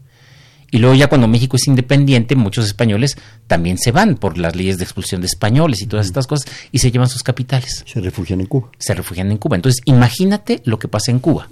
y 0.73 0.79
luego 0.79 0.95
ya 0.95 1.07
cuando 1.07 1.29
México 1.29 1.57
es 1.57 1.69
independiente, 1.69 2.35
muchos 2.35 2.65
españoles 2.65 3.17
también 3.47 3.77
se 3.77 3.93
van 3.93 4.17
por 4.17 4.39
las 4.39 4.57
leyes 4.57 4.79
de 4.79 4.85
expulsión 4.85 5.21
de 5.21 5.27
españoles 5.27 5.83
y 5.83 5.87
todas 5.87 6.07
estas 6.07 6.27
cosas 6.27 6.51
y 6.73 6.79
se 6.79 6.91
llevan 6.91 7.11
sus 7.11 7.23
capitales. 7.23 7.85
Se 7.87 8.01
refugian 8.01 8.41
en 8.41 8.47
Cuba. 8.47 8.71
Se 8.79 8.95
refugian 8.95 9.31
en 9.31 9.37
Cuba. 9.37 9.57
Entonces, 9.57 9.83
imagínate 9.85 10.63
lo 10.65 10.79
que 10.79 10.89
pasa 10.89 11.11
en 11.11 11.19
Cuba. 11.19 11.47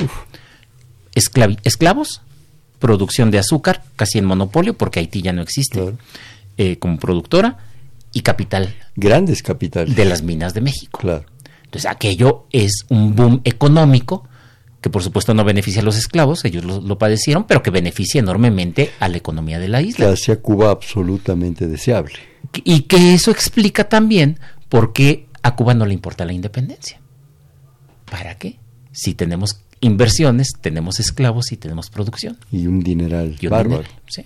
esclavos, 1.14 2.22
producción 2.78 3.30
de 3.30 3.38
azúcar, 3.38 3.84
casi 3.94 4.16
en 4.16 4.24
monopolio, 4.24 4.72
porque 4.72 5.00
Haití 5.00 5.20
ya 5.20 5.34
no 5.34 5.42
existe 5.42 5.92
eh, 6.56 6.78
como 6.78 6.98
productora, 6.98 7.58
y 8.12 8.22
capital. 8.22 8.74
Grandes 8.96 9.42
capitales. 9.42 9.94
De 9.94 10.04
las 10.04 10.22
minas 10.22 10.54
de 10.54 10.62
México. 10.62 10.98
Claro. 10.98 11.24
Entonces, 11.64 11.90
aquello 11.90 12.46
es 12.52 12.84
un 12.88 13.14
boom 13.14 13.42
económico 13.44 14.26
que 14.80 14.90
por 14.90 15.02
supuesto 15.02 15.34
no 15.34 15.44
beneficia 15.44 15.82
a 15.82 15.84
los 15.84 15.96
esclavos, 15.96 16.44
ellos 16.44 16.64
lo, 16.64 16.98
padecieron, 16.98 17.44
pero 17.44 17.62
que 17.62 17.70
beneficia 17.70 18.18
enormemente 18.18 18.90
a 18.98 19.08
la 19.08 19.18
economía 19.18 19.58
de 19.58 19.68
la 19.68 19.82
isla. 19.82 20.06
Que 20.06 20.12
hace 20.12 20.32
a 20.32 20.36
Cuba 20.36 20.70
absolutamente 20.70 21.66
deseable. 21.66 22.14
Y 22.64 22.82
que 22.82 23.14
eso 23.14 23.30
explica 23.30 23.88
también 23.88 24.38
por 24.68 24.92
qué 24.92 25.26
a 25.42 25.54
Cuba 25.54 25.74
no 25.74 25.84
le 25.84 25.94
importa 25.94 26.24
la 26.24 26.32
independencia. 26.32 27.00
¿Para 28.10 28.38
qué? 28.38 28.58
Si 28.92 29.14
tenemos 29.14 29.60
inversiones, 29.80 30.52
tenemos 30.60 30.98
esclavos 30.98 31.52
y 31.52 31.56
tenemos 31.56 31.90
producción. 31.90 32.38
Y 32.50 32.66
un 32.66 32.80
dineral 32.80 33.36
bárbaro. 33.48 33.84
sí. 34.08 34.22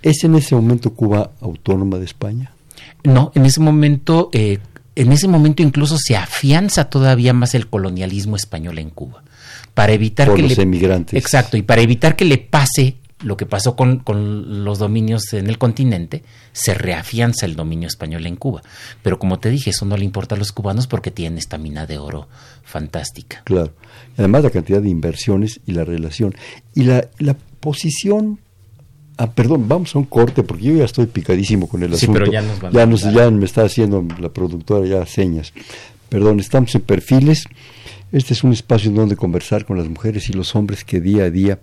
¿Es 0.00 0.22
en 0.22 0.36
ese 0.36 0.54
momento 0.54 0.94
Cuba 0.94 1.32
autónoma 1.40 1.98
de 1.98 2.04
España? 2.04 2.52
No, 3.02 3.32
en 3.34 3.44
ese 3.44 3.60
momento 3.60 4.30
eh, 4.32 4.58
en 4.94 5.12
ese 5.12 5.28
momento 5.28 5.62
incluso 5.62 5.96
se 5.98 6.16
afianza 6.16 6.90
todavía 6.90 7.32
más 7.32 7.54
el 7.54 7.68
colonialismo 7.68 8.36
español 8.36 8.78
en 8.78 8.90
Cuba. 8.90 9.22
Para 9.78 9.92
evitar 9.92 10.34
que 10.34 10.42
los 10.42 10.56
le, 10.56 10.62
emigrantes. 10.64 11.16
Exacto, 11.16 11.56
y 11.56 11.62
para 11.62 11.82
evitar 11.82 12.16
que 12.16 12.24
le 12.24 12.38
pase 12.38 12.96
lo 13.22 13.36
que 13.36 13.46
pasó 13.46 13.76
con, 13.76 14.00
con, 14.00 14.64
los 14.64 14.80
dominios 14.80 15.32
en 15.34 15.46
el 15.46 15.56
continente, 15.56 16.24
se 16.50 16.74
reafianza 16.74 17.46
el 17.46 17.54
dominio 17.54 17.86
español 17.86 18.26
en 18.26 18.34
Cuba. 18.34 18.60
Pero 19.02 19.20
como 19.20 19.38
te 19.38 19.50
dije, 19.50 19.70
eso 19.70 19.84
no 19.84 19.96
le 19.96 20.04
importa 20.04 20.34
a 20.34 20.38
los 20.38 20.50
cubanos 20.50 20.88
porque 20.88 21.12
tienen 21.12 21.38
esta 21.38 21.58
mina 21.58 21.86
de 21.86 21.96
oro 21.98 22.26
fantástica. 22.64 23.42
Claro. 23.44 23.72
Además 24.16 24.42
la 24.42 24.50
cantidad 24.50 24.82
de 24.82 24.88
inversiones 24.88 25.60
y 25.64 25.74
la 25.74 25.84
relación. 25.84 26.34
Y 26.74 26.82
la, 26.82 27.06
la 27.20 27.36
posición... 27.60 28.40
Ah, 29.16 29.30
perdón, 29.30 29.68
vamos 29.68 29.94
a 29.94 30.00
un 30.00 30.06
corte 30.06 30.42
porque 30.42 30.64
yo 30.64 30.74
ya 30.74 30.86
estoy 30.86 31.06
picadísimo 31.06 31.68
con 31.68 31.84
el 31.84 31.94
asunto. 31.94 32.12
Sí, 32.12 32.18
pero 32.18 32.32
ya 32.32 32.42
nos 32.42 32.60
van 32.60 32.72
ya, 32.72 32.84
nos, 32.84 33.02
ya 33.02 33.30
me 33.30 33.44
está 33.44 33.62
haciendo 33.62 34.04
la 34.18 34.30
productora 34.30 34.84
ya 34.88 35.06
señas. 35.06 35.52
Perdón, 36.08 36.40
estamos 36.40 36.74
en 36.74 36.80
perfiles. 36.80 37.44
Este 38.10 38.32
es 38.32 38.42
un 38.42 38.52
espacio 38.52 38.88
en 38.88 38.96
donde 38.96 39.16
conversar 39.16 39.66
con 39.66 39.76
las 39.76 39.86
mujeres 39.86 40.30
y 40.30 40.32
los 40.32 40.56
hombres 40.56 40.82
que 40.82 40.98
día 41.00 41.24
a 41.24 41.30
día 41.30 41.58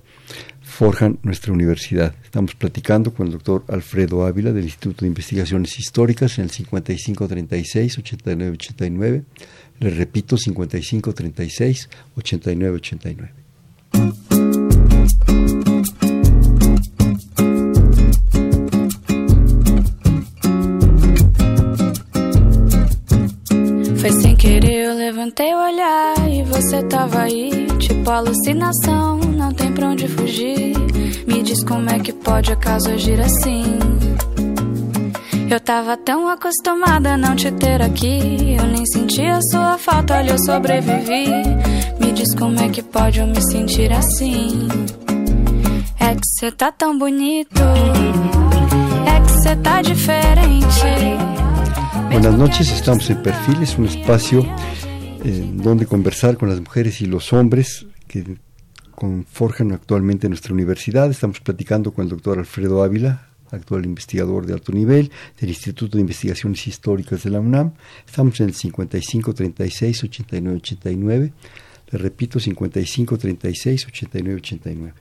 forjan 0.62 1.18
nuestra 1.24 1.52
universidad. 1.52 2.14
Estamos 2.24 2.54
platicando 2.54 3.12
con 3.14 3.26
el 3.28 3.34
doctor 3.34 3.66
Alfredo 3.68 4.26
Ávila 4.26 4.52
del 4.52 4.66
Instituto 4.66 5.02
de 5.02 5.08
Investigaciones 5.08 5.80
Históricas 5.80 6.38
en 6.38 6.44
el 6.46 6.52
5536-8989. 6.52 9.24
Le 9.80 9.90
repito, 9.90 10.38
5536-8989. 10.38 13.32
Levantei 25.26 25.56
o 25.56 25.58
olhar 25.58 26.30
e 26.30 26.44
você 26.44 26.84
tava 26.84 27.22
aí, 27.22 27.68
tipo 27.80 28.12
alucinação, 28.12 29.18
não 29.18 29.52
tem 29.52 29.72
pra 29.72 29.88
onde 29.88 30.08
fugir. 30.08 30.76
Me 31.26 31.42
diz 31.42 31.64
como 31.64 31.90
é 31.90 31.98
que 31.98 32.14
pode 32.14 32.52
acaso 32.52 32.92
agir 32.92 33.20
assim. 33.20 33.64
Eu 35.50 35.60
tava 35.60 35.98
tão 35.98 36.28
acostumada 36.30 37.14
a 37.14 37.18
não 37.18 37.36
te 37.36 37.52
ter 37.52 37.82
aqui, 37.82 38.56
eu 38.60 38.68
nem 38.68 38.86
sentia 38.86 39.40
sua 39.50 39.80
falta, 39.80 40.18
olha, 40.18 40.32
eu 40.32 40.38
sobrevivi. 40.46 41.28
Me 42.00 42.12
diz 42.14 42.36
como 42.36 42.60
é 42.60 42.70
que 42.70 42.84
pode 42.84 43.20
eu 43.20 43.26
me 43.26 43.42
sentir 43.52 43.92
assim. 43.92 44.68
É 46.00 46.14
que 46.14 46.28
cê 46.40 46.52
tá 46.52 46.72
tão 46.72 47.00
bonito, 47.00 47.64
é 49.08 49.22
que 49.22 49.42
cê 49.42 49.56
tá 49.56 49.82
diferente. 49.82 50.66
Buenas 52.12 52.38
noches, 52.38 52.70
estamos 52.70 53.10
en 53.10 53.18
Perfiles, 53.18 53.76
un 53.78 53.86
espacio 53.86 54.46
eh, 55.26 55.52
donde 55.56 55.88
conversar 55.88 56.38
con 56.38 56.50
las 56.50 56.60
mujeres 56.60 57.02
y 57.02 57.08
los 57.08 57.34
hombres 57.34 57.88
que 58.08 58.38
conforjan 58.92 59.72
actualmente 59.72 60.30
nuestra 60.30 60.54
universidad. 60.54 61.10
Estamos 61.10 61.40
platicando 61.40 61.92
con 61.92 62.04
el 62.04 62.10
doctor 62.10 62.38
Alfredo 62.38 62.84
Ávila, 62.84 63.30
actual 63.50 63.86
investigador 63.86 64.46
de 64.46 64.54
alto 64.54 64.72
nivel 64.72 65.10
del 65.40 65.50
Instituto 65.50 65.98
de 65.98 66.02
Investigaciones 66.02 66.68
Históricas 66.68 67.24
de 67.24 67.32
la 67.32 67.40
UNAM. 67.40 67.74
Estamos 68.06 68.40
en 68.40 68.50
el 68.50 68.54
5536-8989. 68.54 71.32
Le 71.92 71.98
repito, 71.98 72.40
5536-8989. 72.40 74.94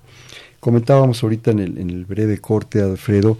Comentábamos 0.58 1.22
ahorita 1.22 1.50
en 1.50 1.58
el, 1.58 1.76
en 1.76 1.90
el 1.90 2.06
breve 2.06 2.38
corte, 2.38 2.80
Alfredo, 2.80 3.38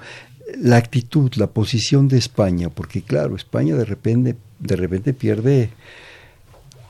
la 0.61 0.77
actitud, 0.77 1.33
la 1.37 1.47
posición 1.47 2.09
de 2.09 2.19
España, 2.19 2.69
porque 2.69 3.01
claro, 3.01 3.37
España 3.37 3.75
de 3.75 3.87
repente, 3.87 4.37
de 4.59 4.77
repente 4.77 5.15
pierde 5.15 5.71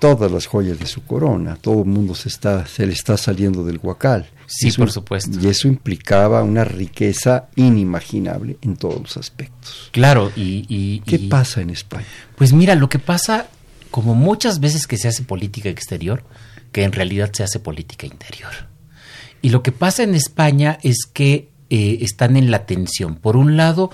todas 0.05 0.31
las 0.31 0.45
joyas 0.47 0.79
de 0.79 0.87
su 0.87 1.03
corona, 1.05 1.57
todo 1.57 1.79
el 1.81 1.87
mundo 1.87 2.15
se 2.15 2.29
está, 2.29 2.67
se 2.67 2.87
le 2.87 2.93
está 2.93 3.17
saliendo 3.17 3.65
del 3.65 3.79
guacal. 3.79 4.27
Sí, 4.47 4.69
Eso- 4.69 4.83
por 4.83 4.93
supuesto. 4.93 5.39
Y 5.41 5.47
eso 5.49 5.67
implicaba 5.67 6.43
una 6.43 6.63
riqueza 6.65 7.49
inimaginable 7.57 8.59
en 8.61 8.77
todos 8.77 9.01
los 9.01 9.17
aspectos. 9.17 9.89
Claro, 9.93 10.31
y... 10.37 10.67
y- 10.69 11.01
¿Qué 11.07 11.17
y- 11.17 11.29
pasa 11.29 11.63
en 11.63 11.71
España? 11.71 12.05
Pues 12.37 12.53
mira, 12.53 12.75
lo 12.75 12.91
que 12.91 12.99
pasa, 12.99 13.47
como 13.91 14.15
muchas 14.15 14.61
veces 14.61 14.87
que 14.87 14.99
se 14.99 15.09
hace 15.09 15.23
política 15.23 15.71
exterior, 15.71 16.23
que 16.71 16.83
en 16.85 16.93
realidad 16.93 17.31
se 17.33 17.43
hace 17.43 17.59
política 17.59 18.07
interior. 18.07 18.53
Y 19.41 19.49
lo 19.49 19.63
que 19.63 19.73
pasa 19.73 20.03
en 20.03 20.15
España 20.15 20.79
es 20.83 21.07
que 21.11 21.49
eh, 21.71 21.99
están 22.03 22.37
en 22.37 22.51
la 22.51 22.67
tensión. 22.67 23.17
Por 23.17 23.37
un 23.39 23.57
lado, 23.57 23.91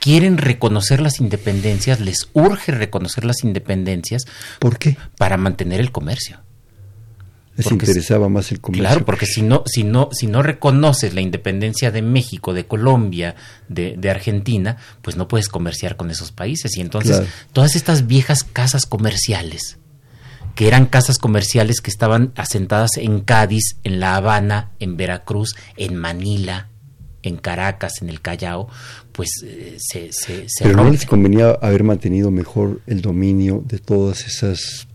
quieren 0.00 0.38
reconocer 0.38 1.00
las 1.00 1.20
independencias, 1.20 2.00
les 2.00 2.28
urge 2.32 2.72
reconocer 2.72 3.24
las 3.24 3.44
independencias 3.44 4.24
¿Por 4.58 4.78
qué? 4.78 4.96
para 5.16 5.36
mantener 5.36 5.78
el 5.80 5.92
comercio. 5.92 6.40
Les 7.56 7.64
Porque 7.68 7.84
interesaba 7.84 8.28
más 8.28 8.50
el 8.52 8.60
comercio. 8.60 8.86
Claro, 8.88 9.04
porque 9.04 9.26
si 9.26 9.42
no, 9.42 9.64
si 9.66 9.84
no, 9.84 10.08
si 10.12 10.26
no 10.26 10.42
reconoces 10.42 11.12
la 11.14 11.20
independencia 11.20 11.90
de 11.90 12.00
México, 12.00 12.54
de 12.54 12.64
Colombia, 12.66 13.34
de, 13.68 13.96
de 13.98 14.10
Argentina, 14.10 14.78
pues 15.02 15.16
no 15.16 15.28
puedes 15.28 15.48
comerciar 15.48 15.96
con 15.96 16.10
esos 16.10 16.32
países. 16.32 16.76
Y 16.76 16.80
entonces, 16.80 17.16
Claro. 17.18 17.30
todas 17.52 17.76
estas 17.76 18.06
viejas 18.06 18.44
casas 18.44 18.86
comerciales, 18.86 19.76
que 20.54 20.68
eran 20.68 20.86
casas 20.86 21.18
comerciales 21.18 21.80
que 21.80 21.90
estaban 21.90 22.32
asentadas 22.36 22.92
en 22.96 23.20
Cádiz, 23.20 23.76
en 23.84 24.00
La 24.00 24.14
Habana, 24.16 24.70
en 24.78 24.96
Veracruz, 24.96 25.54
en 25.76 25.96
Manila, 25.96 26.68
en 27.22 27.36
Caracas, 27.36 28.00
en 28.00 28.08
el 28.08 28.22
Callao, 28.22 28.68
pues 29.20 29.42
eh, 29.44 29.76
se, 29.78 30.10
se, 30.14 30.48
se 30.48 30.64
Pero 30.64 30.76
no 30.76 30.84
rompen. 30.84 30.92
les 30.94 31.04
convenía 31.04 31.50
haber 31.60 31.84
mantenido 31.84 32.30
mejor 32.30 32.80
el 32.86 33.02
dominio 33.02 33.62
de 33.66 33.78
todas 33.78 34.26
esas... 34.26 34.88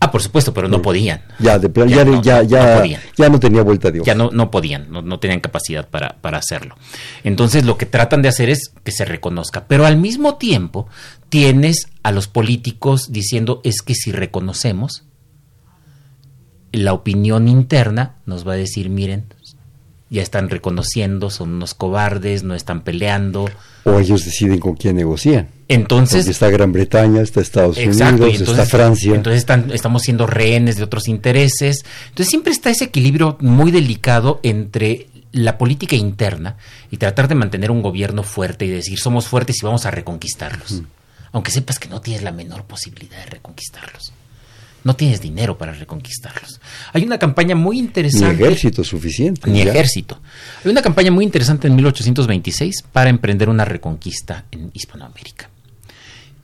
Ah, 0.00 0.10
por 0.10 0.20
supuesto, 0.20 0.52
pero 0.52 0.66
no 0.66 0.82
podían. 0.82 1.22
Ya, 1.38 1.60
de 1.60 1.68
plan, 1.68 1.88
Ya 1.88 1.98
ya, 1.98 2.04
no, 2.04 2.20
ya, 2.20 2.42
no 2.42 2.78
podían. 2.80 3.00
ya 3.16 3.28
no 3.28 3.38
tenía 3.38 3.62
vuelta 3.62 3.92
de 3.92 4.00
hoja. 4.00 4.06
ya 4.08 4.16
no, 4.16 4.32
no 4.32 4.50
podían, 4.50 4.90
no, 4.90 5.00
no 5.00 5.20
tenían 5.20 5.38
capacidad 5.38 5.88
para, 5.88 6.16
para 6.20 6.38
hacerlo. 6.38 6.74
Entonces 7.22 7.64
lo 7.64 7.78
que 7.78 7.86
tratan 7.86 8.20
de 8.20 8.30
hacer 8.30 8.50
es 8.50 8.72
que 8.82 8.90
se 8.90 9.04
reconozca, 9.04 9.68
pero 9.68 9.86
al 9.86 9.96
mismo 9.96 10.34
tiempo 10.38 10.88
tienes 11.28 11.86
a 12.02 12.10
los 12.10 12.26
políticos 12.26 13.12
diciendo 13.12 13.60
es 13.62 13.80
que 13.80 13.94
si 13.94 14.10
reconocemos, 14.10 15.04
la 16.72 16.94
opinión 16.94 17.46
interna 17.46 18.16
nos 18.26 18.44
va 18.44 18.54
a 18.54 18.56
decir, 18.56 18.90
miren, 18.90 19.26
ya 20.12 20.22
están 20.22 20.48
reconociendo, 20.50 21.30
son 21.30 21.54
unos 21.54 21.74
cobardes, 21.74 22.42
no 22.44 22.54
están 22.54 22.82
peleando. 22.82 23.46
O 23.84 23.98
ellos 23.98 24.24
deciden 24.24 24.60
con 24.60 24.74
quién 24.76 24.96
negocian. 24.96 25.48
Entonces, 25.68 26.20
Porque 26.20 26.30
está 26.32 26.50
Gran 26.50 26.70
Bretaña, 26.72 27.22
está 27.22 27.40
Estados 27.40 27.78
Exacto, 27.78 28.24
Unidos, 28.24 28.40
entonces, 28.40 28.64
está 28.64 28.76
Francia. 28.76 29.14
Entonces 29.14 29.38
están- 29.40 29.70
estamos 29.72 30.02
siendo 30.02 30.26
rehenes 30.26 30.76
de 30.76 30.84
otros 30.84 31.08
intereses. 31.08 31.84
Entonces 32.10 32.28
siempre 32.28 32.52
está 32.52 32.70
ese 32.70 32.84
equilibrio 32.84 33.38
muy 33.40 33.70
delicado 33.70 34.38
entre 34.42 35.08
la 35.32 35.56
política 35.56 35.96
interna 35.96 36.56
y 36.90 36.98
tratar 36.98 37.26
de 37.26 37.34
mantener 37.34 37.70
un 37.70 37.80
gobierno 37.80 38.22
fuerte 38.22 38.66
y 38.66 38.68
decir 38.68 38.98
somos 38.98 39.26
fuertes 39.26 39.56
y 39.62 39.64
vamos 39.64 39.86
a 39.86 39.90
reconquistarlos. 39.90 40.82
Aunque 41.32 41.50
sepas 41.50 41.78
que 41.78 41.88
no 41.88 42.02
tienes 42.02 42.22
la 42.22 42.32
menor 42.32 42.64
posibilidad 42.64 43.16
de 43.24 43.30
reconquistarlos. 43.30 44.12
No 44.84 44.94
tienes 44.96 45.20
dinero 45.20 45.56
para 45.56 45.72
reconquistarlos. 45.72 46.60
Hay 46.92 47.04
una 47.04 47.18
campaña 47.18 47.54
muy 47.54 47.76
ni 47.76 47.82
interesante. 47.82 48.42
ejército 48.42 48.82
suficiente. 48.82 49.50
Ni 49.50 49.64
ya. 49.64 49.70
ejército. 49.70 50.20
Hay 50.64 50.70
una 50.70 50.82
campaña 50.82 51.10
muy 51.10 51.24
interesante 51.24 51.68
en 51.68 51.76
1826 51.76 52.82
para 52.92 53.10
emprender 53.10 53.48
una 53.48 53.64
reconquista 53.64 54.46
en 54.50 54.70
Hispanoamérica. 54.74 55.50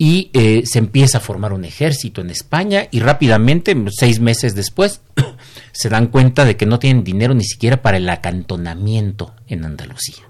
Y 0.01 0.30
eh, 0.32 0.62
se 0.64 0.78
empieza 0.78 1.18
a 1.18 1.20
formar 1.20 1.53
un 1.53 1.64
ejército 1.64 2.20
en 2.20 2.30
España 2.30 2.86
y 2.93 3.01
rápidamente, 3.01 3.76
seis 3.91 4.20
meses 4.20 4.55
después, 4.55 5.01
se 5.72 5.89
dan 5.89 6.07
cuenta 6.07 6.45
de 6.45 6.57
que 6.57 6.66
no 6.66 6.78
tienen 6.78 7.03
dinero 7.03 7.34
ni 7.34 7.45
siquiera 7.45 7.82
para 7.82 7.97
el 7.97 8.09
acantonamiento 8.09 9.34
en 9.49 9.64
Andalucía. 9.64 10.28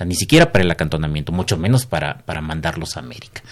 Sea, 0.00 0.06
ni 0.06 0.14
siquiera 0.14 0.50
para 0.50 0.64
el 0.64 0.70
acantonamiento, 0.70 1.30
mucho 1.30 1.58
menos 1.58 1.84
para, 1.84 2.20
para 2.24 2.40
mandarlos 2.40 2.96
a 2.96 3.00
América. 3.00 3.42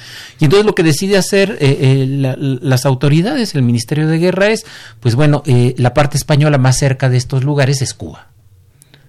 Y 0.41 0.45
entonces 0.47 0.65
lo 0.65 0.75
que 0.75 0.83
decide 0.83 1.19
hacer 1.19 1.59
eh, 1.61 1.77
eh, 1.83 2.07
la- 2.09 2.37
las 2.39 2.87
autoridades, 2.87 3.55
el 3.55 3.61
Ministerio 3.61 4.09
de 4.09 4.17
Guerra 4.19 4.47
es, 4.49 4.65
pues 5.01 5.15
bueno, 5.15 5.43
eh, 5.45 5.75
la 5.77 5.93
parte 5.93 6.17
española 6.17 6.57
más 6.57 6.79
cerca 6.79 7.11
de 7.11 7.19
estos 7.19 7.45
lugares 7.45 7.83
es 7.83 7.93
Cuba. 7.93 8.29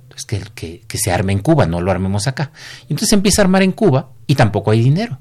Entonces 0.03 0.25
que, 0.25 0.41
que, 0.53 0.81
que 0.85 0.97
se 0.97 1.13
arme 1.13 1.31
en 1.31 1.39
Cuba, 1.39 1.65
no 1.65 1.79
lo 1.79 1.91
armemos 1.91 2.27
acá. 2.27 2.51
Y 2.81 2.93
entonces 2.93 3.07
se 3.09 3.15
empieza 3.15 3.41
a 3.41 3.45
armar 3.45 3.63
en 3.63 3.71
Cuba 3.71 4.09
y 4.27 4.35
tampoco 4.35 4.71
hay 4.71 4.81
dinero, 4.81 5.19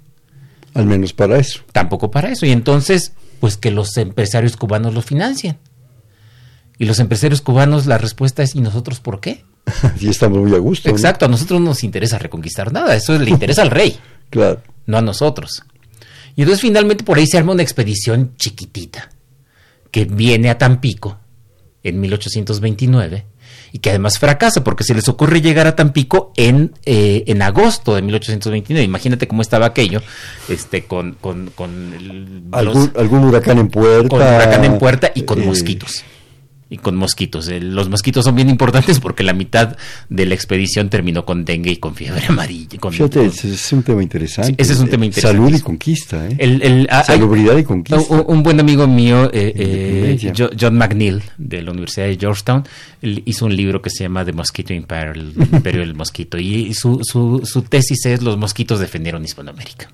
Al 0.74 0.86
menos 0.86 1.12
para 1.12 1.38
eso. 1.38 1.60
tampoco 1.70 2.10
para 2.10 2.30
eso. 2.32 2.46
Y 2.46 2.50
entonces, 2.50 3.12
pues 3.38 3.56
que 3.56 3.70
los 3.70 3.96
empresarios 3.96 4.56
cubanos 4.56 4.92
lo 4.92 5.02
financien. 5.02 5.58
Y 6.78 6.86
los 6.86 6.98
empresarios 6.98 7.42
cubanos, 7.42 7.86
la 7.86 7.98
respuesta 7.98 8.42
es, 8.42 8.56
¿y 8.56 8.60
nosotros 8.60 8.98
por 8.98 9.20
qué? 9.20 9.44
y 10.00 10.08
estamos 10.08 10.38
muy 10.38 10.54
a 10.54 10.58
gusto. 10.58 10.88
¿no? 10.88 10.94
Exacto, 10.94 11.24
a 11.24 11.28
nosotros 11.28 11.60
no 11.60 11.66
nos 11.70 11.84
interesa 11.84 12.18
reconquistar 12.18 12.72
nada, 12.72 12.94
eso 12.94 13.18
le 13.18 13.30
interesa 13.30 13.62
al 13.62 13.70
rey. 13.70 13.98
Claro. 14.30 14.60
no 14.84 14.98
a 14.98 15.00
nosotros. 15.00 15.62
Y 16.36 16.42
entonces 16.42 16.60
finalmente 16.60 17.02
por 17.02 17.16
ahí 17.16 17.26
se 17.26 17.38
arma 17.38 17.52
una 17.52 17.62
expedición 17.62 18.34
chiquitita 18.36 19.08
que 19.90 20.04
viene 20.04 20.50
a 20.50 20.58
Tampico 20.58 21.18
en 21.82 21.98
1829 21.98 23.24
y 23.72 23.78
que 23.78 23.88
además 23.88 24.18
fracasa 24.18 24.62
porque 24.62 24.84
se 24.84 24.94
les 24.94 25.08
ocurre 25.08 25.40
llegar 25.40 25.66
a 25.66 25.74
Tampico 25.74 26.34
en, 26.36 26.74
eh, 26.84 27.24
en 27.26 27.40
agosto 27.40 27.94
de 27.94 28.02
1829. 28.02 28.84
Imagínate 28.84 29.26
cómo 29.26 29.40
estaba 29.40 29.64
aquello, 29.64 30.02
este, 30.50 30.84
con, 30.84 31.14
con, 31.14 31.50
con 31.54 32.48
¿Algún, 32.52 32.92
algún 32.98 33.24
huracán 33.24 33.58
en 33.58 33.68
puerta. 33.68 34.08
Con 34.08 34.20
huracán 34.20 34.64
en 34.66 34.78
puerta 34.78 35.10
y 35.14 35.22
con 35.22 35.40
eh, 35.40 35.46
mosquitos 35.46 36.04
y 36.70 36.78
con 36.78 36.96
mosquitos. 36.96 37.48
los 37.48 37.88
mosquitos 37.88 38.24
son 38.24 38.34
bien 38.34 38.48
importantes 38.48 39.00
porque 39.00 39.22
la 39.22 39.32
mitad 39.32 39.76
de 40.08 40.26
la 40.26 40.34
expedición 40.34 40.90
terminó 40.90 41.24
con 41.24 41.44
dengue 41.44 41.70
y 41.70 41.76
con 41.76 41.94
fiebre 41.94 42.24
amarilla. 42.28 42.78
Con, 42.78 42.92
Fíjate, 42.92 43.26
ese 43.26 43.52
es 43.52 43.72
un 43.72 43.82
tema 43.82 44.02
interesante. 44.02 44.54
ese 44.62 44.72
es 44.72 44.78
un 44.78 44.88
tema 44.88 45.06
interesante. 45.06 45.38
Salud 45.38 45.56
y 45.56 45.60
conquista, 45.60 46.26
¿eh? 46.28 46.36
El, 46.38 46.88
ah, 46.90 47.04
Salubridad 47.04 47.56
y 47.56 47.64
conquista. 47.64 48.00
Un, 48.10 48.42
buen 48.42 48.60
amigo 48.60 48.86
mío, 48.86 49.30
eh, 49.32 50.18
eh, 50.22 50.32
John 50.58 50.76
McNeil, 50.76 51.22
de 51.38 51.62
la 51.62 51.70
Universidad 51.70 52.06
de 52.06 52.16
Georgetown, 52.16 52.64
hizo 53.02 53.46
un 53.46 53.56
libro 53.56 53.82
que 53.82 53.90
se 53.90 54.04
llama 54.04 54.24
The 54.24 54.32
Mosquito 54.32 54.72
Empire, 54.72 55.12
el 55.12 55.32
imperio 55.52 55.80
del 55.80 55.94
mosquito, 55.94 56.38
y 56.38 56.74
su, 56.74 57.00
su, 57.02 57.42
su 57.44 57.62
tesis 57.62 58.06
es 58.06 58.22
Los 58.22 58.36
mosquitos 58.36 58.80
defendieron 58.80 59.24
Hispanoamérica. 59.24 59.88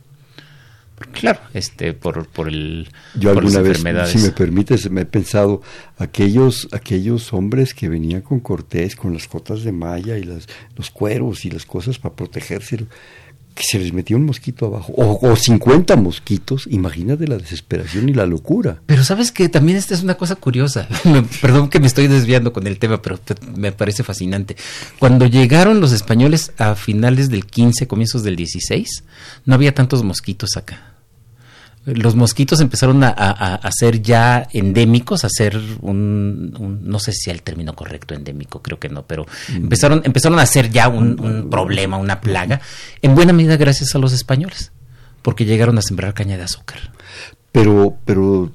Claro, 1.12 1.40
este, 1.52 1.92
por, 1.92 2.26
por 2.28 2.48
el. 2.48 2.88
Yo 3.14 3.30
alguna 3.30 3.60
vez, 3.60 3.82
si 4.06 4.18
me 4.18 4.30
permites, 4.30 4.90
me 4.90 5.02
he 5.02 5.06
pensado 5.06 5.62
aquellos, 5.98 6.68
aquellos 6.72 7.32
hombres 7.32 7.74
que 7.74 7.88
venían 7.88 8.20
con 8.20 8.40
Cortés, 8.40 8.96
con 8.96 9.12
las 9.12 9.28
cotas 9.28 9.62
de 9.62 9.72
malla 9.72 10.18
y 10.18 10.24
las, 10.24 10.46
los 10.76 10.90
cueros 10.90 11.44
y 11.44 11.50
las 11.50 11.66
cosas 11.66 11.98
para 11.98 12.14
protegerse, 12.14 12.86
que 13.54 13.62
se 13.62 13.78
les 13.78 13.92
metía 13.92 14.16
un 14.16 14.26
mosquito 14.26 14.66
abajo, 14.66 14.92
o, 14.96 15.30
o 15.30 15.36
50 15.36 15.94
mosquitos, 15.96 16.66
imagínate 16.70 17.28
la 17.28 17.38
desesperación 17.38 18.08
y 18.08 18.12
la 18.12 18.26
locura. 18.26 18.80
Pero 18.86 19.04
sabes 19.04 19.30
que 19.30 19.48
también 19.48 19.78
esta 19.78 19.94
es 19.94 20.02
una 20.02 20.16
cosa 20.16 20.34
curiosa, 20.36 20.88
perdón 21.40 21.70
que 21.70 21.78
me 21.78 21.86
estoy 21.86 22.08
desviando 22.08 22.52
con 22.52 22.66
el 22.66 22.78
tema, 22.78 23.00
pero 23.00 23.18
me 23.56 23.70
parece 23.70 24.02
fascinante. 24.02 24.56
Cuando 24.98 25.26
llegaron 25.26 25.80
los 25.80 25.92
españoles 25.92 26.52
a 26.58 26.74
finales 26.74 27.30
del 27.30 27.46
15, 27.46 27.86
comienzos 27.86 28.24
del 28.24 28.34
16, 28.36 29.04
no 29.46 29.54
había 29.54 29.74
tantos 29.74 30.02
mosquitos 30.02 30.56
acá 30.56 30.93
los 31.86 32.14
mosquitos 32.14 32.60
empezaron 32.60 33.02
a, 33.04 33.70
ser 33.76 34.00
ya 34.00 34.48
endémicos, 34.52 35.24
a 35.24 35.28
ser 35.28 35.60
un, 35.82 36.80
no 36.82 36.98
sé 36.98 37.12
si 37.12 37.30
el 37.30 37.42
término 37.42 37.74
correcto 37.74 38.14
endémico, 38.14 38.62
creo 38.62 38.78
que 38.78 38.88
no, 38.88 39.02
pero 39.06 39.26
mm. 39.52 39.56
empezaron, 39.56 40.02
empezaron 40.04 40.38
a 40.38 40.46
ser 40.46 40.70
ya 40.70 40.88
un, 40.88 41.48
problema, 41.50 41.98
una 41.98 42.20
plaga, 42.20 42.60
en 43.02 43.14
buena 43.14 43.32
medida 43.32 43.56
gracias 43.56 43.94
a 43.94 43.98
los 43.98 44.12
españoles, 44.12 44.72
porque 45.22 45.44
llegaron 45.44 45.76
a 45.78 45.82
sembrar 45.82 46.14
caña 46.14 46.36
de 46.36 46.44
azúcar. 46.44 46.92
Pero, 47.52 47.98
pero 48.04 48.50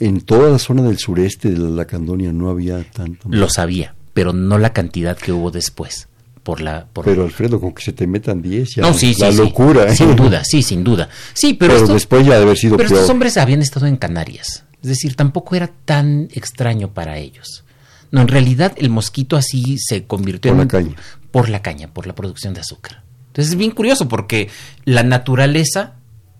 en 0.00 0.20
toda 0.20 0.50
la 0.50 0.58
zona 0.58 0.82
del 0.82 0.98
sureste 0.98 1.50
de 1.50 1.58
la 1.58 1.70
Lacandonia 1.70 2.32
no 2.32 2.50
había 2.50 2.82
tanto. 2.90 3.28
Lo 3.30 3.48
sabía, 3.48 3.94
pero 4.12 4.32
no 4.32 4.58
la 4.58 4.72
cantidad 4.72 5.16
que 5.16 5.32
hubo 5.32 5.50
después 5.50 6.07
por 6.48 6.62
la... 6.62 6.86
pero 7.04 7.24
Alfredo, 7.24 7.60
con 7.60 7.74
que 7.74 7.82
se 7.82 7.92
te 7.92 8.06
metan 8.06 8.40
10 8.40 8.76
ya 8.76 8.82
no, 8.82 8.94
sí, 8.94 9.14
la 9.18 9.30
locura. 9.32 9.84
¿eh? 9.84 9.94
Sin 9.94 10.16
duda, 10.16 10.42
sí, 10.46 10.62
sin 10.62 10.82
duda. 10.82 11.10
Sí, 11.34 11.52
pero, 11.52 11.86
después 11.86 12.26
ya 12.26 12.36
de 12.36 12.42
haber 12.42 12.56
sido 12.56 12.78
Pero 12.78 12.88
estos 12.88 13.10
hombres 13.10 13.36
habían 13.36 13.60
estado 13.60 13.84
en 13.84 13.98
Canarias. 13.98 14.64
Es 14.82 14.88
decir, 14.88 15.14
tampoco 15.14 15.56
era 15.56 15.70
tan 15.84 16.30
extraño 16.32 16.94
para 16.94 17.18
ellos. 17.18 17.64
No, 18.10 18.22
en 18.22 18.28
realidad 18.28 18.72
el 18.78 18.88
mosquito 18.88 19.36
así 19.36 19.76
se 19.78 20.04
convirtió 20.04 20.52
por 20.52 20.62
en... 20.62 20.68
Por 20.68 20.78
la 20.78 20.84
caña. 20.84 20.96
Por 21.30 21.48
la 21.50 21.60
caña, 21.60 21.88
por 21.92 22.06
la 22.06 22.14
producción 22.14 22.54
de 22.54 22.60
azúcar. 22.60 23.02
Entonces 23.26 23.52
es 23.52 23.58
bien 23.58 23.72
curioso 23.72 24.08
porque 24.08 24.48
la 24.86 25.02
naturaleza 25.02 25.96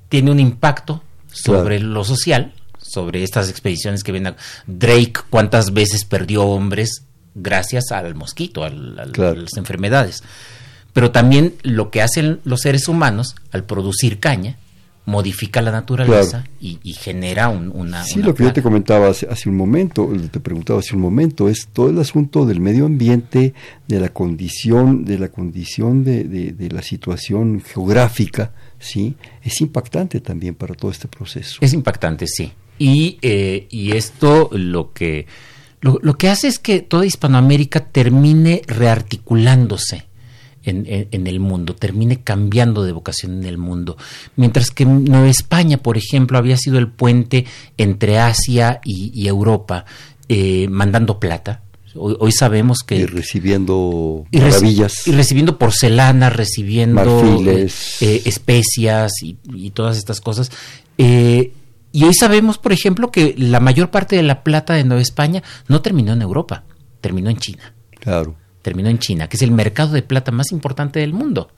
tiene 0.09 0.31
un 0.31 0.41
impacto 0.41 1.03
sobre 1.31 1.81
lo 1.81 2.03
social, 2.03 2.55
sobre 2.79 3.25
estas 3.25 3.51
expediciones 3.51 4.03
que 4.03 4.13
ven 4.13 4.35
Drake, 4.67 5.21
cuántas 5.29 5.75
veces 5.75 6.07
perdió 6.07 6.45
hombres 6.45 7.03
gracias 7.43 7.93
al 7.93 8.15
mosquito, 8.15 8.65
a 8.65 8.71
las 8.71 9.57
enfermedades. 9.57 10.23
Pero 10.93 11.11
también 11.11 11.55
lo 11.63 11.91
que 11.91 12.03
hacen 12.03 12.41
los 12.45 12.61
seres 12.61 12.89
humanos 12.89 13.37
al 13.53 13.65
producir 13.65 14.19
caña, 14.19 14.57
modifica 15.09 15.63
la 15.63 15.73
naturaleza 15.73 16.45
y, 16.61 16.77
genera 16.93 17.49
una... 17.49 18.05
Sí, 18.05 18.23
lo 18.23 18.35
que 18.35 18.45
yo 18.45 18.53
te 18.53 18.63
comentaba 18.63 19.09
hace, 19.09 19.49
un 19.49 19.57
momento, 19.57 20.13
te 20.31 20.39
preguntaba 20.39 20.81
hace 20.81 20.95
un 20.95 21.01
momento, 21.01 21.49
es 21.49 21.69
todo 21.73 21.89
el 21.89 21.99
asunto 21.99 22.45
del 22.45 22.61
medio 22.61 22.85
ambiente, 22.85 23.55
de 23.87 24.01
la 24.01 24.11
condición, 24.11 25.07
de 25.07 25.19
la 25.19 25.29
condición 25.29 26.05
de, 26.05 26.25
de, 26.25 26.69
la 26.69 26.83
situación 26.83 27.63
geográfica, 27.63 28.53
¿sí? 28.79 29.15
Es 29.43 29.63
impactante 29.63 30.21
también 30.21 30.55
para 30.55 30.75
todo 30.75 30.91
este 30.91 31.09
proceso. 31.09 31.57
Es 31.63 31.73
impactante, 31.73 32.27
sí. 32.27 32.53
Y, 32.79 33.19
eh, 33.23 33.67
y 33.71 33.97
esto 33.97 34.51
lo 34.53 34.93
que 34.93 35.27
lo, 35.81 36.19
que 36.19 36.29
hace 36.29 36.49
es 36.49 36.59
que 36.59 36.81
toda 36.81 37.07
Hispanoamérica 37.07 37.81
termine 37.81 38.63
rearticulándose 38.67 40.07
en, 40.65 41.27
el 41.27 41.41
mundo, 41.41 41.75
termine 41.75 42.21
cambiando 42.21 42.83
de 42.83 42.93
vocación 42.93 43.39
en 43.39 43.45
el 43.45 43.59
mundo. 43.59 43.97
Mientras 44.37 44.71
que 44.71 44.85
Nueva 44.85 45.29
España, 45.29 45.79
por 45.79 45.97
ejemplo, 45.97 46.37
había 46.37 46.57
sido 46.59 46.79
el 46.79 46.89
puente 46.89 47.47
entre 47.79 48.19
Asia 48.19 48.81
y, 48.85 49.27
Europa, 49.27 49.87
eh, 50.29 50.69
mandando 50.69 51.19
plata. 51.19 51.63
Hoy, 51.95 52.33
sabemos 52.33 52.81
que... 52.87 52.97
Y 52.97 53.07
recibiendo 53.07 54.27
maravillas. 54.31 55.07
Y 55.07 55.13
recibiendo 55.13 55.59
porcelana, 55.59 56.31
recibiendo 56.31 57.43
eh, 57.47 57.69
eh, 58.01 58.23
especias 58.25 59.13
y, 59.23 59.71
todas 59.71 59.97
estas 59.97 60.21
cosas. 60.21 60.51
Eh, 60.99 61.53
y 61.93 62.05
hoy 62.05 62.15
sabemos, 62.15 62.59
por 62.59 62.73
ejemplo, 62.73 63.11
que 63.11 63.35
la 63.39 63.61
mayor 63.61 63.91
parte 63.91 64.17
de 64.17 64.23
la 64.23 64.43
plata 64.43 64.75
de 64.75 64.85
Nueva 64.85 65.03
España 65.03 65.43
no 65.69 65.81
terminó 65.81 66.13
en 66.13 66.23
Europa, 66.23 66.65
terminó 67.01 67.31
en 67.31 67.39
China. 67.39 67.73
Claro. 67.99 68.37
Terminó 68.63 68.89
en 68.91 68.99
China, 68.99 69.29
que 69.29 69.37
es 69.37 69.43
el 69.43 69.53
mercado 69.53 69.93
de 69.93 70.03
plata 70.03 70.31
más 70.31 70.53
importante 70.53 71.01
del 71.01 71.13
mundo. 71.13 71.51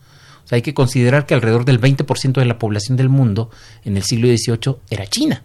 O 0.44 0.48
sea, 0.48 0.56
hay 0.56 0.62
que 0.62 0.74
considerar 0.74 1.26
que 1.26 1.34
alrededor 1.34 1.64
del 1.64 1.80
20% 1.80 2.32
de 2.34 2.44
la 2.44 2.58
población 2.58 2.96
del 2.96 3.08
mundo 3.08 3.50
en 3.84 3.96
el 3.96 4.04
siglo 4.04 4.28
XVIII 4.28 4.76
era 4.88 5.06
China. 5.06 5.42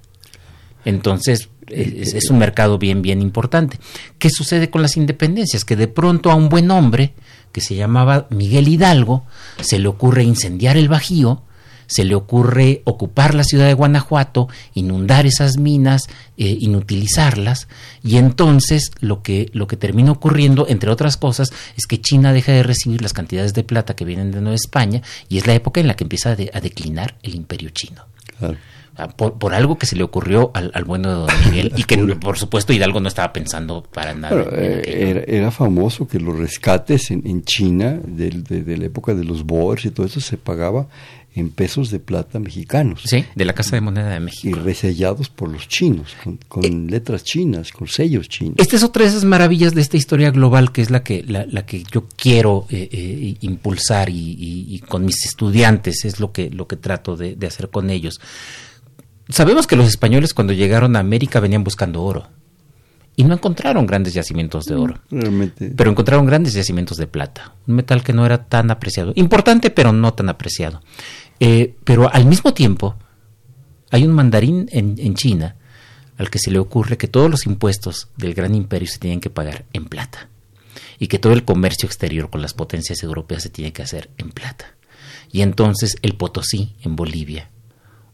Entonces, 0.83 1.49
es, 1.67 2.13
es, 2.13 2.29
un 2.29 2.37
mercado 2.37 2.77
bien, 2.77 3.01
bien 3.01 3.21
importante. 3.21 3.79
¿Qué 4.19 4.29
sucede 4.29 4.69
con 4.69 4.83
las 4.83 4.97
independencias? 4.97 5.65
Que 5.65 5.75
de 5.75 5.87
pronto 5.87 6.29
a 6.29 6.35
un 6.35 6.47
buen 6.47 6.69
hombre, 6.69 7.15
que 7.51 7.61
se 7.61 7.75
llamaba 7.75 8.27
Miguel 8.29 8.67
Hidalgo, 8.67 9.25
se 9.61 9.79
le 9.79 9.87
ocurre 9.87 10.23
incendiar 10.23 10.77
el 10.77 10.89
Bajío 10.89 11.41
se 11.87 12.03
le 12.03 12.15
ocurre 12.15 12.81
ocupar 12.85 13.35
la 13.35 13.43
ciudad 13.43 13.67
de 13.67 13.73
Guanajuato, 13.73 14.47
inundar 14.73 15.25
esas 15.25 15.57
minas, 15.57 16.03
eh, 16.37 16.57
inutilizarlas, 16.59 17.67
y 18.03 18.17
entonces 18.17 18.91
lo 18.99 19.21
que, 19.21 19.49
lo 19.53 19.67
que 19.67 19.77
termina 19.77 20.11
ocurriendo, 20.11 20.65
entre 20.67 20.89
otras 20.89 21.17
cosas, 21.17 21.51
es 21.77 21.85
que 21.87 22.01
China 22.01 22.33
deja 22.33 22.51
de 22.51 22.63
recibir 22.63 23.01
las 23.01 23.13
cantidades 23.13 23.53
de 23.53 23.63
plata 23.63 23.95
que 23.95 24.05
vienen 24.05 24.31
de 24.31 24.41
Nueva 24.41 24.55
España, 24.55 25.01
y 25.29 25.37
es 25.37 25.47
la 25.47 25.53
época 25.53 25.79
en 25.79 25.87
la 25.87 25.95
que 25.95 26.03
empieza 26.03 26.31
a, 26.31 26.35
declinar 26.35 27.15
el 27.23 27.35
imperio 27.35 27.69
chino. 27.69 28.03
Ah, 28.97 29.09
por, 29.09 29.53
algo 29.53 29.77
que 29.77 29.85
se 29.85 29.97
le 29.97 30.03
ocurrió 30.03 30.51
al, 30.53 30.85
bueno 30.85 31.09
de 31.09 31.15
Don 31.15 31.49
Miguel 31.49 31.73
y 31.75 31.83
que 31.83 31.97
por 32.15 32.37
supuesto 32.37 32.71
Hidalgo 32.71 33.01
no 33.01 33.09
estaba 33.09 33.33
pensando 33.33 33.83
para 33.83 34.13
nada. 34.13 34.45
Eh, 34.53 35.25
era, 35.27 35.51
famoso 35.51 36.07
que 36.07 36.17
los 36.17 36.37
rescates 36.37 37.11
en, 37.11 37.43
China 37.43 37.99
de, 38.05 38.29
de, 38.29 38.77
la 38.77 38.85
época 38.85 39.13
de 39.13 39.25
los 39.25 39.43
Boers 39.43 39.83
y 39.85 39.91
todo 39.91 40.05
eso 40.05 40.21
se 40.21 40.37
pagaba 40.37 40.87
en 41.35 41.49
pesos 41.49 41.91
de 41.91 41.99
plata 41.99 42.39
mexicanos. 42.39 43.01
Sí, 43.05 43.25
de 43.35 43.45
la 43.45 43.53
Casa 43.53 43.75
de 43.75 43.81
Moneda 43.81 44.09
de 44.09 44.21
México. 44.21 44.57
Y 44.57 44.59
resellados 44.59 45.29
por 45.29 45.49
los 45.49 45.67
chinos, 45.67 46.15
con, 46.47 46.63
eh, 46.63 46.69
letras 46.89 47.23
chinas, 47.23 47.71
con 47.71 47.87
sellos 47.87 48.29
chinos. 48.29 48.55
Esta 48.57 48.77
es 48.77 48.83
otra 48.83 49.03
de 49.03 49.09
esas 49.09 49.25
maravillas 49.25 49.75
de 49.75 49.81
esta 49.81 49.97
historia 49.97 50.31
global 50.31 50.71
que 50.71 50.81
es 50.81 50.89
la 50.89 51.03
que, 51.03 51.23
la, 51.23 51.45
la 51.45 51.65
que 51.65 51.83
yo 51.91 52.07
quiero 52.15 52.67
eh, 52.69 52.87
eh, 52.89 53.35
impulsar 53.41 54.09
y, 54.09 54.81
con 54.87 55.03
mis 55.03 55.25
estudiantes 55.25 56.05
es 56.05 56.19
lo 56.19 56.31
que, 56.31 56.49
lo 56.49 56.67
que 56.67 56.77
trato 56.77 57.17
de, 57.17 57.35
de 57.35 57.47
hacer 57.47 57.69
con 57.69 57.89
ellos. 57.89 58.21
Sabemos 59.27 59.67
que 59.67 59.75
los 59.75 59.87
españoles 59.87 60.33
cuando 60.33 60.53
llegaron 60.53 60.95
a 60.95 60.99
América 60.99 61.39
venían 61.39 61.63
buscando 61.63 62.01
oro 62.03 62.27
y 63.15 63.23
no 63.23 63.33
encontraron 63.33 63.85
grandes 63.85 64.13
yacimientos 64.13 64.65
de 64.65 64.75
oro. 64.75 64.99
Realmente. 65.09 65.71
Pero 65.75 65.89
encontraron 65.89 66.25
grandes 66.25 66.53
yacimientos 66.53 66.97
de 66.97 67.07
plata, 67.07 67.53
un 67.67 67.75
metal 67.75 68.03
que 68.03 68.13
no 68.13 68.25
era 68.25 68.45
tan 68.45 68.71
apreciado, 68.71 69.13
importante 69.15 69.69
pero 69.69 69.93
no 69.93 70.13
tan 70.13 70.29
apreciado. 70.29 70.81
Eh, 71.39 71.75
pero 71.83 72.13
al 72.13 72.25
mismo 72.25 72.53
tiempo, 72.53 72.95
hay 73.91 74.05
un 74.05 74.13
mandarín 74.13 74.67
en, 74.71 75.15
China 75.15 75.55
al 76.17 76.29
que 76.29 76.39
se 76.39 76.51
le 76.51 76.59
ocurre 76.59 76.97
que 76.97 77.07
todos 77.07 77.29
los 77.29 77.45
impuestos 77.45 78.09
del 78.17 78.33
gran 78.33 78.55
imperio 78.55 78.87
se 78.87 78.99
tienen 78.99 79.19
que 79.19 79.29
pagar 79.29 79.65
en 79.73 79.85
plata 79.85 80.29
y 80.97 81.07
que 81.07 81.19
todo 81.19 81.33
el 81.33 81.43
comercio 81.43 81.87
exterior 81.87 82.29
con 82.29 82.41
las 82.41 82.53
potencias 82.53 83.03
europeas 83.03 83.43
se 83.43 83.49
tiene 83.49 83.73
que 83.73 83.81
hacer 83.81 84.09
en 84.17 84.31
plata. 84.31 84.75
Y 85.31 85.41
entonces 85.41 85.95
el 86.01 86.15
Potosí 86.15 86.75
en 86.81 86.95
Bolivia, 86.95 87.49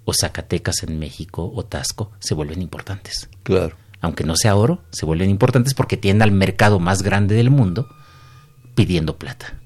o 0.06 0.14
Zacatecas 0.14 0.82
en 0.84 0.98
México, 0.98 1.52
o 1.54 1.64
Tasco, 1.64 2.12
se 2.20 2.34
vuelven 2.34 2.62
importantes. 2.62 3.30
Claro. 3.44 3.76
Aunque 4.00 4.24
no 4.24 4.36
sea 4.36 4.56
oro, 4.56 4.84
se 4.92 5.06
vuelven 5.06 5.30
importantes 5.30 5.76
porque 5.76 5.98
tienen 5.98 6.24
al 6.24 6.32
mercado 6.32 6.80
más 6.80 7.04
grande 7.04 7.36
del 7.36 7.52
mundo 7.52 7.88
pidiendo 8.74 9.18
plata. 9.18 9.61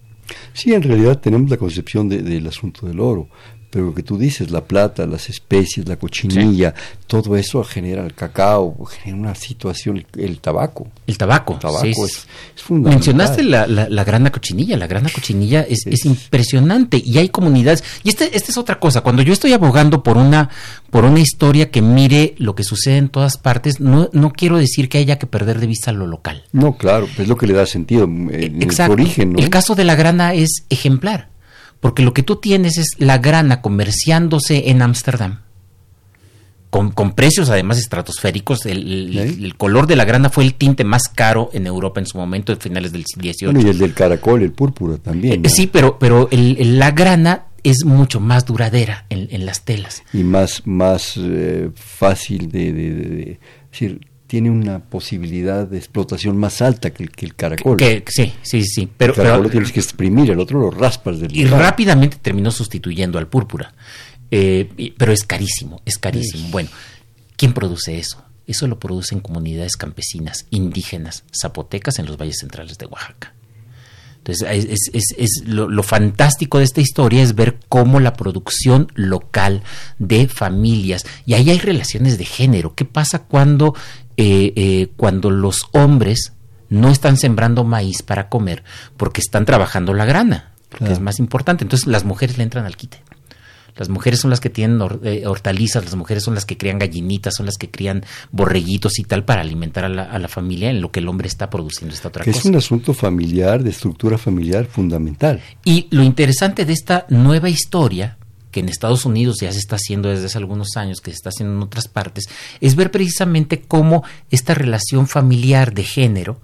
Sí, 0.53 0.73
en 0.73 0.83
realidad 0.83 1.19
tenemos 1.19 1.49
la 1.49 1.57
concepción 1.57 2.09
del 2.09 2.47
asunto 2.47 2.87
del 2.87 2.99
oro, 2.99 3.29
pero 3.75 3.87
lo 3.87 3.93
que 3.93 4.03
tú 4.03 4.17
dices, 4.17 4.51
la 4.51 4.63
plata, 4.63 5.05
las 5.05 5.29
especies, 5.29 5.85
la 5.85 5.97
cochinilla, 5.97 6.73
todo 7.07 7.35
eso 7.35 7.61
genera 7.65 8.05
el 8.05 8.13
cacao, 8.13 8.73
genera 8.85 9.21
una 9.21 9.35
situación, 9.35 10.05
el, 10.15 10.39
tabaco. 10.39 10.87
El 11.05 11.17
tabaco, 11.17 11.55
el 11.55 11.59
tabaco 11.59 12.05
es, 12.05 12.25
fundamental. 12.55 12.99
Mencionaste 12.99 13.43
la, 13.43 13.67
la, 13.67 14.03
grana 14.05 14.31
cochinilla, 14.31 14.77
la 14.77 14.87
grana 14.87 15.09
cochinilla 15.13 15.59
es, 15.67 15.85
es, 15.87 16.05
impresionante 16.05 17.03
y 17.05 17.17
hay 17.17 17.27
comunidades. 17.27 17.83
Y 18.05 18.07
esta 18.07 18.23
este 18.23 18.51
es 18.51 18.57
otra 18.57 18.79
cosa, 18.79 19.01
cuando 19.01 19.23
yo 19.23 19.33
estoy 19.33 19.51
abogando 19.51 20.03
por 20.03 20.15
una, 20.15 20.49
por 20.89 21.03
una 21.03 21.19
historia 21.19 21.69
que 21.69 21.81
mire 21.81 22.33
lo 22.37 22.55
que 22.55 22.63
sucede 22.63 22.95
en 22.95 23.09
todas 23.09 23.37
partes, 23.37 23.81
no, 23.81 24.09
no 24.13 24.31
quiero 24.31 24.57
decir 24.57 24.87
que 24.87 24.99
haya 24.99 25.19
que 25.19 25.27
perder 25.27 25.59
de 25.59 25.67
vista 25.67 25.91
lo 25.91 26.07
local. 26.07 26.45
No, 26.53 26.77
claro, 26.77 27.09
es 27.17 27.27
lo 27.27 27.35
que 27.35 27.45
le 27.45 27.51
da 27.51 27.65
sentido 27.65 28.05
en 28.05 28.61
Exacto. 28.63 28.93
el 28.93 29.01
origen. 29.01 29.37
El 29.37 29.49
caso 29.49 29.75
de 29.75 29.83
la 29.83 29.95
grana 29.95 30.33
es 30.33 30.63
ejemplar 30.69 31.34
porque 31.85 32.01
lo 32.01 32.15
que 32.15 32.23
tú 32.23 32.37
tienes 32.37 32.79
es 32.79 32.95
la 32.97 33.19
grana 33.19 33.61
comerciándose 33.61 34.71
en 34.71 34.81
Ámsterdam. 34.81 35.41
Con, 36.71 36.89
con, 36.89 37.13
precios 37.13 37.51
además 37.51 37.77
estratosféricos. 37.77 38.65
El, 38.65 39.53
color 39.55 39.85
de 39.85 39.95
la 39.95 40.03
grana 40.03 40.31
fue 40.31 40.45
el 40.45 40.55
tinte 40.55 40.83
más 40.83 41.03
caro 41.03 41.51
en 41.53 41.67
Europa 41.67 41.99
en 41.99 42.07
su 42.07 42.17
momento, 42.17 42.51
en 42.51 42.59
finales 42.59 42.91
del 42.91 43.03
18. 43.03 43.59
y 43.59 43.69
el 43.69 43.77
del 43.77 43.93
caracol, 43.93 44.41
el 44.41 44.51
púrpura 44.51 44.97
también. 44.97 45.45
Eh, 45.45 45.49
sí, 45.49 45.67
pero, 45.67 45.99
pero 45.99 46.27
la 46.31 46.89
grana 46.89 47.49
es 47.61 47.85
mucho 47.85 48.19
más 48.19 48.47
duradera 48.47 49.05
en, 49.11 49.45
las 49.45 49.61
telas. 49.61 50.01
Y 50.11 50.23
más, 50.23 50.63
más 50.65 51.13
eh, 51.17 51.69
fácil 51.75 52.49
de, 52.49 52.73
de, 52.73 53.39
decir, 53.71 54.01
tiene 54.35 54.49
una 54.49 54.79
posibilidad 54.79 55.65
de 55.65 55.77
explotación 55.77 56.35
más 56.35 56.61
alta 56.61 56.91
que, 56.91 57.05
el 57.05 57.35
caracol. 57.35 57.77
Que, 57.77 58.03
sí, 58.05 58.33
sí, 58.41 58.65
sí. 58.65 58.89
Pero, 58.97 59.13
el 59.13 59.17
caracol 59.17 59.43
lo 59.43 59.49
tienes 59.49 59.71
que 59.71 59.79
exprimir, 59.79 60.29
el 60.29 60.41
otro 60.41 60.59
lo 60.59 60.71
raspas 60.71 61.21
del 61.21 61.33
Y 61.33 61.45
rápidamente 61.45 62.17
terminó 62.21 62.51
sustituyendo 62.51 63.17
al 63.17 63.29
púrpura. 63.29 63.73
Eh, 64.29 64.93
pero 64.97 65.13
es 65.13 65.23
carísimo, 65.23 65.81
es 65.85 65.97
carísimo. 65.97 66.49
Bueno, 66.49 66.69
¿quién 67.37 67.53
produce 67.53 67.97
eso? 67.97 68.25
Eso 68.45 68.67
lo 68.67 68.77
producen 68.77 69.21
comunidades 69.21 69.77
campesinas, 69.77 70.47
indígenas, 70.49 71.23
zapotecas 71.33 71.97
en 71.99 72.05
los 72.05 72.17
valles 72.17 72.39
centrales 72.39 72.77
de 72.77 72.87
Oaxaca. 72.87 73.33
Entonces, 74.17 74.81
es, 74.91 75.43
lo, 75.45 75.81
fantástico 75.83 76.57
de 76.57 76.63
esta 76.63 76.81
historia 76.81 77.21
es 77.21 77.35
ver 77.35 77.59
cómo 77.69 78.01
la 78.01 78.13
producción 78.13 78.91
local 78.95 79.61
de 79.99 80.27
familias, 80.27 81.05
y 81.25 81.35
ahí 81.35 81.51
hay 81.51 81.59
relaciones 81.59 82.17
de 82.17 82.25
género. 82.25 82.73
¿Qué 82.73 82.83
pasa 82.83 83.19
cuando 83.19 83.75
eh, 84.17 84.53
eh, 84.55 84.87
cuando 84.95 85.29
los 85.29 85.67
hombres 85.71 86.33
no 86.69 86.89
están 86.89 87.17
sembrando 87.17 87.63
maíz 87.63 88.01
para 88.01 88.29
comer 88.29 88.63
porque 88.97 89.21
están 89.21 89.45
trabajando 89.45 89.93
la 89.93 90.05
grana, 90.05 90.51
que 90.77 90.91
es 90.91 90.99
más 90.99 91.19
importante. 91.19 91.63
Entonces 91.63 91.87
las 91.87 92.05
mujeres 92.05 92.37
le 92.37 92.43
entran 92.43 92.65
al 92.65 92.75
quite. 92.75 93.01
Las 93.77 93.89
mujeres 93.89 94.21
son 94.21 94.29
las 94.29 94.39
que 94.39 94.49
tienen 94.49 94.79
eh, 95.03 95.27
hortalizas, 95.27 95.83
las 95.83 95.95
mujeres 95.95 96.23
son 96.23 96.33
las 96.33 96.45
que 96.45 96.57
crían 96.57 96.79
gallinitas, 96.79 97.35
son 97.35 97.45
las 97.45 97.57
que 97.57 97.69
crían 97.69 98.05
borreguitos 98.31 98.99
y 98.99 99.03
tal 99.03 99.25
para 99.25 99.41
alimentar 99.41 99.83
a 99.83 99.89
la, 99.89 100.27
familia 100.29 100.69
en 100.69 100.81
lo 100.81 100.91
que 100.91 101.01
el 101.01 101.09
hombre 101.09 101.27
está 101.27 101.49
produciendo 101.49 101.93
esta 101.93 102.07
otra 102.07 102.23
cosa. 102.23 102.37
Es 102.37 102.45
un 102.45 102.55
asunto 102.55 102.93
familiar, 102.93 103.63
de 103.63 103.71
estructura 103.71 104.17
familiar 104.17 104.65
fundamental. 104.65 105.41
Y 105.65 105.87
lo 105.91 106.03
interesante 106.03 106.63
de 106.63 106.71
esta 106.71 107.05
nueva 107.09 107.49
historia 107.49 108.17
que 108.55 108.61
en 108.61 108.69
Estados 108.69 109.03
Unidos 109.03 109.39
ya 109.41 109.51
se 109.51 109.59
está 109.59 109.75
haciendo 109.75 110.07
desde 110.07 110.27
hace 110.27 110.37
algunos 110.37 110.77
años, 110.77 111.01
que 111.01 111.11
se 111.11 111.15
está 111.15 111.27
haciendo 111.27 111.57
en 111.57 111.61
otras 111.61 111.89
partes, 111.89 112.29
es 112.61 112.77
ver 112.77 112.89
precisamente 112.89 113.63
cómo 113.63 114.05
esta 114.31 114.53
relación 114.53 115.09
familiar 115.09 115.73
de 115.73 115.83
género 115.83 116.39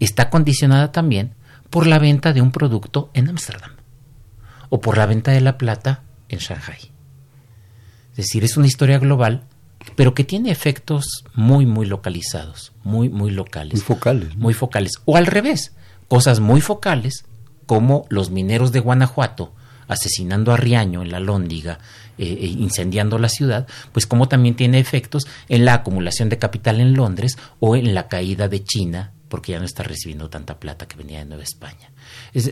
está 0.00 0.30
condicionada 0.30 0.90
también 0.90 1.34
por 1.70 1.86
la 1.86 2.00
venta 2.00 2.32
de 2.32 2.40
un 2.40 2.50
producto 2.50 3.08
en 3.14 3.28
Ámsterdam 3.28 3.70
o 4.68 4.80
por 4.80 4.98
la 4.98 5.06
venta 5.06 5.30
de 5.30 5.42
la 5.42 5.56
plata 5.56 6.02
en 6.28 6.40
Shanghai. 6.40 6.90
Es 8.10 8.16
decir, 8.16 8.42
es 8.42 8.56
una 8.56 8.66
historia 8.66 8.98
global, 8.98 9.44
pero 9.94 10.12
que 10.12 10.24
tiene 10.24 10.50
efectos 10.50 11.22
muy, 11.34 11.66
muy 11.66 11.86
localizados, 11.86 12.72
muy, 12.82 13.08
muy 13.08 13.30
locales. 13.30 13.74
Muy 13.74 13.80
focales. 13.80 14.36
Muy 14.36 14.54
focales. 14.54 14.90
O 15.04 15.16
al 15.16 15.26
revés, 15.26 15.72
cosas 16.08 16.40
muy 16.40 16.60
focales 16.60 17.26
como 17.66 18.06
los 18.08 18.30
mineros 18.30 18.72
de 18.72 18.80
Guanajuato 18.80 19.53
asesinando 19.88 20.52
a 20.52 20.56
Riaño 20.56 21.02
en 21.02 21.10
la 21.10 21.20
Lóndiga, 21.20 21.78
eh, 22.16 22.38
eh, 22.40 22.46
incendiando 22.46 23.18
la 23.18 23.28
ciudad, 23.28 23.66
pues 23.92 24.06
como 24.06 24.28
también 24.28 24.54
tiene 24.54 24.78
efectos 24.78 25.26
en 25.48 25.64
la 25.64 25.74
acumulación 25.74 26.28
de 26.28 26.38
capital 26.38 26.80
en 26.80 26.94
Londres 26.94 27.36
o 27.60 27.76
en 27.76 27.94
la 27.94 28.08
caída 28.08 28.48
de 28.48 28.62
China 28.62 29.12
porque 29.28 29.50
ya 29.50 29.58
no 29.58 29.64
está 29.64 29.82
recibiendo 29.82 30.30
tanta 30.30 30.60
plata 30.60 30.86
que 30.86 30.96
venía 30.96 31.18
de 31.18 31.24
Nueva 31.24 31.42
España. 31.42 31.90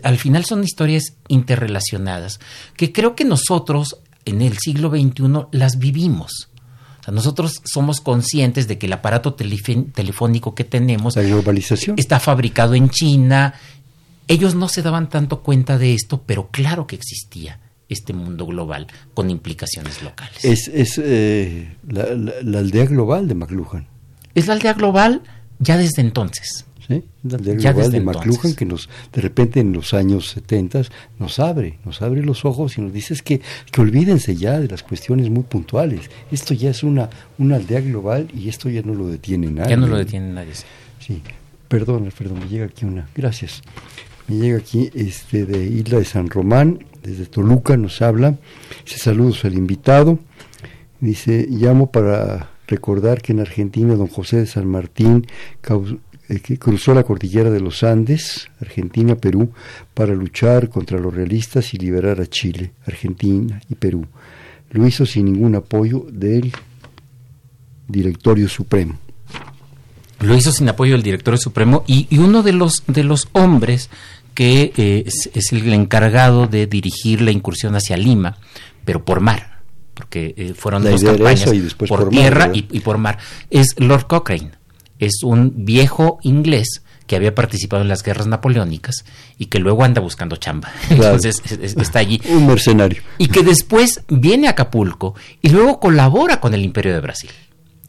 al 0.03 0.19
final 0.19 0.45
son 0.45 0.65
historias 0.65 1.15
interrelacionadas 1.29 2.41
que 2.77 2.91
creo 2.91 3.15
que 3.15 3.25
nosotros 3.25 3.99
en 4.25 4.43
el 4.43 4.59
siglo 4.59 4.91
XXI 4.91 5.47
las 5.53 5.79
vivimos. 5.79 6.49
nosotros 7.07 7.61
somos 7.65 8.01
conscientes 8.01 8.69
de 8.69 8.79
que 8.79 8.87
el 8.87 8.93
aparato 8.95 9.35
telefónico 9.35 10.57
que 10.57 10.65
tenemos 10.65 11.17
está 11.97 12.19
fabricado 12.21 12.75
en 12.75 12.91
China, 12.91 13.55
ellos 14.33 14.55
no 14.55 14.69
se 14.69 14.83
daban 14.83 15.09
tanto 15.09 15.43
cuenta 15.43 15.77
de 15.79 15.93
esto, 15.93 16.23
pero 16.25 16.49
claro 16.51 16.87
que 16.87 16.97
existía 16.97 17.61
este 17.89 18.15
mundo 18.15 18.47
global 18.47 18.87
con 19.13 19.29
implicaciones 19.29 20.03
locales. 20.03 20.43
Es, 20.45 20.69
es 20.69 20.99
eh, 21.03 21.77
la, 21.87 22.59
aldea 22.59 22.87
global 22.87 23.29
de 23.29 23.35
McLuhan. 23.35 23.87
Es 24.35 24.47
la 24.47 24.55
aldea 24.55 24.73
global 24.73 25.23
ya 25.59 25.77
desde 25.77 26.01
entonces. 26.01 26.65
Sí, 26.89 27.05
la 27.23 27.37
aldea 27.37 27.73
global 27.73 27.93
de 27.93 28.01
McLuhan 28.01 28.55
que 28.55 28.65
nos, 28.65 28.89
de 29.13 29.21
repente 29.21 29.61
en 29.61 29.75
los 29.75 29.93
años 29.93 30.31
70 30.31 30.85
nos 31.19 31.39
abre, 31.39 31.79
nos 31.85 32.01
abre 32.01 32.23
los 32.23 32.47
ojos 32.47 32.79
y 32.79 32.81
nos 32.81 32.93
dice 32.93 33.15
que, 33.23 33.43
que 33.71 33.81
olvídense 33.83 34.35
ya 34.35 34.59
de 34.59 34.69
las 34.69 34.83
cuestiones 34.83 35.29
muy 35.29 35.45
puntuales. 35.45 36.11
Esto 36.31 36.55
ya 36.55 36.71
es 36.71 36.83
una, 36.83 37.11
una 37.37 37.57
aldea 37.57 37.81
global 37.81 38.29
y 38.35 38.49
esto 38.49 38.71
ya 38.71 38.81
no 38.81 38.95
lo 38.95 39.09
detiene 39.09 39.51
nadie. 39.51 39.71
Ya 39.71 39.77
no 39.77 39.87
lo 39.87 39.99
detiene 39.99 40.33
nadie. 40.33 40.55
Sí, 40.99 41.21
perdón, 41.69 42.07
Alfredo, 42.07 42.35
me 42.35 42.49
llega 42.49 42.65
aquí 42.65 42.87
una. 42.87 43.07
Gracias. 43.15 43.63
Me 44.29 44.37
llega 44.37 44.59
aquí 44.59 44.91
este 44.95 45.47
de 45.47 45.65
Isla 45.65 45.99
de 45.99 46.05
San 46.05 46.29
Román, 46.29 46.85
desde 47.03 47.27
Toluca 47.27 47.77
nos 47.77 48.01
habla. 48.03 48.37
Dice 48.85 48.99
saludos 48.99 49.45
al 49.45 49.55
invitado. 49.55 50.19
Dice, 51.01 51.47
llamo 51.51 51.91
para 51.91 52.51
recordar 52.69 53.21
que 53.21 53.33
en 53.33 53.41
Argentina 53.41 53.95
don 53.95 54.07
José 54.07 54.39
de 54.39 54.47
San 54.47 54.67
Martín 54.69 55.27
eh, 56.29 56.59
cruzó 56.59 56.95
la 56.95 57.03
cordillera 57.03 57.51
de 57.51 57.61
los 57.61 57.83
Andes, 57.83 58.49
Argentina, 58.61 59.17
Perú, 59.17 59.51
para 59.95 60.15
luchar 60.15 60.69
contra 60.69 60.99
los 60.99 61.13
realistas 61.13 61.75
y 61.75 61.79
liberar 61.79 62.21
a 62.21 62.27
Chile, 62.27 62.73
Argentina 62.87 63.61
y 63.69 63.75
Perú. 63.75 64.07
Lo 64.71 64.87
hizo 64.87 65.05
sin 65.05 65.27
ningún 65.27 65.57
apoyo 65.57 66.07
del 66.11 66.53
Directorio 67.89 68.49
Supremo. 68.49 68.99
Lo 70.23 70.37
hizo 70.37 70.53
sin 70.53 70.69
apoyo 70.69 70.93
del 70.93 71.03
director 71.03 71.39
supremo 71.39 71.85
y, 71.87 72.19
uno 72.19 72.43
de 72.43 72.53
los, 72.53 72.85
de 72.87 73.05
los 73.05 73.29
hombres 73.33 73.91
que 74.35 74.73
eh, 74.77 75.05
es, 75.07 75.53
el 75.53 75.73
encargado 75.73 76.47
de 76.47 76.67
dirigir 76.67 77.21
la 77.21 77.31
incursión 77.31 77.75
hacia 77.77 77.97
Lima, 77.97 78.39
pero 78.85 79.05
por 79.05 79.21
mar, 79.21 79.61
porque 79.95 80.35
eh, 80.37 80.55
fueron 80.55 80.85
dos 80.85 81.03
campañas, 81.03 81.51
por, 81.75 82.09
tierra 82.09 82.51
y, 82.53 82.81
por 82.81 82.99
mar, 82.99 83.19
es 83.51 83.75
Lord 83.79 84.07
Cochrane. 84.07 84.53
Es 84.99 85.23
un 85.25 85.65
viejo 85.65 86.19
inglés 86.23 86.83
que 87.07 87.17
había 87.17 87.35
participado 87.35 87.83
en 87.83 87.89
las 87.89 88.03
guerras 88.03 88.27
napoleónicas 88.27 89.05
y 89.37 89.47
que 89.47 89.59
luego 89.59 89.85
anda 89.85 90.01
buscando 90.01 90.37
chamba. 90.37 90.71
Entonces 90.91 91.43
está 91.77 91.99
allí. 91.99 92.21
Un 92.31 92.47
mercenario. 92.47 93.03
Y 93.19 93.29
que 93.29 93.43
después 93.43 94.03
viene 94.09 94.47
a 94.47 94.51
Acapulco 94.51 95.15
y 95.43 95.51
luego 95.51 95.81
colabora 95.81 96.41
con 96.41 96.55
el 96.55 96.63
Imperio 96.63 96.95
de 96.95 97.01
Brasil. 97.01 97.31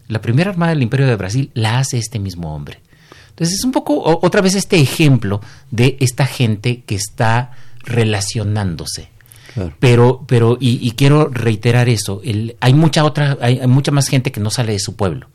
La 0.08 0.22
primera 0.22 0.52
armada 0.52 0.72
del 0.72 0.84
Imperio 0.84 1.08
de 1.08 1.16
Brasil 1.16 1.52
la 1.54 1.80
hace 1.80 1.98
este 1.98 2.20
mismo 2.20 2.54
hombre. 2.56 2.82
Entonces 3.30 3.58
es 3.58 3.64
un 3.64 3.72
poco 3.72 4.02
otra 4.04 4.42
vez 4.42 4.56
este 4.56 4.80
ejemplo 4.80 5.42
de 5.72 5.98
esta 6.00 6.26
gente 6.26 6.84
que 6.86 6.96
está 6.96 7.52
relacionándose. 7.80 9.10
Pero, 9.80 10.24
pero, 10.28 10.58
y, 10.60 10.92
quiero 10.92 11.28
reiterar 11.28 11.88
eso, 11.88 12.22
hay 12.60 12.74
mucha 12.74 13.04
otra, 13.04 13.38
hay, 13.40 13.66
mucha 13.68 13.92
más 13.92 14.08
gente 14.08 14.32
que 14.32 14.40
no 14.40 14.50
sale 14.50 14.74
de 14.74 14.80
su 14.80 14.96
pueblo. 14.96 15.28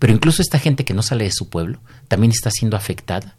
Pero 0.00 0.12
incluso 0.12 0.42
esta 0.42 0.58
gente 0.58 0.84
que 0.84 0.94
no 0.94 1.02
sale 1.02 1.24
de 1.24 1.30
su 1.30 1.48
pueblo 1.48 1.78
también 2.08 2.32
está 2.32 2.50
siendo 2.50 2.76
afectada 2.76 3.36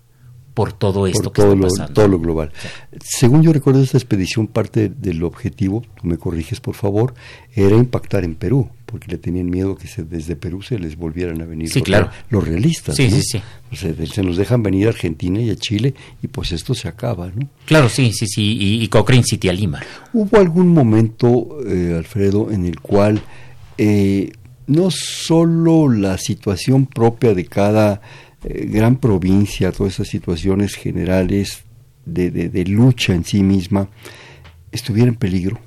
por 0.54 0.72
todo 0.74 1.08
esto 1.08 1.32
que 1.32 1.41
está 1.41 1.56
pasando. 1.56 1.93
todo 1.93 2.08
lo 2.08 2.20
global. 2.20 2.51
Según 3.04 3.41
yo 3.41 3.51
recuerdo, 3.54 3.82
esta 3.82 3.97
expedición, 3.97 4.47
parte 4.47 4.89
del 4.89 5.24
objetivo, 5.24 5.84
tú 5.99 6.08
me 6.08 6.18
corriges 6.18 6.60
por 6.60 6.76
favor, 6.76 7.16
era 7.56 7.76
impactar 7.76 8.24
en 8.24 8.36
Perú, 8.36 8.70
porque 8.86 9.08
le 9.10 9.18
tenían 9.18 9.49
miedo 9.49 9.76
que 9.76 9.88
se, 9.88 10.04
desde 10.04 10.36
Perú 10.36 10.62
se 10.62 10.78
les 10.78 10.95
volvieran 10.95 11.41
a 11.41 11.45
venir 11.45 11.74
los, 11.74 11.84
claro. 11.84 12.12
los 12.30 12.47
realistas. 12.47 12.95
Sí, 12.95 13.10
sí, 13.10 13.22
sí. 13.24 13.41
se 13.72 14.24
nos 14.24 14.38
dejan 14.38 14.62
venir 14.62 14.88
a 14.88 14.89
Argentina 14.91 15.41
y 15.41 15.49
a 15.49 15.56
Chile 15.56 15.95
y 16.22 16.28
pues 16.28 16.51
esto 16.51 16.76
se 16.76 16.88
acaba, 16.88 17.32
¿no? 17.36 17.49
Claro, 17.66 17.89
sí, 17.89 18.14
sí, 18.14 18.28
sí. 18.28 18.58
Y, 18.60 18.84
y 18.84 18.88
Cochrane 18.89 19.24
City 19.24 19.49
a 19.49 19.54
Lima. 19.54 19.82
¿Hubo 20.14 20.38
algún 20.38 20.70
momento, 20.70 21.58
eh, 21.68 21.95
Alfredo, 21.97 22.51
en 22.51 22.66
el 22.66 22.80
cual 22.80 23.22
eh, 23.78 24.32
no 24.68 24.89
solo 24.91 25.89
la 25.89 26.18
situación 26.18 26.86
propia 26.86 27.34
de 27.34 27.45
cada 27.45 28.01
eh, 28.44 28.66
gran 28.66 28.98
provincia, 28.98 29.72
todas 29.72 29.94
esas 29.94 30.08
situaciones 30.08 30.76
generales 30.76 31.64
de, 32.06 32.66
lucha 32.68 33.14
en 33.14 33.24
sí 33.24 33.44
misma 33.44 33.88
estuviera 34.72 35.10
en 35.10 35.16
peligro 35.16 35.60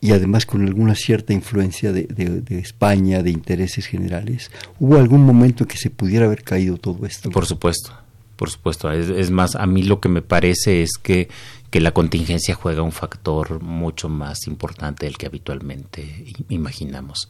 y 0.00 0.12
además 0.12 0.44
con 0.44 0.66
alguna 0.66 0.94
cierta 0.94 1.32
influencia 1.32 1.92
de, 1.92 2.04
de, 2.04 2.58
España, 2.58 3.22
de 3.22 3.30
intereses 3.30 3.86
generales. 3.86 4.50
¿Hubo 4.80 4.96
algún 4.96 5.24
momento 5.24 5.62
en 5.64 5.68
que 5.68 5.78
se 5.78 5.90
pudiera 5.90 6.26
haber 6.26 6.42
caído 6.42 6.76
todo 6.76 7.06
esto? 7.06 7.30
Por 7.30 7.46
supuesto, 7.46 7.92
por 8.36 8.50
supuesto. 8.50 8.90
Es, 8.90 9.30
más, 9.30 9.54
a 9.54 9.64
mí 9.66 9.84
lo 9.84 10.00
que 10.00 10.08
me 10.08 10.20
parece 10.20 10.82
es 10.82 10.94
que, 11.00 11.28
que, 11.70 11.80
la 11.80 11.92
contingencia 11.92 12.56
juega 12.56 12.82
un 12.82 12.90
factor 12.90 13.62
mucho 13.62 14.08
más 14.08 14.48
importante 14.48 15.06
del 15.06 15.16
que 15.16 15.26
habitualmente 15.26 16.26
imaginamos. 16.48 17.28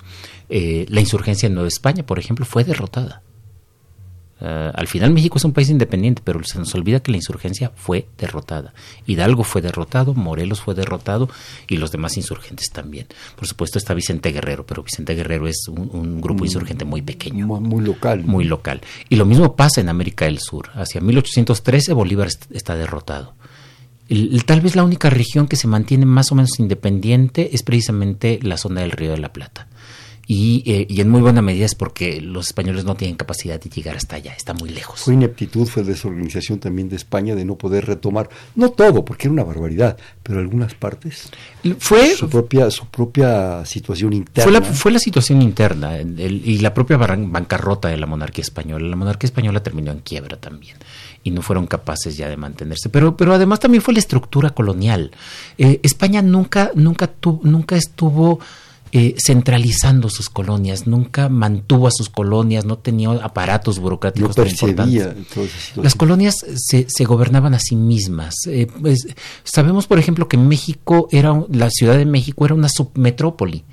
Eh, 0.48 0.86
la 0.88 1.00
insurgencia 1.00 1.48
en 1.48 1.54
Nueva 1.54 1.68
España, 1.68 2.06
por 2.06 2.18
ejemplo, 2.18 2.46
fue 2.46 2.64
derrotada. 2.64 3.22
Eh, 4.44 4.72
al 4.74 4.88
final 4.88 5.12
México 5.12 5.38
es 5.38 5.44
un 5.44 5.52
país 5.52 5.70
independiente, 5.70 6.20
pero 6.24 6.42
se 6.42 6.58
nos 6.58 6.74
olvida 6.74 7.00
que 7.00 7.12
la 7.12 7.18
insurgencia 7.18 7.70
fue 7.76 8.08
derrotada. 8.18 8.74
Hidalgo 9.06 9.44
fue 9.44 9.62
derrotado, 9.62 10.14
Morelos 10.14 10.60
fue 10.60 10.74
derrotado 10.74 11.28
y 11.68 11.76
los 11.76 11.92
demás 11.92 12.16
insurgentes 12.16 12.70
también. 12.70 13.06
Por 13.36 13.46
supuesto 13.46 13.78
está 13.78 13.94
Vicente 13.94 14.32
Guerrero, 14.32 14.66
pero 14.66 14.82
Vicente 14.82 15.14
Guerrero 15.14 15.46
es 15.46 15.68
un, 15.68 16.20
grupo 16.20 16.42
mm, 16.42 16.46
insurgente 16.46 16.84
muy 16.84 17.02
pequeño. 17.02 17.46
Muy, 17.46 17.84
local. 17.84 18.24
Muy 18.24 18.44
local. 18.44 18.80
Y 19.08 19.14
lo 19.14 19.26
mismo 19.26 19.54
pasa 19.54 19.80
en 19.80 19.88
América 19.88 20.24
del 20.24 20.40
Sur. 20.40 20.70
Hacia 20.74 21.00
1813 21.00 21.92
Bolívar 21.92 22.28
está 22.50 22.74
derrotado. 22.74 23.34
tal 24.44 24.60
vez 24.60 24.74
la 24.74 24.82
única 24.82 25.08
región 25.08 25.46
que 25.46 25.56
se 25.56 25.68
mantiene 25.68 26.04
más 26.04 26.32
o 26.32 26.34
menos 26.34 26.58
independiente 26.58 27.50
es 27.54 27.62
precisamente 27.62 28.40
la 28.42 28.56
zona 28.56 28.80
del 28.80 28.90
Río 28.90 29.12
de 29.12 29.18
la 29.18 29.32
Plata. 29.32 29.68
Eh, 30.28 30.86
y, 30.88 31.00
en 31.00 31.08
muy 31.10 31.20
buena 31.20 31.42
medida 31.42 31.66
es 31.66 31.74
porque 31.74 32.20
los 32.20 32.46
españoles 32.46 32.84
no 32.84 32.94
tienen 32.94 33.16
capacidad 33.16 33.60
de 33.60 33.68
llegar 33.68 33.96
hasta 33.96 34.16
allá, 34.16 34.32
está 34.32 34.54
muy 34.54 34.70
lejos. 34.70 35.00
Fue 35.00 35.14
ineptitud, 35.14 35.66
fue 35.66 35.82
desorganización 35.82 36.58
también 36.58 36.88
de 36.88 36.96
España 36.96 37.34
de 37.34 37.44
no 37.44 37.56
poder 37.56 37.86
retomar, 37.86 38.30
no 38.54 38.70
todo, 38.70 39.04
porque 39.04 39.26
era 39.26 39.32
una 39.32 39.44
barbaridad, 39.44 39.96
pero 40.22 40.38
algunas 40.38 40.74
partes. 40.74 41.28
Fue 41.78 42.14
su 42.14 42.28
propia, 42.28 42.70
su 42.70 42.86
propia 42.86 43.64
situación 43.66 44.12
interna. 44.12 44.62
Fue 44.62 44.92
la, 44.92 44.98
situación 44.98 45.42
interna 45.42 45.98
y 46.00 46.58
la 46.58 46.72
propia 46.72 46.96
bancarrota 46.96 47.88
de 47.88 47.96
la 47.96 48.06
monarquía 48.06 48.42
española. 48.42 48.88
La 48.88 48.96
monarquía 48.96 49.26
española 49.26 49.62
terminó 49.62 49.90
en 49.90 49.98
quiebra 49.98 50.36
también 50.36 50.76
y 51.24 51.30
no 51.30 51.42
fueron 51.42 51.66
capaces 51.66 52.16
ya 52.16 52.28
de 52.28 52.36
mantenerse. 52.36 52.88
Pero, 52.88 53.16
pero 53.16 53.34
además 53.34 53.60
también 53.60 53.82
fue 53.82 53.94
la 53.94 54.00
estructura 54.00 54.50
colonial. 54.50 55.10
Eh, 55.58 55.80
España 55.82 56.22
nunca, 56.22 56.70
nunca, 56.74 57.10
nunca 57.42 57.76
estuvo 57.76 58.40
eh, 58.94 59.14
centralizando 59.16 60.10
sus 60.10 60.28
colonias, 60.28 60.86
nunca 60.86 61.30
mantuvo 61.30 61.86
a 61.86 61.90
sus 61.90 62.10
colonias, 62.10 62.66
no 62.66 62.76
tenía 62.76 63.10
aparatos 63.10 63.78
burocráticos 63.78 64.36
no 64.36 64.44
importantes. 64.44 65.16
Las 65.76 65.94
colonias 65.94 66.34
se, 66.56 66.84
se, 66.90 67.04
gobernaban 67.06 67.54
a 67.54 67.58
sí 67.58 67.74
mismas. 67.74 68.34
Eh, 68.46 68.66
pues, 68.82 69.08
sabemos, 69.44 69.86
por 69.86 69.98
ejemplo, 69.98 70.28
que 70.28 70.36
México 70.36 71.08
era, 71.10 71.42
la 71.48 71.70
Ciudad 71.70 71.96
de 71.96 72.04
México 72.04 72.44
era 72.44 72.54
una 72.54 72.68
submetrópoli. 72.68 73.64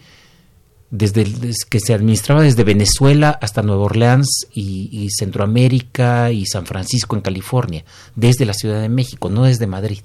Desde, 0.90 1.26
que 1.70 1.80
se 1.82 1.94
administraba 1.94 2.42
desde 2.42 2.64
Venezuela 2.64 3.38
hasta 3.42 3.62
Nueva 3.62 3.84
Orleans 3.84 4.48
y, 4.54 4.90
y 4.90 5.10
Centroamérica 5.12 6.32
y 6.32 6.46
San 6.46 6.66
Francisco 6.66 7.18
en 7.18 7.22
California, 7.22 7.84
desde 8.16 8.46
la 8.46 8.54
Ciudad 8.54 8.82
de 8.82 8.90
México, 8.90 9.30
no 9.30 9.44
desde 9.44 9.68
Madrid. 9.68 10.00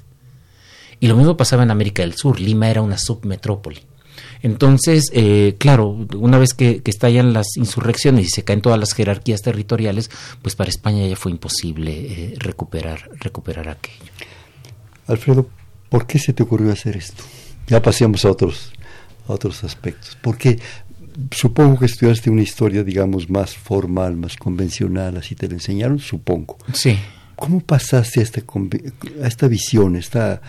Y 0.98 1.06
lo 1.06 1.16
mismo 1.16 1.36
pasaba 1.36 1.62
en 1.62 1.70
América 1.70 2.02
del 2.02 2.14
Sur, 2.14 2.40
Lima 2.40 2.68
era 2.68 2.82
una 2.82 2.98
submetrópoli. 2.98 3.93
Entonces, 4.45 5.11
eh, 5.14 5.57
claro, 5.57 6.07
una 6.18 6.36
vez 6.36 6.53
que, 6.53 6.82
estallan 6.84 7.32
las 7.32 7.57
insurrecciones 7.57 8.26
y 8.26 8.28
se 8.28 8.45
caen 8.45 8.61
todas 8.61 8.78
las 8.78 8.92
jerarquías 8.92 9.40
territoriales, 9.40 10.11
pues 10.42 10.55
para 10.55 10.68
España 10.68 11.07
ya 11.07 11.16
fue 11.16 11.32
imposible 11.32 11.92
eh, 11.92 12.34
recuperar, 12.36 13.09
recuperar 13.20 13.70
aquello. 13.70 14.12
Alfredo, 15.07 15.49
¿por 15.88 16.07
qué 16.07 16.18
se 16.18 16.34
te 16.34 16.42
ocurrió 16.42 16.72
hacer 16.72 16.95
esto? 16.95 17.24
Ya 17.68 17.80
pasemos 17.80 18.26
a 18.26 18.32
otros, 18.32 18.70
a 19.26 19.32
otros 19.32 19.64
aspectos. 19.64 20.18
Porque 20.20 20.59
supongo 21.30 21.78
que 21.78 21.86
estudiaste 21.86 22.28
una 22.28 22.42
historia, 22.42 22.84
digamos, 22.84 23.30
más 23.30 23.57
formal, 23.57 24.14
más 24.18 24.36
convencional, 24.36 25.16
así 25.16 25.34
te 25.34 25.49
la 25.49 25.55
enseñaron, 25.55 25.99
supongo. 25.99 26.59
Sí. 26.74 26.99
¿Cómo 27.34 27.61
pasaste 27.61 28.20
a 28.20 28.22
esta, 28.22 28.42
a 29.22 29.26
esta 29.26 29.49
visión, 29.49 29.97
a 29.97 30.01
esta 30.01 30.42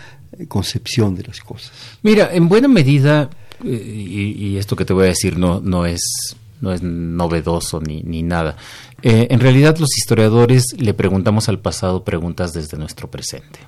concepción 0.48 1.14
de 1.14 1.22
las 1.22 1.40
cosas? 1.40 1.72
Mira, 2.02 2.28
en 2.34 2.50
buena 2.50 2.68
medida 2.68 3.30
y, 3.64 4.56
esto 4.56 4.76
que 4.76 4.84
te 4.84 4.92
voy 4.92 5.04
a 5.04 5.08
decir 5.08 5.38
no, 5.38 5.60
no 5.60 5.86
es 5.86 6.36
no 6.60 6.72
es 6.72 6.82
novedoso 6.82 7.80
ni, 7.80 8.02
ni 8.02 8.22
nada. 8.22 8.56
Eh, 9.02 9.28
en 9.30 9.40
realidad 9.40 9.76
los 9.78 9.96
historiadores 9.96 10.74
le 10.78 10.94
preguntamos 10.94 11.48
al 11.48 11.58
pasado 11.58 12.04
preguntas 12.04 12.52
desde 12.52 12.78
nuestro 12.78 13.10
presente. 13.10 13.60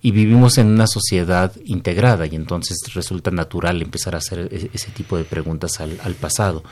Y 0.00 0.10
vivimos 0.10 0.58
en 0.58 0.66
una 0.66 0.86
sociedad 0.86 1.52
integrada 1.64 2.26
y 2.26 2.34
entonces 2.34 2.76
resulta 2.92 3.30
natural 3.30 3.80
empezar 3.80 4.14
a 4.14 4.18
hacer 4.18 4.50
e, 4.52 4.70
ese 4.74 4.90
tipo 4.90 5.16
de 5.16 5.24
preguntas 5.24 5.80
al, 5.80 6.14
pasado. 6.14 6.62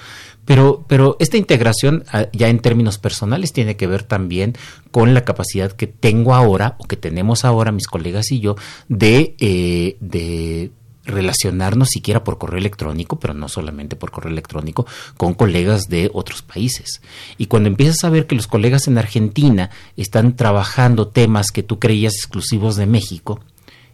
Pero, 0.44 0.84
pero 0.86 1.16
esta 1.18 1.38
integración 1.38 2.05
ah, 2.12 2.26
ya 2.32 2.48
en 2.48 2.59
términos 2.59 2.98
personales 2.98 3.55
tiene 3.55 3.76
que 3.76 3.86
ver 3.86 4.03
también 4.03 4.55
con 4.90 5.14
la 5.14 5.24
capacidad 5.24 5.72
que 5.72 5.86
tengo 5.86 6.34
ahora 6.34 6.76
o 6.78 6.84
que 6.84 6.96
tenemos 6.96 7.46
ahora 7.46 7.72
mis 7.72 7.86
colegas 7.86 8.30
y 8.32 8.40
yo 8.40 8.57
de, 8.88 9.34
eh, 9.38 9.96
de 10.00 10.70
relacionarnos 11.05 11.88
siquiera 11.88 12.24
por 12.24 12.38
correo 12.38 12.59
electrónico, 12.59 13.18
pero 13.18 13.34
no 13.34 13.48
solamente 13.48 13.96
por 13.96 14.11
correo 14.11 14.32
electrónico, 14.32 14.86
con 15.16 15.34
colegas 15.34 15.88
de 15.88 16.11
otros 16.12 16.42
países. 16.42 17.03
Y 17.38 17.46
cuando 17.46 17.68
empiezas 17.68 18.05
a 18.05 18.11
ver 18.11 18.26
que 18.26 18.36
los 18.36 18.46
colegas 18.46 18.86
en 18.86 18.98
Argentina 18.98 19.70
están 19.96 20.36
trabajando 20.36 21.09
temas 21.09 21.50
que 21.50 21.62
tú 21.62 21.78
creías 21.78 22.14
exclusivos 22.14 22.76
de 22.76 22.86
México, 22.86 23.40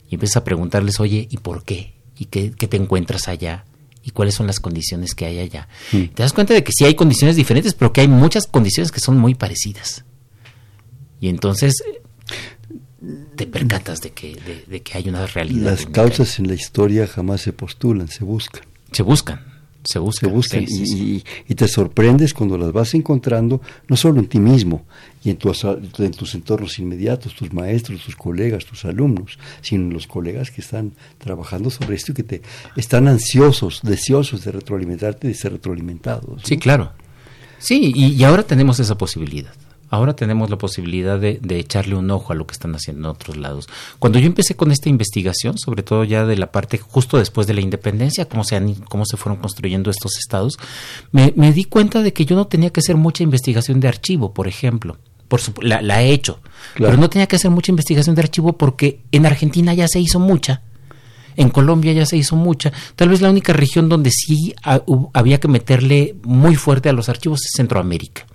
y 0.09 0.14
empiezas 0.14 0.38
a 0.38 0.44
preguntarles, 0.44 1.00
oye, 1.00 1.28
¿y 1.30 1.36
por 1.38 1.64
qué? 1.64 1.94
¿Y 2.18 2.26
qué, 2.26 2.50
te 2.50 2.76
encuentras 2.76 3.28
allá? 3.28 3.64
¿Y 4.02 4.11
cuáles 4.11 4.34
son 4.34 4.46
las 4.46 4.59
condiciones 4.59 5.14
que 5.14 5.26
hay 5.26 5.38
allá? 5.38 5.68
Mm. 5.92 6.04
Te 6.14 6.22
das 6.22 6.32
cuenta 6.32 6.54
de 6.54 6.64
que 6.64 6.72
sí 6.72 6.84
hay 6.84 6.94
condiciones 6.94 7.36
diferentes, 7.36 7.74
pero 7.74 7.92
que 7.92 8.00
hay 8.00 8.09
muchas 8.09 8.46
condiciones 8.46 8.90
que 8.90 9.00
son 9.00 9.18
muy 9.18 9.34
parecidas. 9.34 10.04
Y 11.20 11.28
entonces 11.28 11.74
te 13.36 13.46
percatas 13.46 14.01
de 14.01 14.11
que, 14.11 14.36
de, 14.66 14.82
que 14.82 14.99
hay 14.99 15.09
una 15.09 15.26
realidad. 15.26 15.70
Las 15.70 15.86
causas 15.86 16.38
en 16.38 16.49
la 16.49 16.55
historia 16.55 17.07
jamás 17.07 17.42
se 17.42 17.53
postulan, 17.53 18.09
se 18.09 18.24
buscan. 18.24 18.62
Se 18.90 19.03
buscan, 19.03 19.40
se 19.84 19.99
buscan. 19.99 20.30
Se 20.30 20.34
buscan 20.34 20.64
y, 20.68 21.55
te 21.55 21.68
sorprendes 21.68 22.34
cuando 22.34 22.59
las 22.59 22.72
vas 22.72 22.94
encontrando, 22.94 23.61
no 23.86 23.96
solo 23.96 24.18
en 24.18 24.26
ti 24.26 24.40
mismo 24.40 24.84
y 25.22 25.30
en, 25.30 25.36
tu, 25.36 25.53
en 25.99 26.11
tus 26.11 26.34
entornos 26.34 26.78
inmediatos, 26.78 27.34
tus 27.34 27.53
maestros, 27.53 28.03
tus 28.05 28.16
colegas, 28.16 28.64
tus 28.64 28.84
alumnos, 28.84 29.38
sino 29.61 29.84
en 29.84 29.92
los 29.92 30.07
colegas 30.07 30.51
que 30.51 30.61
están 30.61 30.94
trabajando 31.18 31.70
sobre 31.70 31.94
esto 31.94 32.12
y 32.12 32.14
que 32.16 32.24
te 32.24 32.42
están 32.76 33.07
ansiosos, 33.07 33.80
deseosos 33.82 34.44
de 34.44 34.53
retroalimentarte 34.53 35.28
y 35.28 35.30
de 35.30 35.36
ser 35.36 35.53
retroalimentados. 35.53 36.42
Sí, 36.44 36.59
claro. 36.59 36.92
Sí, 37.59 37.92
y 37.94 38.22
ahora 38.24 38.44
tenemos 38.44 38.80
esa 38.80 38.96
posibilidad. 38.96 39.53
Ahora 39.91 40.14
tenemos 40.14 40.51
la 40.51 40.59
posibilidad 40.59 41.18
de, 41.18 41.41
echarle 41.49 41.95
un 41.95 42.11
ojo 42.11 42.32
a 42.32 42.36
lo 42.36 42.47
que 42.47 42.53
están 42.53 42.74
haciendo 42.74 43.09
en 43.09 43.14
otros 43.14 43.36
lados. 43.36 43.68
Cuando 43.99 44.18
yo 44.18 44.26
empecé 44.26 44.55
con 44.55 44.70
esta 44.70 44.89
investigación, 44.89 45.59
sobre 45.59 45.82
todo 45.82 46.05
ya 46.05 46.26
de 46.26 46.36
la 46.36 46.53
parte 46.53 46.78
justo 46.78 47.18
después 47.18 47.47
de 47.47 47.55
la 47.55 47.61
independencia, 47.61 48.26
cómo 48.26 48.45
se, 48.45 48.57
han, 48.57 48.74
cómo 48.74 49.07
se 49.07 49.16
fueron 49.16 49.41
construyendo 49.41 49.91
estos 49.91 50.18
estados, 50.18 50.59
me, 51.11 51.30
di 51.53 51.64
cuenta 51.64 52.03
de 52.03 52.12
que 52.12 52.24
yo 52.24 52.36
no 52.36 52.47
tenía 52.47 52.70
que 52.70 52.80
hacer 52.80 52.97
mucha 52.97 53.22
investigación 53.22 53.80
de 53.80 53.89
archivo, 53.89 54.34
por 54.34 54.47
ejemplo. 54.47 54.99
Por 55.28 55.41
la, 55.62 56.03
he 56.03 56.11
hecho, 56.11 56.41
pero 56.74 56.97
no 56.97 57.11
tenía 57.11 57.26
que 57.26 57.36
hacer 57.36 57.51
mucha 57.51 57.70
investigación 57.70 58.14
de 58.14 58.22
archivo 58.22 58.57
porque 58.57 59.03
en 59.12 59.26
Argentina 59.26 59.74
ya 59.74 59.86
se 59.86 60.01
hizo 60.01 60.18
mucha 60.18 60.62
en 61.39 61.51
Colombia 61.51 61.93
ya 61.93 62.05
se 62.05 62.16
hizo 62.16 62.34
mucha. 62.34 62.72
Tal 62.97 63.09
vez 63.09 63.20
la 63.20 63.30
única 63.30 63.53
región 63.53 63.89
donde 63.89 64.11
sí 64.11 64.55
había 65.12 65.39
que 65.39 65.47
meterle 65.47 66.16
muy 66.24 66.57
fuerte 66.57 66.89
a 66.89 66.93
los 66.93 67.09
archivos 67.09 67.45
es 67.45 67.53
Centroamérica. 67.55 68.26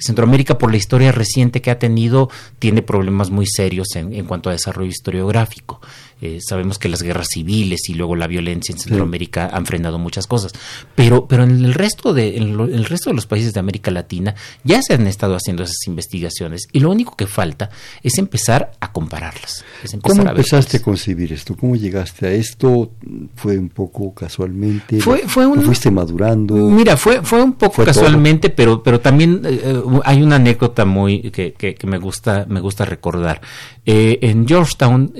Centroamérica, 0.00 0.58
por 0.58 0.70
la 0.70 0.76
historia 0.76 1.12
reciente 1.12 1.60
que 1.60 1.70
ha 1.70 1.78
tenido, 1.78 2.30
tiene 2.58 2.82
problemas 2.82 3.30
muy 3.30 3.46
serios 3.46 3.94
en, 3.96 4.12
en 4.12 4.26
cuanto 4.26 4.48
a 4.48 4.52
desarrollo 4.52 4.90
historiográfico. 4.90 5.80
Eh, 6.22 6.38
sabemos 6.46 6.78
que 6.78 6.90
las 6.90 7.02
guerras 7.02 7.28
civiles 7.32 7.88
y 7.88 7.94
luego 7.94 8.14
la 8.14 8.26
violencia 8.26 8.74
en 8.74 8.78
Centroamérica 8.78 9.48
han 9.50 9.64
frenado 9.64 9.98
muchas 9.98 10.26
cosas, 10.26 10.52
pero, 10.94 11.26
pero 11.26 11.44
en 11.44 11.64
el 11.64 11.72
resto 11.72 12.12
de 12.12 12.36
en 12.36 12.60
el 12.60 12.84
resto 12.84 13.08
de 13.08 13.16
los 13.16 13.26
países 13.26 13.54
de 13.54 13.60
América 13.60 13.90
Latina 13.90 14.34
ya 14.62 14.82
se 14.82 14.94
han 14.94 15.06
estado 15.06 15.34
haciendo 15.34 15.62
esas 15.62 15.86
investigaciones 15.86 16.68
y 16.72 16.80
lo 16.80 16.90
único 16.90 17.16
que 17.16 17.26
falta 17.26 17.70
es 18.02 18.18
empezar 18.18 18.72
a 18.80 18.92
compararlas. 18.92 19.64
¿Cómo 20.02 20.20
empezaste 20.22 20.76
a 20.76 20.82
concebir 20.82 21.32
esto? 21.32 21.56
¿Cómo 21.56 21.74
llegaste 21.74 22.26
a 22.26 22.32
esto? 22.32 22.90
¿Fue 23.34 23.56
un 23.56 23.70
poco 23.70 24.12
casualmente? 24.12 25.00
Fue, 25.00 25.20
fue 25.26 25.46
un, 25.46 25.62
fuiste 25.62 25.90
madurando? 25.90 26.54
Mira, 26.54 26.98
fue, 26.98 27.22
fue 27.22 27.42
un 27.42 27.54
poco 27.54 27.82
casualmente, 27.82 28.50
pero, 28.50 28.82
pero 28.82 29.00
también 29.00 29.40
eh, 29.46 29.58
eh, 29.64 29.82
hay 30.04 30.22
una 30.22 30.36
anécdota 30.36 30.84
muy 30.84 31.30
que, 31.30 31.54
que, 31.54 31.86
me 31.86 31.96
gusta 31.96 32.44
me 32.46 32.60
gusta 32.60 32.84
recordar. 32.84 33.40
en 33.86 34.46
Georgetown 34.46 35.14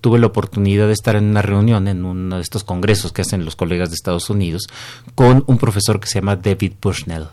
tuve 0.00 0.18
la 0.18 0.26
oportunidad 0.26 0.45
oportunidad 0.46 0.86
de 0.86 0.92
estar 0.92 1.16
en 1.16 1.24
una 1.24 1.42
reunión, 1.42 1.88
en 1.88 2.04
uno 2.04 2.36
de 2.36 2.42
estos 2.42 2.62
congresos 2.62 3.12
que 3.12 3.22
hacen 3.22 3.44
los 3.44 3.56
colegas 3.56 3.90
de 3.90 3.96
Estados 3.96 4.30
Unidos, 4.30 4.68
con 5.14 5.42
un 5.46 5.58
profesor 5.58 5.98
que 5.98 6.06
se 6.06 6.20
llama 6.20 6.36
David 6.36 6.74
Bushnell. 6.80 7.26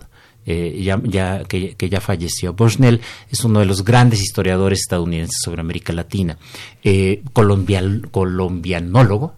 eh, 0.46 0.82
ya, 0.84 1.02
ya, 1.04 1.44
que, 1.46 1.76
ya 1.90 2.02
falleció. 2.02 2.54
Bushnell 2.54 3.02
es 3.30 3.44
uno 3.46 3.60
de 3.60 3.66
los 3.66 3.84
grandes 3.84 4.22
historiadores 4.22 4.82
estadounidenses 4.82 5.40
sobre 5.42 5.62
América 5.62 5.94
Latina, 5.94 6.38
eh, 6.84 7.24
colombianólogo, 7.32 9.34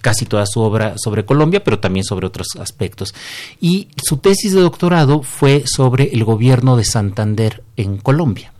casi 0.00 0.26
toda 0.26 0.46
su 0.46 0.60
obra 0.60 0.94
sobre 0.96 1.24
Colombia, 1.24 1.64
pero 1.64 1.80
también 1.80 2.04
sobre 2.04 2.26
otros 2.26 2.48
aspectos. 2.60 3.14
Y 3.60 3.88
su 4.00 4.18
tesis 4.18 4.52
de 4.52 4.60
doctorado 4.60 5.22
fue 5.22 5.64
sobre 5.66 6.10
el 6.12 6.24
gobierno 6.24 6.76
de 6.76 6.84
Santander 6.84 7.64
en 7.76 7.98
Colombia. 7.98 8.52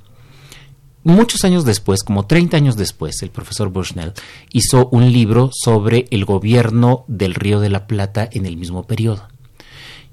Muchos 1.05 1.44
años 1.44 1.64
después, 1.64 2.03
como 2.03 2.26
30 2.26 2.57
años 2.57 2.76
después, 2.76 3.22
el 3.22 3.30
profesor 3.30 3.68
Bushnell 3.70 4.12
hizo 4.53 4.88
un 4.88 5.12
libro 5.12 5.51
sobre 5.53 6.07
el 6.11 6.24
gobierno 6.24 7.05
del 7.07 7.34
Río 7.34 7.61
de 7.61 7.70
la 7.70 7.86
Plata 7.86 8.28
en 8.30 8.46
el 8.46 8.57
mismo 8.57 8.84
periodo. 8.84 9.28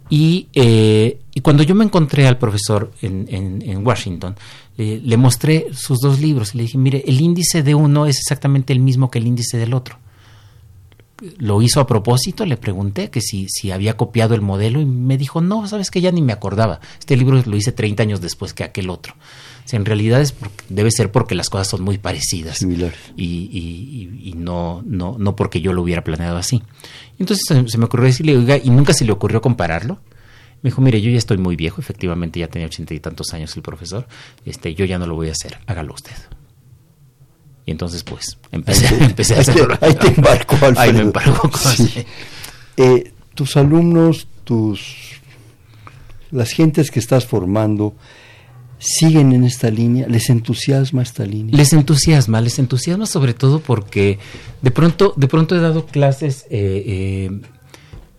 Y, 0.09 0.49
eh, 0.53 1.19
y 1.33 1.41
cuando 1.41 1.63
yo 1.63 1.73
me 1.73 1.83
encontré 1.83 2.27
al 2.27 2.37
profesor 2.37 2.91
en, 3.01 3.27
en, 3.29 3.85
Washington, 3.85 4.35
le 4.77 5.17
mostré 5.17 5.67
sus 5.73 5.99
dos 5.99 6.19
libros 6.19 6.53
y 6.53 6.57
le 6.57 6.63
dije, 6.63 6.77
mire, 6.77 7.03
el 7.07 7.19
índice 7.19 7.63
de 7.63 7.73
uno 7.73 8.05
es 8.05 8.17
exactamente 8.19 8.71
el 8.71 8.79
mismo 8.79 9.09
que 9.09 9.17
el 9.17 9.25
índice 9.25 9.57
del 9.57 9.73
otro. 9.73 9.97
Lo 11.37 11.61
hizo 11.61 11.79
a 11.79 11.87
propósito, 11.87 12.45
le 12.45 12.57
pregunté 12.57 13.09
que 13.09 13.21
si, 13.21 13.47
si 13.49 13.71
había 13.71 13.97
copiado 13.97 14.35
el 14.35 14.41
modelo 14.41 14.79
y 14.79 14.85
me 14.85 15.17
dijo, 15.17 15.41
no, 15.41 15.65
sabes 15.67 15.89
que 15.89 16.01
ya 16.01 16.11
ni 16.11 16.21
me 16.21 16.33
acordaba. 16.33 16.81
Este 16.99 17.17
libro 17.17 17.41
lo 17.43 17.57
hice 17.57 17.71
30 17.71 18.03
años 18.03 18.21
después 18.21 18.53
que 18.53 18.63
aquel 18.63 18.91
otro. 18.91 19.15
En 19.71 19.85
realidad 19.85 20.21
es 20.21 20.35
debe 20.69 20.91
ser 20.91 21.11
porque 21.11 21.35
las 21.35 21.49
cosas 21.49 21.67
son 21.67 21.81
muy 21.81 21.97
parecidas. 21.97 22.61
Y, 22.61 22.75
y, 23.15 24.29
y, 24.29 24.33
no, 24.33 24.83
no, 24.85 25.17
no 25.17 25.35
porque 25.35 25.61
yo 25.61 25.73
lo 25.73 25.81
hubiera 25.81 26.03
planeado 26.03 26.37
así. 26.37 26.61
Entonces 27.17 27.43
se, 27.67 27.77
me 27.77 27.85
ocurrió 27.85 28.05
decirle, 28.05 28.37
oiga, 28.37 28.57
¿y 28.57 28.69
nunca 28.69 28.93
se 28.93 29.05
le 29.05 29.11
ocurrió 29.11 29.41
compararlo? 29.41 29.99
Me 30.61 30.69
dijo, 30.69 30.81
mire, 30.81 31.01
yo 31.01 31.09
ya 31.09 31.17
estoy 31.17 31.37
muy 31.37 31.55
viejo, 31.55 31.81
efectivamente 31.81 32.39
ya 32.39 32.47
tenía 32.47 32.67
ochenta 32.67 32.93
y 32.93 32.99
tantos 32.99 33.33
años 33.33 33.55
el 33.55 33.61
profesor, 33.61 34.07
este, 34.45 34.73
yo 34.73 34.85
ya 34.85 34.97
no 34.97 35.05
lo 35.05 35.15
voy 35.15 35.29
a 35.29 35.31
hacer, 35.31 35.59
hágalo 35.67 35.93
usted. 35.93 36.15
Y 37.65 37.71
entonces, 37.71 38.03
pues, 38.03 38.37
empecé, 38.51 38.87
empecé 39.03 39.35
a 39.35 39.39
hacerlo. 39.39 39.77
Ahí 39.81 39.95
te 39.95 40.07
embarcó, 40.07 40.53
Alfredo. 40.55 40.79
Ahí 40.79 40.93
me 40.93 41.01
embarcó. 41.01 41.51
Eh, 42.77 43.13
tus 43.33 43.57
alumnos, 43.57 44.27
tus 44.43 45.21
las 46.31 46.51
gentes 46.51 46.91
que 46.91 46.99
estás 46.99 47.25
formando, 47.25 47.95
siguen 48.79 49.33
en 49.33 49.43
esta 49.43 49.69
línea? 49.69 50.07
¿Les 50.07 50.29
entusiasma 50.29 51.01
esta 51.01 51.25
línea? 51.25 51.55
Les 51.55 51.73
entusiasma, 51.73 52.41
les 52.41 52.59
entusiasma 52.59 53.05
sobre 53.05 53.33
todo 53.33 53.59
porque 53.59 54.19
de 54.61 54.71
pronto, 54.71 55.13
de 55.15 55.27
pronto 55.27 55.55
he 55.55 55.59
dado 55.59 55.85
clases 55.85 56.45
eh, 56.49 56.83
eh, 56.85 57.41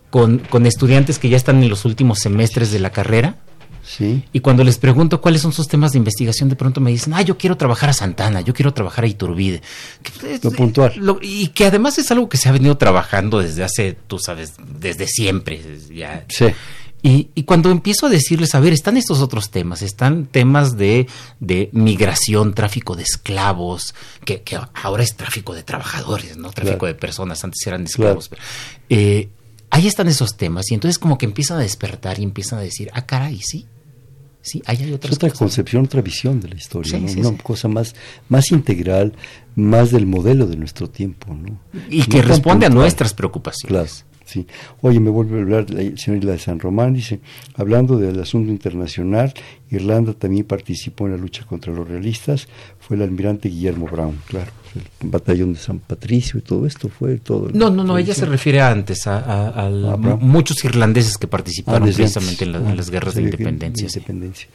con, 0.09 0.39
con, 0.39 0.65
estudiantes 0.65 1.19
que 1.19 1.29
ya 1.29 1.37
están 1.37 1.61
en 1.63 1.69
los 1.69 1.85
últimos 1.85 2.19
semestres 2.19 2.71
de 2.71 2.79
la 2.79 2.91
carrera. 2.91 3.37
Sí. 3.83 4.23
Y 4.33 4.41
cuando 4.41 4.65
les 4.65 4.77
pregunto 4.77 5.21
cuáles 5.21 5.41
son 5.41 5.53
sus 5.53 5.67
temas 5.69 5.93
de 5.93 5.99
investigación, 5.99 6.49
de 6.49 6.57
pronto 6.57 6.81
me 6.81 6.91
dicen, 6.91 7.13
ah, 7.13 7.21
yo 7.21 7.37
quiero 7.37 7.55
trabajar 7.55 7.89
a 7.89 7.93
Santana, 7.93 8.41
yo 8.41 8.53
quiero 8.53 8.73
trabajar 8.73 9.05
a 9.05 9.07
Iturbide. 9.07 9.61
Lo 10.43 10.51
puntual. 10.51 10.93
y 11.21 11.47
que 11.49 11.65
además 11.65 11.97
es 11.97 12.11
algo 12.11 12.27
que 12.27 12.35
se 12.35 12.49
ha 12.49 12.51
venido 12.51 12.77
trabajando 12.77 13.39
desde 13.39 13.63
hace, 13.63 13.93
tú 14.07 14.19
sabes, 14.19 14.55
desde 14.77 15.07
siempre. 15.07 15.61
Ya. 15.89 16.25
Sí. 16.27 16.47
Y, 17.03 17.43
cuando 17.43 17.71
empiezo 17.71 18.07
a 18.07 18.09
decirles, 18.09 18.53
a 18.55 18.59
ver, 18.59 18.73
están 18.73 18.97
estos 18.97 19.21
otros 19.21 19.49
temas, 19.49 19.81
están 19.81 20.25
temas 20.25 20.77
de, 20.77 21.07
de 21.39 21.69
migración, 21.71 22.53
tráfico 22.53 22.95
de 22.95 23.03
esclavos, 23.03 23.95
que, 24.25 24.43
ahora 24.73 25.03
es 25.03 25.15
tráfico 25.15 25.53
de 25.53 25.63
trabajadores, 25.63 26.37
¿no? 26.37 26.51
Tráfico 26.51 26.85
de 26.85 26.95
personas, 26.95 27.43
antes 27.43 27.65
eran 27.65 27.83
esclavos. 27.83 28.29
Eh, 28.89 29.29
ahí 29.69 29.87
están 29.87 30.07
esos 30.07 30.35
temas 30.35 30.69
y 30.71 30.73
entonces 30.73 30.99
como 30.99 31.17
que 31.17 31.25
empiezan 31.25 31.59
a 31.59 31.61
despertar 31.61 32.19
y 32.19 32.23
empiezan 32.23 32.59
a 32.59 32.63
decir, 32.63 32.89
ah, 32.93 33.05
caray, 33.05 33.39
sí. 33.41 33.65
Sí, 34.41 34.61
ahí 34.65 34.77
hay 34.81 34.93
otras 34.93 35.11
es 35.11 35.17
otra 35.17 35.29
concepción, 35.31 35.85
otra 35.85 36.01
visión 36.01 36.39
de 36.39 36.47
la 36.47 36.55
historia, 36.55 36.97
una 36.97 37.37
cosa 37.39 37.67
más, 37.67 37.95
más 38.29 38.51
integral, 38.51 39.13
más 39.55 39.91
del 39.91 40.05
modelo 40.05 40.47
de 40.47 40.55
nuestro 40.55 40.89
tiempo. 40.89 41.33
¿no? 41.33 41.59
Y 41.89 42.03
que 42.03 42.21
responde 42.21 42.65
a 42.65 42.69
nuestras 42.69 43.13
preocupaciones. 43.13 44.05
Claro. 44.05 44.06
Sí. 44.27 44.45
Oye, 44.81 44.99
me 44.99 45.09
vuelve 45.09 45.39
a 45.39 45.41
hablar 45.41 45.65
el 45.69 45.97
señor 45.97 46.17
Isla 46.19 46.33
de 46.33 46.39
San 46.39 46.59
Román, 46.59 46.93
dice, 46.93 47.21
hablando 47.55 47.97
del 47.97 48.19
asunto 48.19 48.51
internacional, 48.51 49.33
Irlanda 49.71 50.11
también 50.11 50.43
participó 50.43 51.05
en 51.05 51.13
la 51.13 51.17
lucha 51.17 51.45
contra 51.45 51.71
los 51.71 51.87
realistas, 51.87 52.49
fue 52.77 52.97
el 52.97 53.03
almirante 53.03 53.47
Guillermo 53.47 53.87
Brown, 53.87 54.19
claro, 54.27 54.51
el 54.75 55.09
batallón 55.09 55.53
de 55.53 55.59
San 55.59 55.79
Patricio 55.79 56.39
y 56.39 56.41
todo 56.41 56.67
esto 56.67 56.89
fue 56.89 57.19
todo. 57.19 57.49
No, 57.53 57.69
no, 57.69 57.85
no, 57.85 57.97
ella 57.97 58.13
se 58.13 58.25
refiere 58.25 58.59
antes 58.59 59.07
a, 59.07 59.69
muchos 60.19 60.61
irlandeses 60.65 61.17
que 61.17 61.27
participaron 61.27 61.83
precisamente 61.83 62.43
en, 62.43 62.55
en, 62.55 62.75
las 62.75 62.89
guerras 62.89 63.15
de 63.15 63.21
independencia. 63.21 63.87
independencia. 63.87 64.49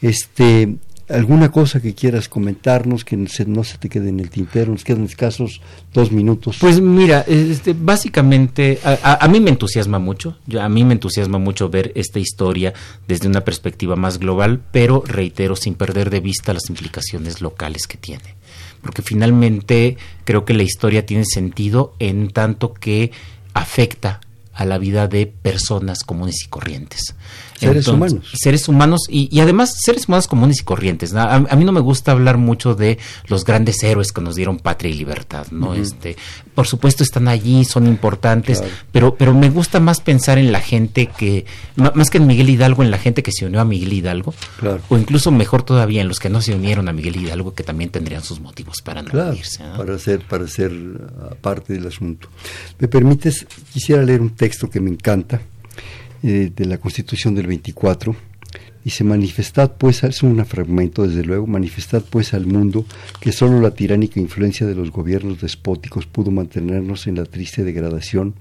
Este, 0.00 0.76
¿Alguna 1.08 1.50
cosa 1.50 1.80
que 1.80 1.94
quieras 1.94 2.28
comentarnos 2.28 3.02
que 3.02 3.16
no 3.16 3.64
se 3.64 3.78
te 3.78 3.88
quede 3.88 4.10
en 4.10 4.20
el 4.20 4.28
tintero? 4.28 4.72
Nos 4.72 4.84
quedan 4.84 5.04
escasos 5.04 5.62
dos 5.94 6.12
minutos. 6.12 6.58
Pues 6.60 6.80
mira, 6.80 7.24
este, 7.26 7.72
básicamente 7.72 8.78
a, 8.84 9.26
mí 9.28 9.40
me 9.40 9.48
entusiasma 9.48 9.98
mucho, 9.98 10.36
a 10.60 10.68
mí 10.68 10.84
me 10.84 10.92
entusiasma 10.92 11.38
mucho 11.38 11.70
ver 11.70 11.92
esta 11.94 12.18
historia 12.18 12.74
desde 13.06 13.26
una 13.26 13.42
perspectiva 13.42 13.96
más 13.96 14.18
global, 14.18 14.60
pero 14.70 15.02
reitero, 15.06 15.56
sin 15.56 15.76
perder 15.76 16.10
de 16.10 16.20
vista 16.20 16.52
las 16.52 16.68
implicaciones 16.68 17.40
locales 17.40 17.86
que 17.86 17.96
tiene. 17.96 18.34
Porque 18.82 19.00
finalmente 19.00 19.96
creo 20.24 20.44
que 20.44 20.52
la 20.52 20.62
historia 20.62 21.06
tiene 21.06 21.24
sentido 21.24 21.94
en 22.00 22.28
tanto 22.28 22.74
que 22.74 23.12
afecta 23.54 24.20
a 24.52 24.64
la 24.66 24.76
vida 24.76 25.08
de 25.08 25.26
personas 25.26 26.02
comunes 26.02 26.44
y 26.44 26.48
corrientes. 26.48 27.14
Seres 27.58 27.88
humanos. 27.88 28.30
Seres 28.34 28.68
humanos 28.68 29.00
y, 29.08 29.40
además 29.40 29.74
seres 29.80 30.08
humanos 30.08 30.28
comunes 30.28 30.60
y 30.60 30.64
corrientes. 30.64 31.14
A, 31.14 31.38
mí 31.40 31.64
no 31.64 31.72
me 31.72 31.80
gusta 31.80 32.12
hablar 32.12 32.38
mucho 32.38 32.74
de 32.74 32.98
los 33.26 33.44
grandes 33.44 33.82
héroes 33.82 34.12
que 34.12 34.20
nos 34.20 34.36
dieron 34.36 34.58
patria 34.58 34.90
y 34.90 34.94
libertad, 34.94 35.46
¿no? 35.50 35.74
este, 35.74 36.16
por 36.54 36.66
supuesto 36.66 37.02
están 37.02 37.28
allí, 37.28 37.64
son 37.64 37.86
importantes, 37.86 38.62
pero, 38.92 39.14
pero 39.14 39.34
me 39.34 39.50
gusta 39.50 39.80
más 39.80 40.00
pensar 40.00 40.38
en 40.38 40.52
la 40.52 40.60
gente 40.60 41.06
que, 41.06 41.46
más 41.76 42.10
que 42.10 42.18
en 42.18 42.26
Miguel 42.26 42.50
Hidalgo, 42.50 42.82
en 42.82 42.90
la 42.90 42.98
gente 42.98 43.22
que 43.22 43.32
se 43.32 43.46
unió 43.46 43.60
a 43.60 43.64
Miguel 43.64 43.92
Hidalgo, 43.92 44.34
o 44.88 44.98
incluso 44.98 45.30
mejor 45.30 45.62
todavía 45.62 46.00
en 46.00 46.08
los 46.08 46.18
que 46.18 46.30
no 46.30 46.40
se 46.40 46.54
unieron 46.54 46.88
a 46.88 46.92
Miguel 46.92 47.16
Hidalgo, 47.16 47.54
que 47.54 47.62
también 47.62 47.90
tendrían 47.90 48.22
sus 48.22 48.40
motivos 48.40 48.76
para 48.82 49.02
no 49.02 49.10
unirse. 49.30 49.62
Para 49.76 49.98
ser, 49.98 50.20
para 50.20 50.46
ser 50.46 50.72
ah, 51.20 51.34
parte 51.40 51.72
del 51.72 51.86
asunto. 51.86 52.28
¿Me 52.78 52.88
permites? 52.88 53.46
Quisiera 53.72 54.02
leer 54.02 54.20
un 54.20 54.30
texto 54.30 54.70
que 54.70 54.80
me 54.80 54.90
encanta 54.90 55.40
eh, 56.22 56.50
de 56.54 56.64
la 56.64 56.78
Constitución 56.78 57.34
del 57.34 57.46
24. 57.46 58.14
Dice, 58.84 59.04
manifestad 59.04 59.72
pues, 59.76 60.02
es 60.04 60.22
un 60.22 60.44
fragmento 60.46 61.06
desde 61.06 61.24
luego, 61.24 61.46
manifestad 61.46 62.02
pues 62.08 62.32
al 62.32 62.46
mundo 62.46 62.86
que 63.20 63.32
solo 63.32 63.60
la 63.60 63.72
tiránica 63.72 64.18
influencia 64.18 64.66
de 64.66 64.74
los 64.74 64.90
gobiernos 64.90 65.40
despóticos 65.40 66.06
pudo 66.06 66.30
mantenernos 66.30 67.06
en 67.06 67.16
la 67.16 67.24
triste 67.24 67.64
degradación 67.64 68.34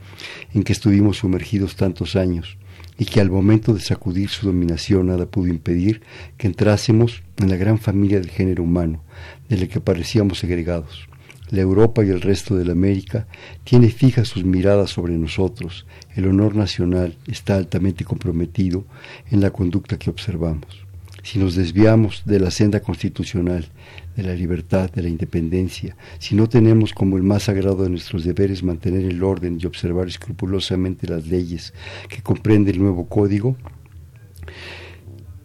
en 0.53 0.63
que 0.63 0.73
estuvimos 0.73 1.17
sumergidos 1.17 1.75
tantos 1.75 2.15
años, 2.15 2.57
y 2.97 3.05
que 3.05 3.19
al 3.19 3.29
momento 3.29 3.73
de 3.73 3.81
sacudir 3.81 4.29
su 4.29 4.45
dominación 4.47 5.07
nada 5.07 5.25
pudo 5.25 5.47
impedir 5.47 6.01
que 6.37 6.47
entrásemos 6.47 7.23
en 7.37 7.49
la 7.49 7.57
gran 7.57 7.77
familia 7.77 8.19
del 8.19 8.29
género 8.29 8.63
humano, 8.63 9.03
de 9.49 9.57
la 9.57 9.67
que 9.67 9.81
parecíamos 9.81 10.39
segregados 10.39 11.07
la 11.49 11.61
Europa 11.61 12.03
y 12.03 12.09
el 12.09 12.21
resto 12.21 12.55
de 12.55 12.65
la 12.65 12.73
América, 12.73 13.27
tiene 13.63 13.89
fijas 13.89 14.27
sus 14.27 14.43
miradas 14.43 14.89
sobre 14.89 15.17
nosotros. 15.17 15.85
El 16.15 16.27
honor 16.27 16.55
nacional 16.55 17.17
está 17.27 17.55
altamente 17.55 18.05
comprometido 18.05 18.85
en 19.31 19.41
la 19.41 19.51
conducta 19.51 19.97
que 19.97 20.09
observamos. 20.09 20.87
Si 21.23 21.39
nos 21.39 21.55
desviamos 21.55 22.23
de 22.25 22.39
la 22.39 22.51
senda 22.51 22.79
constitucional, 22.79 23.67
de 24.15 24.23
la 24.23 24.33
libertad, 24.33 24.89
de 24.89 25.01
la 25.01 25.09
independencia, 25.09 25.95
si 26.19 26.35
no 26.35 26.47
tenemos 26.47 26.93
como 26.93 27.17
el 27.17 27.23
más 27.23 27.43
sagrado 27.43 27.83
de 27.83 27.89
nuestros 27.89 28.23
deberes 28.23 28.63
mantener 28.63 29.03
el 29.03 29.21
orden 29.21 29.59
y 29.61 29.65
observar 29.65 30.07
escrupulosamente 30.07 31.05
las 31.07 31.27
leyes 31.27 31.73
que 32.07 32.21
comprende 32.21 32.71
el 32.71 32.79
nuevo 32.79 33.07
código, 33.07 33.57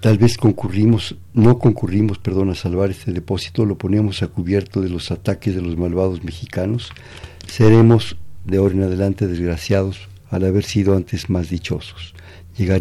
Tal 0.03 0.19
vez 0.19 0.37
concurrimos, 0.37 1.15
no 1.33 1.61
concurrimos, 1.61 2.19
perdón, 2.19 2.51
a 2.51 2.57
salvar 2.57 2.91
este 2.91 3.13
depósito, 3.13 3.65
lo 3.65 3.79
ponemos 3.79 4.25
a 4.25 4.27
cubierto 4.27 4.81
de 4.81 4.89
los 4.89 5.13
ataques 5.13 5.55
de 5.55 5.63
los 5.63 5.77
malvados 5.77 6.25
mexicanos, 6.25 6.91
seremos 7.47 8.17
de 8.45 8.57
ahora 8.57 8.75
en 8.75 8.83
adelante 8.83 9.29
desgraciados 9.29 10.09
al 10.29 10.45
haber 10.45 10.65
sido 10.65 10.97
antes 10.97 11.31
más 11.31 11.51
dichosos. 11.51 12.17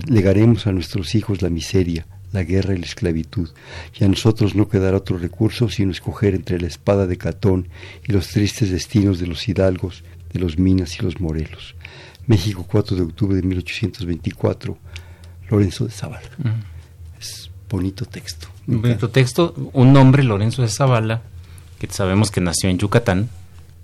legaremos 0.07 0.65
a 0.65 0.71
nuestros 0.71 1.13
hijos 1.13 1.43
la 1.43 1.51
miseria, 1.51 2.07
la 2.31 2.43
guerra 2.43 2.73
y 2.73 2.79
la 2.79 2.87
esclavitud, 2.87 3.51
y 3.99 4.03
a 4.03 4.07
nosotros 4.07 4.55
no 4.55 4.67
quedará 4.67 4.97
otro 4.97 5.19
recurso 5.19 5.69
sino 5.69 5.91
escoger 5.91 6.33
entre 6.33 6.59
la 6.59 6.65
espada 6.65 7.05
de 7.05 7.19
Catón 7.19 7.67
y 8.03 8.13
los 8.13 8.29
tristes 8.29 8.71
destinos 8.71 9.19
de 9.19 9.27
los 9.27 9.47
hidalgos, 9.47 10.03
de 10.33 10.39
los 10.39 10.57
Minas 10.57 10.97
y 10.97 11.03
los 11.03 11.21
Morelos. 11.21 11.75
México, 12.25 12.65
4 12.67 12.97
de 12.97 13.03
octubre 13.03 13.35
de 13.35 13.43
1824, 13.43 14.75
Lorenzo 15.51 15.85
de 15.85 15.91
Zavala 15.91 16.70
bonito 17.71 18.05
texto. 18.05 18.47
Un 18.67 18.81
bonito 18.81 19.09
texto, 19.09 19.55
un 19.73 19.93
nombre, 19.93 20.23
Lorenzo 20.23 20.61
de 20.61 20.67
Zavala, 20.67 21.21
que 21.79 21.87
sabemos 21.89 22.29
que 22.29 22.41
nació 22.41 22.69
en 22.69 22.77
Yucatán, 22.77 23.29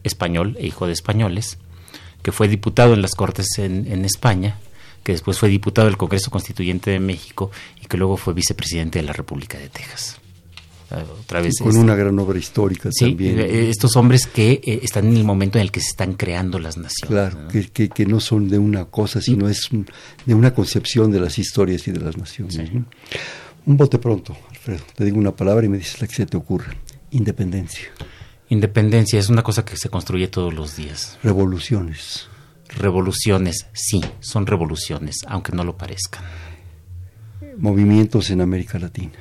español 0.03 0.55
e 0.59 0.67
hijo 0.67 0.85
de 0.85 0.93
españoles, 0.93 1.57
que 2.21 2.31
fue 2.31 2.47
diputado 2.47 2.93
en 2.93 3.01
las 3.01 3.15
Cortes 3.15 3.47
en, 3.57 4.05
España, 4.05 4.57
que 5.03 5.13
después 5.13 5.39
fue 5.39 5.49
diputado 5.49 5.87
del 5.87 5.97
Congreso 5.97 6.29
Constituyente 6.29 6.91
de 6.91 6.99
México 6.99 7.51
y 7.81 7.87
que 7.87 7.97
luego 7.97 8.17
fue 8.17 8.33
vicepresidente 8.33 8.99
de 8.99 9.05
la 9.05 9.13
República 9.13 9.57
de 9.57 9.69
Texas. 9.69 10.19
Ah, 10.89 11.03
otra 11.19 11.41
vez 11.41 11.55
con 11.61 11.75
una 11.75 11.95
gran 11.95 12.17
obra 12.17 12.39
histórica 12.39 12.89
también. 12.97 13.39
Eh, 13.39 13.69
estos 13.69 13.97
hombres 13.97 14.25
que 14.25 14.61
eh, 14.63 14.79
están 14.83 15.07
en 15.07 15.17
el 15.17 15.25
momento 15.25 15.57
en 15.57 15.63
el 15.63 15.71
que 15.71 15.81
se 15.81 15.89
están 15.89 16.13
creando 16.13 16.59
las 16.59 16.77
naciones. 16.77 17.09
Claro, 17.09 17.47
Que, 17.49 17.89
que, 17.89 18.05
no 18.05 18.21
son 18.21 18.47
de 18.47 18.57
una 18.57 18.85
cosa, 18.85 19.21
sino 19.21 19.49
es 19.49 19.67
de 20.25 20.33
una 20.33 20.53
concepción 20.53 21.11
de 21.11 21.19
las 21.19 21.39
historias 21.39 21.87
y 21.89 21.91
de 21.91 21.99
las 21.99 22.15
naciones. 22.15 22.57
Un 23.67 23.77
bote 23.77 23.99
pronto, 23.99 24.35
Alfredo. 24.49 24.83
Te 24.95 25.05
digo 25.05 25.19
una 25.19 25.35
palabra 25.35 25.63
y 25.63 25.69
me 25.69 25.77
dices 25.77 26.01
la 26.01 26.07
que 26.07 26.15
se 26.15 26.25
te 26.25 26.37
ocurra. 26.37 26.75
Independencia. 27.11 27.89
Independencia 28.49 29.19
es 29.19 29.29
una 29.29 29.43
cosa 29.43 29.63
que 29.63 29.77
se 29.77 29.89
construye 29.89 30.27
todos 30.27 30.51
los 30.51 30.75
días. 30.75 31.19
Revoluciones. 31.21 32.27
Revoluciones, 32.69 33.67
sí, 33.73 34.01
son 34.19 34.47
revoluciones, 34.47 35.17
aunque 35.27 35.51
no 35.51 35.63
lo 35.63 35.77
parezcan. 35.77 36.23
Movimientos 37.57 38.31
en 38.31 38.41
América 38.41 38.79
Latina 38.79 39.13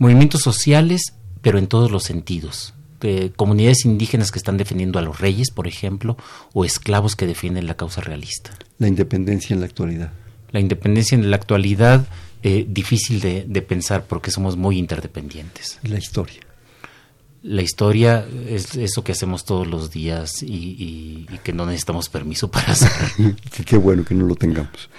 movimientos 0.00 0.40
sociales, 0.40 1.12
pero 1.42 1.58
en 1.58 1.68
todos 1.68 1.90
los 1.90 2.04
sentidos. 2.04 2.72
De 3.00 3.32
comunidades 3.36 3.84
indígenas 3.84 4.32
que 4.32 4.38
están 4.38 4.56
defendiendo 4.56 4.98
a 4.98 5.02
los 5.02 5.20
reyes, 5.20 5.50
por 5.50 5.68
ejemplo, 5.68 6.16
o 6.54 6.64
esclavos 6.64 7.16
que 7.16 7.26
defienden 7.26 7.66
la 7.66 7.76
causa 7.76 8.00
realista. 8.00 8.50
La 8.78 8.88
independencia 8.88 9.52
en 9.52 9.60
la 9.60 9.66
actualidad. 9.66 10.10
La 10.52 10.60
independencia 10.60 11.16
en 11.16 11.30
la 11.30 11.36
actualidad, 11.36 12.06
eh, 12.42 12.64
difícil 12.68 13.20
de, 13.20 13.44
de 13.46 13.62
pensar 13.62 14.06
porque 14.06 14.30
somos 14.30 14.56
muy 14.56 14.78
interdependientes. 14.78 15.78
La 15.82 15.98
historia 15.98 16.40
la 17.42 17.62
historia 17.62 18.26
es 18.48 18.74
eso 18.76 19.02
que 19.02 19.12
hacemos 19.12 19.44
todos 19.44 19.66
los 19.66 19.90
días 19.90 20.42
y, 20.42 21.26
que 21.42 21.52
no 21.52 21.64
necesitamos 21.64 22.08
permiso 22.08 22.50
para 22.50 22.72
hacer. 22.72 22.90
Qué 23.64 23.76
bueno 23.76 24.04
que 24.04 24.14
no 24.14 24.26
lo 24.26 24.34
tengamos. 24.34 24.90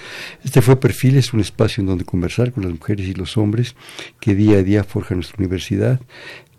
Este 0.44 0.62
fue 0.62 0.80
Perfiles, 0.80 1.34
un 1.34 1.40
espacio 1.40 1.82
en 1.82 1.88
donde 1.88 2.06
conversar 2.06 2.52
con 2.52 2.64
las 2.64 2.72
mujeres 2.72 3.08
y 3.08 3.14
los 3.14 3.38
hombres 3.38 3.76
que 4.20 4.34
día 4.34 4.58
a 4.58 4.64
día 4.64 4.84
forjan 4.84 5.18
nuestra 5.20 5.38
universidad. 5.38 6.00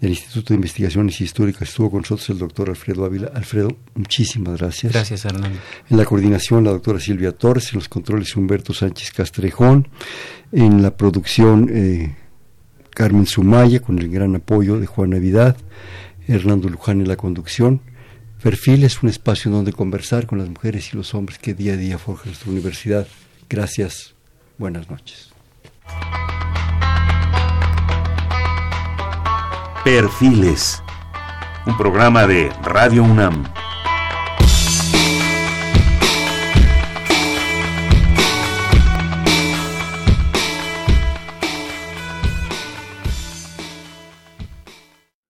Del 0.03 0.11
Instituto 0.11 0.49
de 0.49 0.57
Investigaciones 0.57 1.19
Históricas 1.19 1.69
estuvo 1.69 1.91
con 1.91 2.01
nosotros 2.01 2.29
el 2.29 2.39
doctor 2.39 2.69
Alfredo 2.69 3.07
Ávila. 3.07 3.31
Alfredo, 3.35 3.75
muchísimas 3.95 4.59
gracias. 4.59 4.93
Gracias, 4.93 5.25
Hernán. 5.25 5.53
En 5.89 5.97
la 5.97 6.05
coordinación, 6.05 6.65
la 6.65 6.73
doctora 6.73 7.01
Silvia 7.01 7.33
Torres, 7.33 7.73
en 7.73 7.79
los 7.79 7.89
controles, 7.89 8.37
Humberto 8.37 8.75
Sánchez 8.75 9.13
Castrejón, 9.13 9.89
en 10.53 10.83
la 10.83 10.95
producción... 10.95 11.71
Eh, 11.73 12.17
Carmen 12.95 13.27
Sumaya, 13.27 13.81
con 13.81 13.99
el 13.99 14.09
gran 14.09 14.37
apoyo 14.37 14.79
de 14.79 14.87
Juan 14.87 15.11
Navidad, 15.11 15.57
Hernando 16.29 16.69
Luján 16.69 17.01
en 17.01 17.09
la 17.09 17.17
conducción. 17.17 17.81
Perfil 18.43 18.85
es 18.85 19.03
un 19.03 19.09
espacio 19.09 19.51
donde 19.51 19.73
conversar 19.73 20.27
con 20.27 20.39
las 20.39 20.49
mujeres 20.49 20.93
y 20.93 20.97
los 20.97 21.15
hombres 21.15 21.39
que 21.39 21.55
día 21.55 21.75
a 21.75 21.77
día 21.77 21.99
forjan 21.99 22.29
nuestra 22.29 22.51
universidad. 22.51 23.07
Gracias. 23.49 24.15
Buenas 24.59 24.91
noches. 24.91 25.31
Perfiles, 29.85 30.81
un 31.67 31.77
programa 31.77 32.25
de 32.29 32.53
Radio 32.63 33.03
UNAM. 33.03 33.43